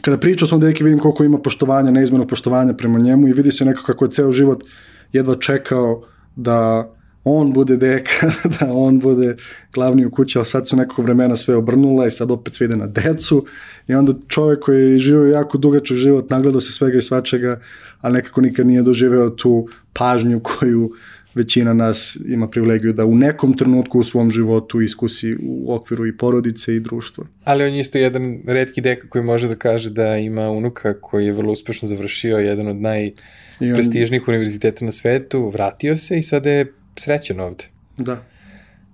kada 0.00 0.18
priča 0.18 0.44
o 0.44 0.48
svom 0.48 0.60
deki 0.60 0.84
vidim 0.84 0.98
koliko 0.98 1.24
ima 1.24 1.38
poštovanja, 1.38 1.90
neizmjernog 1.90 2.28
poštovanja 2.28 2.74
prema 2.74 2.98
njemu 2.98 3.28
i 3.28 3.32
vidi 3.32 3.52
se 3.52 3.64
nekako 3.64 3.86
kako 3.86 4.04
je 4.04 4.10
ceo 4.10 4.32
život 4.32 4.64
jedva 5.12 5.34
čekao 5.34 6.02
da 6.36 6.90
on 7.24 7.52
bude 7.52 7.76
deka, 7.76 8.32
da 8.60 8.72
on 8.72 8.98
bude 8.98 9.36
glavni 9.72 10.06
u 10.06 10.10
kući, 10.10 10.38
ali 10.38 10.46
sad 10.46 10.68
su 10.68 10.76
nekako 10.76 11.02
vremena 11.02 11.36
sve 11.36 11.56
obrnula 11.56 12.06
i 12.06 12.10
sad 12.10 12.30
opet 12.30 12.54
sve 12.54 12.64
ide 12.64 12.76
na 12.76 12.86
decu 12.86 13.46
i 13.88 13.94
onda 13.94 14.12
čovjek 14.28 14.60
koji 14.60 14.92
je 14.92 14.98
živio 14.98 15.26
jako 15.26 15.58
dugačak 15.58 15.96
život, 15.96 16.30
nagledao 16.30 16.60
se 16.60 16.72
svega 16.72 16.98
i 16.98 17.02
svačega, 17.02 17.60
ali 18.00 18.14
nekako 18.14 18.40
nikad 18.40 18.66
nije 18.66 18.82
doživeo 18.82 19.30
tu 19.30 19.68
pažnju 19.92 20.40
koju 20.40 20.92
većina 21.34 21.74
nas 21.74 22.18
ima 22.28 22.48
privilegiju 22.48 22.92
da 22.92 23.04
u 23.04 23.14
nekom 23.14 23.56
trenutku 23.56 23.98
u 23.98 24.04
svom 24.04 24.30
životu 24.30 24.80
iskusi 24.80 25.36
u 25.42 25.74
okviru 25.74 26.06
i 26.06 26.16
porodice 26.16 26.76
i 26.76 26.80
društva. 26.80 27.24
Ali 27.44 27.64
on 27.64 27.74
je 27.74 27.80
isto 27.80 27.98
jedan 27.98 28.40
redki 28.46 28.80
deka 28.80 29.08
koji 29.08 29.24
može 29.24 29.48
da 29.48 29.56
kaže 29.56 29.90
da 29.90 30.16
ima 30.16 30.50
unuka 30.50 30.94
koji 31.00 31.26
je 31.26 31.32
vrlo 31.32 31.52
uspešno 31.52 31.88
završio 31.88 32.38
jedan 32.38 32.68
od 32.68 32.76
najprestižnijih 32.76 34.28
on... 34.28 34.34
univerziteta 34.34 34.84
na 34.84 34.92
svetu, 34.92 35.48
vratio 35.48 35.96
se 35.96 36.18
i 36.18 36.22
sada 36.22 36.50
je 36.50 36.72
srećan 36.96 37.40
ovde. 37.40 37.64
Da. 37.96 38.22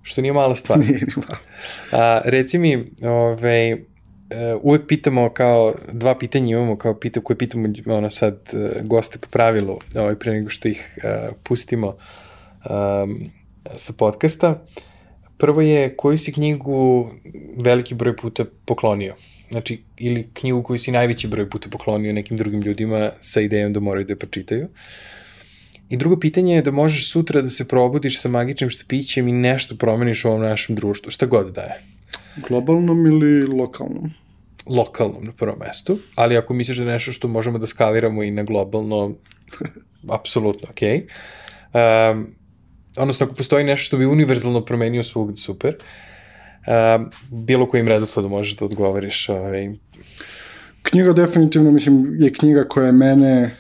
Što 0.02 0.20
nije 0.22 0.32
mala 0.32 0.54
stvar. 0.54 0.78
Nije 0.86 1.00
ni 1.00 1.12
malo. 1.16 1.40
A, 1.92 2.20
reci 2.24 2.58
mi, 2.58 2.84
ovaj, 3.02 3.76
uvek 4.62 4.86
pitamo 4.88 5.30
kao, 5.30 5.74
dva 5.92 6.18
pitanja 6.18 6.56
imamo 6.56 6.76
kao 6.76 6.94
pita, 6.94 7.20
koje 7.20 7.38
pitamo 7.38 7.68
ono 7.86 8.10
sad 8.10 8.38
goste 8.84 9.18
po 9.18 9.28
pravilu, 9.30 9.78
ovaj, 9.96 10.14
pre 10.14 10.32
nego 10.32 10.50
što 10.50 10.68
ih 10.68 10.96
uh, 10.96 11.36
pustimo 11.42 11.96
um, 12.70 13.30
sa 13.76 13.92
podcasta. 13.98 14.64
Prvo 15.38 15.60
je 15.60 15.96
koju 15.96 16.18
si 16.18 16.32
knjigu 16.32 17.10
veliki 17.56 17.94
broj 17.94 18.16
puta 18.16 18.44
poklonio? 18.64 19.14
Znači, 19.50 19.82
ili 19.96 20.28
knjigu 20.32 20.62
koju 20.62 20.78
si 20.78 20.90
najveći 20.90 21.28
broj 21.28 21.50
puta 21.50 21.68
poklonio 21.70 22.12
nekim 22.12 22.36
drugim 22.36 22.60
ljudima 22.60 23.10
sa 23.20 23.40
idejom 23.40 23.72
da 23.72 23.80
moraju 23.80 24.06
da 24.06 24.12
je 24.12 24.18
pročitaju. 24.18 24.68
I 25.88 25.96
drugo 25.96 26.16
pitanje 26.20 26.54
je 26.54 26.62
da 26.62 26.70
možeš 26.70 27.10
sutra 27.12 27.42
da 27.42 27.50
se 27.50 27.68
probudiš 27.68 28.20
sa 28.20 28.28
magičnim 28.28 28.70
štapićem 28.70 29.28
i 29.28 29.32
nešto 29.32 29.76
promeniš 29.76 30.24
u 30.24 30.28
ovom 30.28 30.42
našem 30.42 30.76
društvu, 30.76 31.10
šta 31.10 31.26
god 31.26 31.52
da 31.54 31.60
je. 31.60 31.80
Globalnom 32.48 33.06
ili 33.06 33.46
lokalnom? 33.46 34.10
Lokalnom 34.66 35.24
na 35.24 35.32
prvom 35.32 35.58
mestu, 35.58 35.98
ali 36.14 36.36
ako 36.36 36.54
misliš 36.54 36.78
da 36.78 36.84
je 36.84 36.92
nešto 36.92 37.12
što 37.12 37.28
možemo 37.28 37.58
da 37.58 37.66
skaliramo 37.66 38.22
i 38.22 38.30
na 38.30 38.42
globalno, 38.42 39.14
apsolutno, 40.18 40.68
ok. 40.70 40.82
Um, 41.74 42.26
odnosno, 42.98 43.26
ako 43.26 43.34
postoji 43.34 43.64
nešto 43.64 43.84
što 43.84 43.98
bi 43.98 44.06
univerzalno 44.06 44.64
promenio 44.64 45.02
svugde, 45.02 45.36
super. 45.36 45.76
Um, 46.66 47.10
bilo 47.30 47.68
kojim 47.68 47.88
redosledom 47.88 48.30
možeš 48.30 48.56
da 48.56 48.64
odgovoriš. 48.64 49.28
Ovaj. 49.28 49.70
Knjiga 50.82 51.12
definitivno, 51.12 51.70
mislim, 51.70 52.16
je 52.18 52.32
knjiga 52.32 52.64
koja 52.64 52.86
je 52.86 52.92
mene 52.92 53.56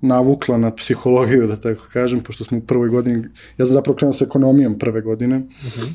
navukla 0.00 0.58
na 0.58 0.74
psihologiju, 0.74 1.46
da 1.46 1.56
tako 1.56 1.86
kažem, 1.92 2.20
pošto 2.20 2.44
smo 2.44 2.58
u 2.58 2.60
prvoj 2.60 2.88
godini, 2.88 3.24
ja 3.58 3.66
sam 3.66 3.74
zapravo 3.74 3.96
krenuo 3.96 4.12
sa 4.12 4.24
ekonomijom 4.24 4.78
prve 4.78 5.00
godine, 5.00 5.36
uh 5.36 5.44
-huh. 5.44 5.92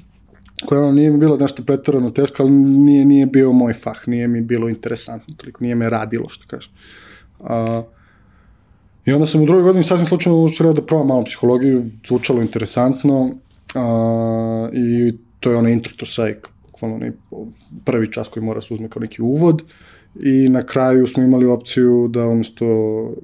koja 0.66 0.82
ono 0.82 0.91
nije 0.91 1.12
mi 1.12 1.18
bilo 1.18 1.38
nešto 1.38 1.64
pretarano 1.64 2.10
teško, 2.10 2.43
ali 2.43 2.52
nije, 2.52 3.06
nije 3.06 3.26
bio 3.26 3.52
moj 3.52 3.74
fah, 3.74 4.08
nije 4.08 4.28
mi 4.28 4.41
bilo 4.41 4.70
interesantno, 4.70 5.34
toliko 5.38 5.64
nije 5.64 5.76
me 5.76 5.89
radilo, 5.89 6.30
što 6.30 6.47
kažem. 6.47 6.72
A, 7.39 7.84
I 9.06 9.12
onda 9.12 9.28
sam 9.28 9.41
u 9.41 9.45
drugoj 9.45 9.64
godini 9.64 9.84
sasvim 9.84 10.08
slučajno 10.08 10.43
ušao 10.43 10.74
da 10.74 10.86
probam 10.86 11.08
malo 11.08 11.24
psihologiju, 11.24 11.86
zvučalo 12.08 12.41
interesantno 12.41 13.32
a, 13.76 14.70
i 14.74 15.14
to 15.39 15.52
je 15.52 15.58
ono 15.58 15.70
intro 15.70 15.93
to 15.97 16.06
psych, 16.06 16.47
bukvalno 16.66 16.95
onaj 16.95 17.12
prvi 17.86 18.12
čas 18.12 18.28
koji 18.28 18.43
mora 18.43 18.62
se 18.62 18.74
uzme 18.74 18.89
kao 18.89 18.99
neki 18.99 19.22
uvod 19.22 19.64
i 20.20 20.49
na 20.49 20.64
kraju 20.64 21.07
smo 21.07 21.24
imali 21.24 21.45
opciju 21.45 22.07
da 22.07 22.28
umesto 22.28 22.66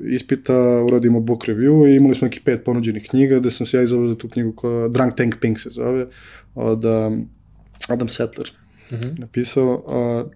ispita 0.04 0.84
uradimo 0.84 1.20
book 1.20 1.46
review 1.46 1.88
i 1.88 1.96
imali 1.96 2.16
smo 2.16 2.26
neki 2.26 2.40
pet 2.40 2.64
ponuđenih 2.66 3.08
knjiga 3.10 3.40
gde 3.40 3.52
sam 3.52 3.68
se 3.68 3.78
ja 3.78 3.84
izabrao 3.84 4.08
za 4.08 4.16
tu 4.16 4.30
knjigu 4.30 4.52
koja 4.52 4.88
Drunk 4.88 5.16
Tank 5.16 5.36
Pink 5.42 5.60
se 5.60 5.70
zove 5.70 6.08
od 6.56 6.86
um, 6.86 7.30
Adam 7.88 8.10
Settler 8.10 8.52
uh 8.92 8.98
-huh. 8.98 9.20
napisao 9.20 9.84
uh, 9.86 10.32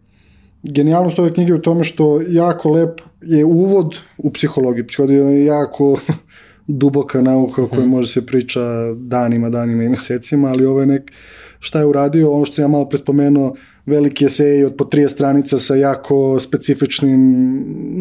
genijalnost 0.63 1.19
ove 1.19 1.33
knjige 1.33 1.53
u 1.53 1.61
tome 1.61 1.83
što 1.83 2.21
jako 2.27 2.69
lep 2.69 3.01
je 3.21 3.45
uvod 3.45 3.95
u 4.17 4.31
psihologiju. 4.31 4.87
Psihologija 4.87 5.23
je 5.25 5.45
jako 5.45 5.99
duboka 6.67 7.21
nauka 7.21 7.63
o 7.63 7.67
kojoj 7.67 7.85
mhm. 7.85 7.91
može 7.91 8.07
se 8.07 8.25
priča 8.25 8.61
danima, 8.95 9.49
danima 9.49 9.83
i 9.83 9.89
mesecima, 9.89 10.49
ali 10.49 10.65
ovo 10.65 10.79
je 10.79 10.85
nek, 10.85 11.11
šta 11.59 11.79
je 11.79 11.85
uradio, 11.85 12.31
ono 12.31 12.45
što 12.45 12.61
ja 12.61 12.67
malo 12.67 12.89
prespomenuo, 12.89 13.55
veliki 13.91 14.25
esej 14.25 14.65
od 14.65 14.75
po 14.77 14.85
trije 14.85 15.09
stranica 15.09 15.59
sa 15.59 15.75
jako 15.75 16.39
specifičnim 16.39 17.21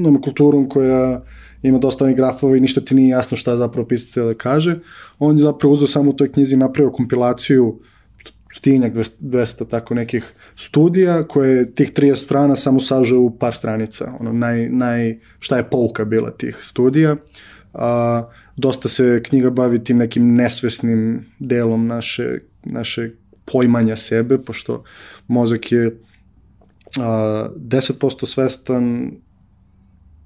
nomenkulturom 0.02 0.68
koja 0.68 1.22
ima 1.62 1.78
dosta 1.78 2.04
onih 2.04 2.16
grafova 2.16 2.56
i 2.56 2.60
ništa 2.60 2.80
ti 2.80 2.94
nije 2.94 3.08
jasno 3.08 3.36
šta 3.36 3.56
zapravo 3.56 3.88
pisatelj 3.88 4.24
da 4.24 4.34
kaže. 4.34 4.76
On 5.18 5.36
je 5.36 5.42
zapravo 5.42 5.74
uzeo 5.74 5.86
samo 5.86 6.10
u 6.10 6.16
toj 6.16 6.32
knjizi 6.32 6.56
napravio 6.56 6.92
kompilaciju 6.92 7.80
stinjak, 8.56 8.92
200 9.20 9.68
tako 9.68 9.94
nekih 9.94 10.32
studija 10.56 11.22
koje 11.22 11.74
tih 11.74 11.92
30 11.92 12.16
strana 12.16 12.56
samo 12.56 12.80
saže 12.80 13.14
u 13.16 13.30
par 13.38 13.54
stranica. 13.54 14.12
Ono, 14.20 14.32
naj, 14.32 14.68
naj, 14.68 15.18
šta 15.38 15.56
je 15.56 15.70
pouka 15.70 16.04
bila 16.04 16.30
tih 16.30 16.56
studija. 16.60 17.16
A, 17.74 18.28
dosta 18.56 18.88
se 18.88 19.22
knjiga 19.22 19.50
bavi 19.50 19.84
tim 19.84 19.96
nekim 19.96 20.34
nesvesnim 20.34 21.26
delom 21.38 21.86
naše, 21.86 22.38
naše 22.64 23.10
poimanja 23.52 23.96
sebe, 23.96 24.38
pošto 24.38 24.84
mozak 25.28 25.72
je 25.72 25.96
a, 26.98 27.48
10% 27.56 28.26
svestan, 28.26 29.12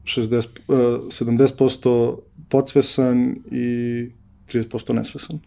60, 0.05 0.47
a, 0.69 0.73
70% 1.09 2.19
podsvesan 2.49 3.37
i 3.51 4.09
30% 4.53 4.93
nesvesan. 4.93 5.39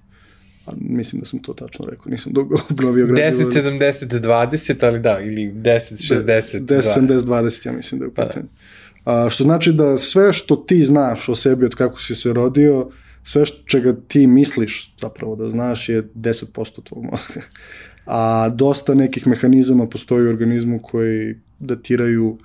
A 0.65 0.71
mislim 0.75 1.19
da 1.19 1.25
sam 1.25 1.39
to 1.39 1.53
tačno 1.53 1.85
rekao, 1.85 2.11
nisam 2.11 2.33
dugo 2.33 2.59
obnovio 2.69 3.07
gradivo. 3.07 3.49
10, 3.51 3.79
70, 3.79 4.21
20, 4.21 4.85
ali 4.85 4.99
da, 4.99 5.19
ili 5.19 5.51
10, 5.51 6.13
60, 6.13 6.65
10, 6.65 6.81
70, 6.99 7.19
20, 7.19 7.67
ja 7.67 7.73
mislim 7.73 7.99
da 7.99 8.05
je 8.05 8.09
u 8.09 8.13
pitanju. 8.13 8.45
Pa 9.03 9.11
da. 9.11 9.25
A, 9.25 9.29
što 9.29 9.43
znači 9.43 9.73
da 9.73 9.97
sve 9.97 10.33
što 10.33 10.55
ti 10.55 10.83
znaš 10.83 11.29
o 11.29 11.35
sebi 11.35 11.65
od 11.65 11.75
kako 11.75 12.01
si 12.01 12.15
se 12.15 12.33
rodio, 12.33 12.89
sve 13.27 13.45
čega 13.65 13.95
ti 14.07 14.27
misliš 14.27 14.93
zapravo 15.01 15.35
da 15.35 15.49
znaš 15.49 15.89
je 15.89 16.03
10% 16.03 16.83
tvog 16.83 17.03
mozga. 17.03 17.41
A 18.05 18.49
dosta 18.49 18.93
nekih 18.95 19.27
mehanizama 19.27 19.87
postoji 19.87 20.25
u 20.25 20.29
organizmu 20.29 20.79
koji 20.83 21.35
datiraju 21.59 22.37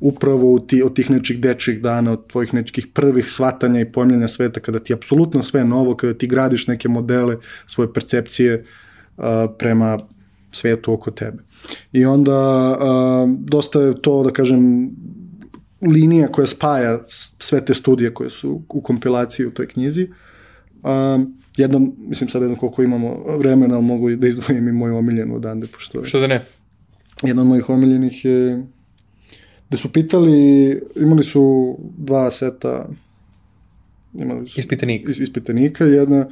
upravo 0.00 0.58
ti, 0.58 0.82
od 0.82 0.96
tih 0.96 1.10
nečih 1.10 1.40
dečih 1.40 1.82
dana, 1.82 2.12
od 2.12 2.26
tvojih 2.26 2.54
nekih 2.54 2.86
prvih 2.86 3.30
shvatanja 3.30 3.80
i 3.80 3.92
pojmljanja 3.92 4.28
sveta, 4.28 4.60
kada 4.60 4.78
ti 4.78 4.94
apsolutno 4.94 5.42
sve 5.42 5.64
novo, 5.64 5.94
kada 5.96 6.14
ti 6.14 6.26
gradiš 6.26 6.66
neke 6.66 6.88
modele 6.88 7.36
svoje 7.66 7.92
percepcije 7.92 8.64
uh, 9.16 9.24
prema 9.58 9.98
svetu 10.52 10.92
oko 10.92 11.10
tebe. 11.10 11.42
I 11.92 12.04
onda 12.04 12.70
uh, 12.72 13.30
dosta 13.38 13.80
je 13.80 14.02
to, 14.02 14.22
da 14.22 14.30
kažem, 14.30 14.90
linija 15.86 16.28
koja 16.28 16.46
spaja 16.46 17.00
sve 17.38 17.64
te 17.64 17.74
studije 17.74 18.14
koje 18.14 18.30
su 18.30 18.62
u 18.68 18.80
kompilaciji 18.80 19.46
u 19.46 19.50
toj 19.50 19.68
knjizi. 19.68 20.08
Um, 20.82 21.38
jedno, 21.56 21.92
mislim 21.98 22.30
sad 22.30 22.42
ne 22.42 22.48
znam 22.48 22.58
koliko 22.58 22.82
imamo 22.82 23.24
vremena, 23.38 23.74
ali 23.74 23.84
mogu 23.84 24.10
da 24.10 24.28
izdvojim 24.28 24.68
i 24.68 24.72
moju 24.72 24.96
omiljenu 24.96 25.36
odande, 25.36 25.66
pošto... 25.66 26.04
Što 26.04 26.20
da 26.20 26.26
ne? 26.26 26.44
Jedna 27.22 27.42
od 27.42 27.48
mojih 27.48 27.70
omiljenih 27.70 28.24
je 28.24 28.62
gde 29.68 29.76
su 29.76 29.92
pitali, 29.92 30.80
imali 30.96 31.24
su 31.24 31.76
dva 31.98 32.30
seta 32.30 32.88
imali 34.14 34.48
su 34.48 34.60
ispitanika, 34.60 35.10
is, 35.10 35.18
ispitanika 35.18 35.84
jedna 35.84 36.26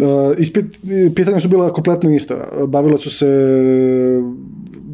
Uh, 0.00 0.38
ispit, 0.38 0.66
pitanja 1.14 1.40
su 1.40 1.48
bila 1.48 1.72
kompletno 1.72 2.10
ista. 2.14 2.48
Bavila 2.68 2.96
su 2.96 3.10
se 3.10 3.26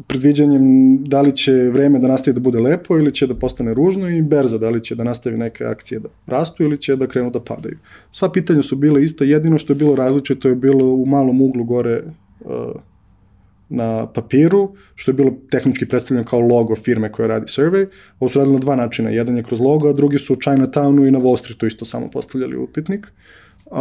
predviđanjem 0.07 0.97
da 1.03 1.21
li 1.21 1.35
će 1.35 1.53
vreme 1.53 1.99
da 1.99 2.07
nastavi 2.07 2.35
da 2.35 2.39
bude 2.39 2.59
lepo 2.59 2.97
ili 2.97 3.11
će 3.11 3.27
da 3.27 3.35
postane 3.35 3.73
ružno 3.73 4.09
i 4.09 4.21
berza, 4.21 4.57
da 4.57 4.69
li 4.69 4.83
će 4.83 4.95
da 4.95 5.03
nastavi 5.03 5.37
neke 5.37 5.65
akcije 5.65 5.99
da 5.99 6.09
rastu 6.25 6.63
ili 6.63 6.77
će 6.77 6.95
da 6.95 7.07
krenu 7.07 7.31
da 7.31 7.39
padaju. 7.39 7.77
Sva 8.11 8.31
pitanja 8.31 8.63
su 8.63 8.75
bile 8.75 9.03
ista, 9.03 9.23
jedino 9.25 9.57
što 9.57 9.73
je 9.73 9.77
bilo 9.77 9.95
različito 9.95 10.49
je 10.49 10.55
bilo 10.55 10.85
u 10.85 11.05
malom 11.05 11.41
uglu 11.41 11.63
gore 11.63 12.03
uh, 12.39 12.51
na 13.69 14.07
papiru, 14.07 14.71
što 14.95 15.11
je 15.11 15.15
bilo 15.15 15.33
tehnički 15.51 15.85
predstavljeno 15.85 16.27
kao 16.27 16.39
logo 16.39 16.75
firme 16.75 17.11
koja 17.11 17.27
radi 17.27 17.45
survey. 17.45 17.87
Ovo 18.19 18.29
su 18.29 18.39
radili 18.39 18.53
na 18.53 18.59
dva 18.59 18.75
načina. 18.75 19.09
Jedan 19.09 19.37
je 19.37 19.43
kroz 19.43 19.61
logo, 19.61 19.89
a 19.89 19.93
drugi 19.93 20.17
su 20.17 20.33
u 20.33 20.37
Chinatownu 20.37 21.07
i 21.07 21.11
na 21.11 21.19
Wall 21.19 21.37
Streetu 21.37 21.67
isto 21.67 21.85
samo 21.85 22.09
postavljali 22.11 22.57
upitnik. 22.57 23.07
Uh, 23.65 23.77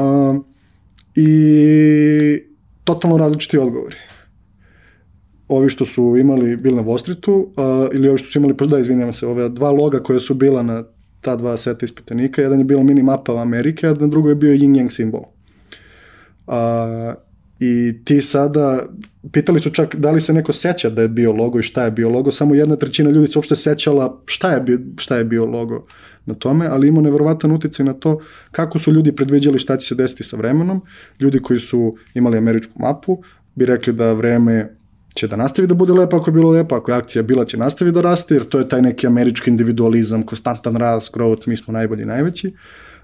I 1.16 2.42
totalno 2.84 3.16
različiti 3.16 3.58
odgovori. 3.58 3.96
Ovi 5.48 5.68
što 5.68 5.84
su 5.84 6.16
imali, 6.16 6.56
bili 6.56 6.82
na 6.82 6.98
Streetu, 6.98 7.34
uh, 7.34 7.44
ili 7.92 8.08
ovi 8.08 8.18
što 8.18 8.28
su 8.28 8.38
imali, 8.38 8.54
da 8.68 8.78
izvinjam 8.78 9.12
se, 9.12 9.26
ove 9.26 9.48
dva 9.48 9.70
loga 9.70 9.98
koje 9.98 10.20
su 10.20 10.34
bila 10.34 10.62
na 10.62 10.84
ta 11.20 11.36
dva 11.36 11.56
seta 11.56 11.84
ispitanika, 11.84 12.42
jedan 12.42 12.58
je 12.58 12.64
bilo 12.64 12.82
mini 12.82 13.02
mapa 13.02 13.40
Amerike, 13.40 13.86
a 13.86 13.94
na 13.94 14.06
drugo 14.06 14.28
je 14.28 14.34
bio 14.34 14.52
yin 14.52 14.74
yang 14.76 14.90
simbol. 14.90 15.22
Uh, 16.46 16.54
I 17.60 18.04
ti 18.04 18.20
sada, 18.20 18.86
pitali 19.32 19.60
su 19.60 19.70
čak 19.70 19.96
da 19.96 20.10
li 20.10 20.20
se 20.20 20.32
neko 20.32 20.52
seća 20.52 20.90
da 20.90 21.02
je 21.02 21.08
bio 21.08 21.32
logo 21.32 21.58
i 21.58 21.62
šta 21.62 21.84
je 21.84 21.90
bio 21.90 22.10
logo, 22.10 22.32
samo 22.32 22.54
jedna 22.54 22.76
trećina 22.76 23.10
ljudi 23.10 23.26
se 23.26 23.38
uopšte 23.38 23.56
sećala 23.56 24.22
šta 24.26 24.50
je 24.50 24.60
bio, 24.60 24.78
šta 24.96 25.16
je 25.16 25.24
bio 25.24 25.46
logo 25.46 25.86
na 26.26 26.34
tome, 26.34 26.66
ali 26.66 26.88
ima 26.88 27.00
neverovatan 27.00 27.52
uticaj 27.52 27.86
na 27.86 27.92
to 27.92 28.20
kako 28.50 28.78
su 28.78 28.92
ljudi 28.92 29.12
predviđali 29.12 29.58
šta 29.58 29.76
će 29.76 29.86
se 29.86 29.94
desiti 29.94 30.24
sa 30.24 30.36
vremenom. 30.36 30.80
Ljudi 31.20 31.38
koji 31.38 31.58
su 31.58 31.94
imali 32.14 32.38
američku 32.38 32.72
mapu 32.76 33.22
bi 33.54 33.66
rekli 33.66 33.92
da 33.92 34.12
vreme 34.12 34.76
će 35.14 35.28
da 35.28 35.36
nastavi 35.36 35.68
da 35.68 35.74
bude 35.74 35.92
lepo 35.92 36.16
ako 36.16 36.30
je 36.30 36.32
bilo 36.32 36.50
lepo, 36.50 36.74
ako 36.74 36.90
je 36.90 36.96
akcija 36.96 37.22
bila 37.22 37.44
će 37.44 37.56
nastavi 37.56 37.92
da 37.92 38.00
raste, 38.00 38.34
jer 38.34 38.48
to 38.48 38.58
je 38.58 38.68
taj 38.68 38.82
neki 38.82 39.06
američki 39.06 39.50
individualizam, 39.50 40.22
konstantan 40.22 40.76
rast, 40.76 41.14
growth, 41.14 41.48
mi 41.48 41.56
smo 41.56 41.72
najbolji, 41.72 42.04
najveći. 42.04 42.54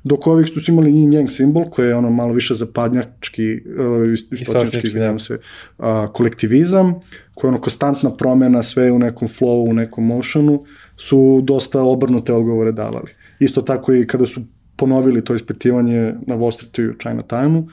Dok 0.04 0.26
ovih 0.26 0.46
što 0.46 0.60
su 0.60 0.72
imali 0.72 0.92
yin 0.92 1.08
yang 1.08 1.28
simbol, 1.28 1.70
koji 1.70 1.88
je 1.88 1.96
ono 1.96 2.10
malo 2.10 2.32
više 2.32 2.54
zapadnjački, 2.54 3.54
uh, 3.54 4.40
istočnjački, 4.40 4.86
izvinjam 4.86 5.18
se, 5.18 5.38
uh, 5.78 5.84
kolektivizam, 6.12 6.94
koji 7.34 7.48
je 7.48 7.52
ono 7.52 7.60
konstantna 7.60 8.16
promena, 8.16 8.62
sve 8.62 8.92
u 8.92 8.98
nekom 8.98 9.28
flowu, 9.28 9.70
u 9.70 9.72
nekom 9.72 10.06
motionu, 10.06 10.64
su 10.96 11.40
dosta 11.42 11.82
obrnute 11.82 12.32
odgovore 12.32 12.72
davali. 12.72 13.12
Isto 13.38 13.62
tako 13.62 13.94
i 13.94 14.06
kada 14.06 14.26
su 14.26 14.40
ponovili 14.76 15.24
to 15.24 15.34
ispitivanje 15.34 16.14
na 16.26 16.36
Wall 16.36 16.50
Streetu 16.50 16.82
i 16.82 16.88
u 16.88 16.94
Chinatownu, 16.94 17.68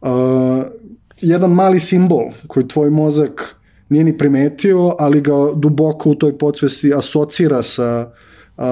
uh, 0.00 0.64
jedan 1.20 1.50
mali 1.50 1.80
simbol 1.80 2.24
koji 2.46 2.68
tvoj 2.68 2.90
mozak 2.90 3.56
nije 3.88 4.04
ni 4.04 4.18
primetio, 4.18 4.94
ali 4.98 5.20
ga 5.20 5.32
duboko 5.56 6.10
u 6.10 6.14
toj 6.14 6.38
podsvesti 6.38 6.94
asocira 6.94 7.62
sa 7.62 8.12
uh, 8.56 8.64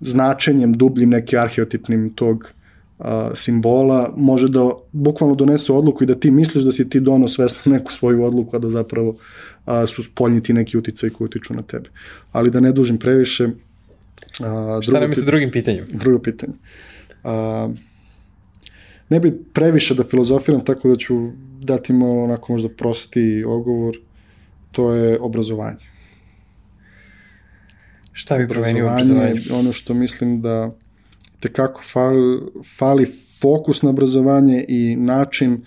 značenjem 0.00 0.72
dubljim 0.72 1.10
neki 1.10 1.38
arheotipnim 1.38 2.12
tog 2.14 2.56
a, 2.98 3.30
simbola 3.34 4.12
može 4.16 4.48
da 4.48 4.70
bukvalno 4.92 5.34
donese 5.34 5.72
odluku 5.72 6.04
i 6.04 6.06
da 6.06 6.14
ti 6.14 6.30
misliš 6.30 6.64
da 6.64 6.72
si 6.72 6.88
ti 6.88 7.00
dono 7.00 7.28
svesno 7.28 7.72
neku 7.72 7.92
svoju 7.92 8.24
odluku, 8.24 8.56
a 8.56 8.58
da 8.58 8.70
zapravo 8.70 9.16
a, 9.64 9.86
su 9.86 10.02
spoljni 10.02 10.42
ti 10.42 10.52
neki 10.52 10.78
uticaj 10.78 11.10
koji 11.10 11.26
utiču 11.26 11.54
na 11.54 11.62
tebe. 11.62 11.88
Ali 12.32 12.50
da 12.50 12.60
ne 12.60 12.72
dužim 12.72 12.98
previše. 12.98 13.48
A, 14.44 14.80
Šta 14.82 15.00
nam 15.00 15.10
je 15.10 15.16
sa 15.16 15.24
drugim 15.24 15.50
pitanjem? 15.50 15.84
Drugo 15.92 16.22
pitanje. 16.22 16.52
A, 17.24 17.68
ne 19.08 19.20
bi 19.20 19.32
previše 19.52 19.94
da 19.94 20.04
filozofiram, 20.04 20.64
tako 20.64 20.88
da 20.88 20.96
ću 20.96 21.30
dati 21.60 21.92
malo 21.92 22.24
onako 22.24 22.52
možda 22.52 22.68
prosti 22.68 23.44
ogovor, 23.44 23.96
to 24.76 24.92
je 24.92 25.18
obrazovanje. 25.20 25.84
Šta 28.12 28.38
bi 28.38 28.48
promenio 28.48 28.86
obrazovanje? 28.86 29.40
Ono 29.52 29.72
što 29.72 29.94
mislim 29.94 30.42
da 30.42 30.70
te 31.40 31.52
kako 31.52 31.82
fali, 31.82 32.40
fali 32.78 33.06
fokus 33.40 33.82
na 33.82 33.90
obrazovanje 33.90 34.64
i 34.68 34.96
način 34.96 35.64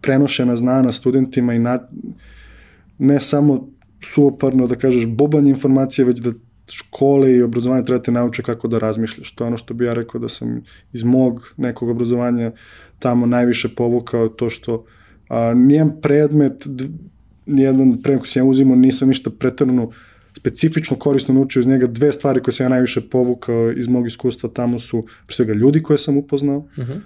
prenošena 0.00 0.56
znana 0.56 0.92
studentima 0.92 1.54
i 1.54 1.58
na, 1.58 1.78
ne 2.98 3.20
samo 3.20 3.68
suoparno 4.04 4.66
da 4.66 4.74
kažeš 4.74 5.06
bobanje 5.06 5.50
informacije, 5.50 6.04
već 6.04 6.20
da 6.20 6.32
škole 6.70 7.32
i 7.32 7.42
obrazovanje 7.42 7.84
treba 7.84 8.02
te 8.02 8.12
nauče 8.12 8.42
kako 8.42 8.68
da 8.68 8.78
razmišljaš. 8.78 9.34
To 9.34 9.44
je 9.44 9.48
ono 9.48 9.56
što 9.56 9.74
bi 9.74 9.84
ja 9.84 9.94
rekao 9.94 10.20
da 10.20 10.28
sam 10.28 10.62
iz 10.92 11.02
mog 11.02 11.54
nekog 11.56 11.88
obrazovanja 11.88 12.52
tamo 12.98 13.26
najviše 13.26 13.68
povukao 13.74 14.28
to 14.28 14.50
što 14.50 14.84
a, 15.28 15.54
nijem 15.54 16.00
predmet, 16.02 16.66
nijedan 17.52 18.02
predmet 18.02 18.20
koji 18.20 18.30
sam 18.30 18.40
ja 18.40 18.50
uzimao, 18.50 18.76
nisam 18.76 19.08
ništa 19.08 19.30
pretrano 19.30 19.90
specifično 20.36 20.96
korisno 20.96 21.34
naučio 21.34 21.60
iz 21.60 21.66
njega 21.66 21.86
dve 21.86 22.12
stvari 22.12 22.42
koje 22.42 22.54
sam 22.54 22.64
ja 22.64 22.68
najviše 22.68 23.00
povukao 23.00 23.72
iz 23.72 23.88
mog 23.88 24.06
iskustva 24.06 24.50
tamo 24.54 24.78
su 24.78 25.06
pre 25.26 25.34
svega 25.34 25.52
ljudi 25.52 25.82
koje 25.82 25.98
sam 25.98 26.16
upoznao 26.16 26.58
uh 26.58 26.78
mhm. 26.78 26.92
-huh. 26.92 27.00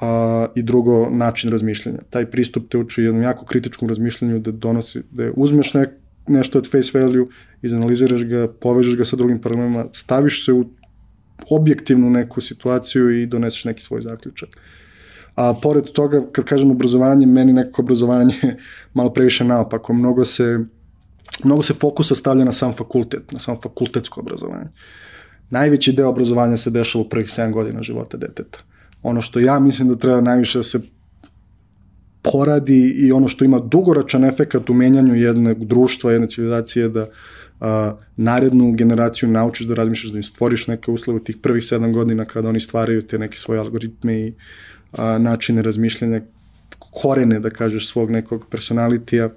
a, 0.00 0.46
i 0.54 0.62
drugo 0.62 1.10
način 1.10 1.50
razmišljanja. 1.50 1.98
Taj 2.10 2.30
pristup 2.30 2.70
te 2.70 2.78
uči 2.78 3.02
jednom 3.02 3.22
jako 3.22 3.46
kritičkom 3.46 3.88
razmišljanju 3.88 4.38
da 4.38 4.50
donosi, 4.50 5.02
da 5.10 5.30
uzmeš 5.36 5.74
ne, 5.74 5.86
nešto 6.26 6.58
od 6.58 6.70
face 6.70 6.98
value, 6.98 7.26
izanaliziraš 7.62 8.24
ga, 8.24 8.48
povežeš 8.60 8.96
ga 8.96 9.04
sa 9.04 9.16
drugim 9.16 9.40
problemima, 9.40 9.86
staviš 9.92 10.44
se 10.44 10.52
u 10.52 10.64
objektivnu 11.50 12.10
neku 12.10 12.40
situaciju 12.40 13.10
i 13.10 13.26
doneseš 13.26 13.64
neki 13.64 13.82
svoj 13.82 14.00
zaključak. 14.00 14.48
A 15.38 15.54
pored 15.54 15.84
toga, 15.94 16.22
kad 16.32 16.44
kažem 16.44 16.70
obrazovanje, 16.70 17.26
meni 17.26 17.52
nekako 17.52 17.82
obrazovanje 17.82 18.34
malo 18.94 19.12
previše 19.12 19.44
naopako. 19.44 19.92
Mnogo 19.92 20.24
se 20.24 20.58
mnogo 21.44 21.62
se 21.62 21.74
fokusa 21.74 22.14
stavlja 22.14 22.44
na 22.44 22.52
sam 22.52 22.72
fakultet, 22.72 23.32
na 23.32 23.38
sam 23.38 23.56
fakultetsko 23.62 24.20
obrazovanje. 24.20 24.70
Najveći 25.50 25.92
deo 25.92 26.08
obrazovanja 26.08 26.56
se 26.56 26.70
dešava 26.70 27.04
u 27.04 27.08
prvih 27.08 27.26
7 27.26 27.52
godina 27.52 27.82
života 27.82 28.16
deteta. 28.16 28.58
ono 29.02 29.22
što 29.22 29.40
ja 29.40 29.60
mislim 29.60 29.88
da 29.88 29.96
treba 29.96 30.20
najviše 30.20 30.58
da 30.58 30.62
se 30.62 30.80
poradi 32.22 32.94
i 32.98 33.12
ono 33.12 33.28
što 33.28 33.44
ima 33.44 33.58
dugoročan 33.58 34.24
efekat 34.24 34.70
u 34.70 34.74
menjanju 34.74 35.14
jednog 35.14 35.64
društva, 35.64 36.12
jedne 36.12 36.28
civilizacije 36.28 36.88
da 36.88 37.06
a, 37.60 37.96
narednu 38.16 38.72
generaciju 38.72 39.28
naučiš 39.28 39.66
da 39.66 39.74
razmišljaš, 39.74 40.12
da 40.12 40.18
im 40.18 40.22
stvoriš 40.22 40.66
neke 40.66 40.90
uslove 40.90 41.24
tih 41.24 41.36
prvih 41.42 41.64
sedam 41.64 41.92
godina 41.92 42.24
kada 42.24 42.48
oni 42.48 42.60
stvaraju 42.60 43.02
te 43.02 43.18
neke 43.18 43.38
svoje 43.38 43.60
algoritme 43.60 44.20
i 44.20 44.34
a, 44.92 45.18
načine 45.18 45.62
razmišljanja, 45.62 46.20
korene, 46.78 47.40
da 47.40 47.50
kažeš, 47.50 47.88
svog 47.88 48.10
nekog 48.10 48.46
personalitija, 48.50 49.30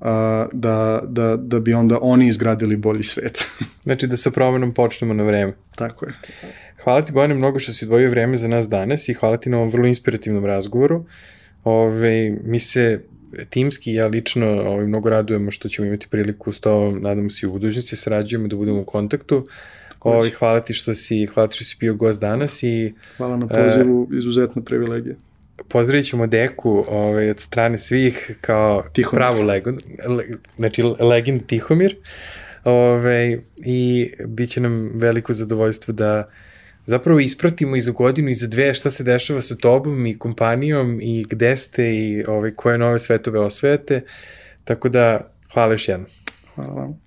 a, 0.00 0.46
da, 0.52 1.02
da, 1.06 1.36
da 1.36 1.60
bi 1.60 1.74
onda 1.74 1.98
oni 2.02 2.28
izgradili 2.28 2.76
bolji 2.76 3.02
svet. 3.02 3.44
znači 3.84 4.06
da 4.06 4.16
sa 4.16 4.30
promenom 4.30 4.74
počnemo 4.74 5.14
na 5.14 5.22
vreme. 5.22 5.52
Tako 5.74 6.06
je. 6.06 6.12
Hvala 6.84 7.02
ti 7.02 7.12
Bojane 7.12 7.34
mnogo 7.34 7.58
što 7.58 7.72
si 7.72 7.84
odvojio 7.84 8.10
vreme 8.10 8.36
za 8.36 8.48
nas 8.48 8.68
danas 8.68 9.08
i 9.08 9.14
hvala 9.14 9.36
ti 9.36 9.50
na 9.50 9.56
ovom 9.56 9.70
vrlo 9.70 9.86
inspirativnom 9.86 10.44
razgovoru. 10.44 11.04
Ove, 11.64 12.30
mi 12.44 12.58
se 12.58 13.00
timski 13.50 13.94
ja 13.94 14.06
lično 14.06 14.46
ovaj, 14.46 14.86
mnogo 14.86 15.08
radujemo 15.08 15.50
što 15.50 15.68
ćemo 15.68 15.88
imati 15.88 16.06
priliku 16.10 16.52
s 16.52 16.60
to, 16.60 16.90
nadamo 16.90 17.30
se 17.30 17.46
i 17.46 17.48
u 17.48 17.52
budućnosti 17.52 17.96
sarađujemo 17.96 18.48
da 18.48 18.56
budemo 18.56 18.80
u 18.80 18.84
kontaktu. 18.84 19.46
Ovaj, 20.04 20.30
hvala 20.30 20.60
ti 20.60 20.74
što 20.74 20.94
si, 20.94 21.26
hvala 21.26 21.48
ti 21.48 21.56
što 21.56 21.64
si 21.64 21.76
bio 21.80 21.94
gost 21.94 22.20
danas 22.20 22.62
i 22.62 22.94
Hvala 23.16 23.36
na 23.36 23.48
pozivu, 23.48 24.02
uh, 24.02 24.18
izuzetna 24.18 24.62
privilegija. 24.62 25.14
Pozdravit 25.68 26.06
ćemo 26.06 26.26
Deku 26.26 26.84
ovaj, 26.88 27.30
od 27.30 27.40
strane 27.40 27.78
svih 27.78 28.38
kao 28.40 28.84
Tihomir. 28.92 29.18
pravu 29.18 29.42
legend, 29.42 29.80
le, 30.06 30.24
znači 30.56 30.82
legend 30.82 31.46
Tihomir. 31.46 31.96
Ove, 32.64 33.38
I 33.64 34.10
bit 34.26 34.50
će 34.50 34.60
nam 34.60 34.90
veliko 34.94 35.32
zadovoljstvo 35.32 35.94
da 35.94 36.30
zapravo 36.86 37.20
ispratimo 37.20 37.76
i 37.76 37.80
za 37.80 37.90
godinu 37.90 38.30
i 38.30 38.34
za 38.34 38.46
dve 38.46 38.74
šta 38.74 38.90
se 38.90 39.04
dešava 39.04 39.42
sa 39.42 39.56
tobom 39.56 40.06
i 40.06 40.18
kompanijom 40.18 41.00
i 41.02 41.24
gde 41.30 41.56
ste 41.56 41.94
i 41.94 42.24
ovaj, 42.28 42.50
koje 42.50 42.78
nove 42.78 42.98
svetove 42.98 43.38
osvajate. 43.40 44.00
Tako 44.64 44.88
da, 44.88 45.30
hvala 45.52 45.72
još 45.72 45.88
jednom. 45.88 46.10
Hvala 46.54 46.72
vam. 46.72 47.03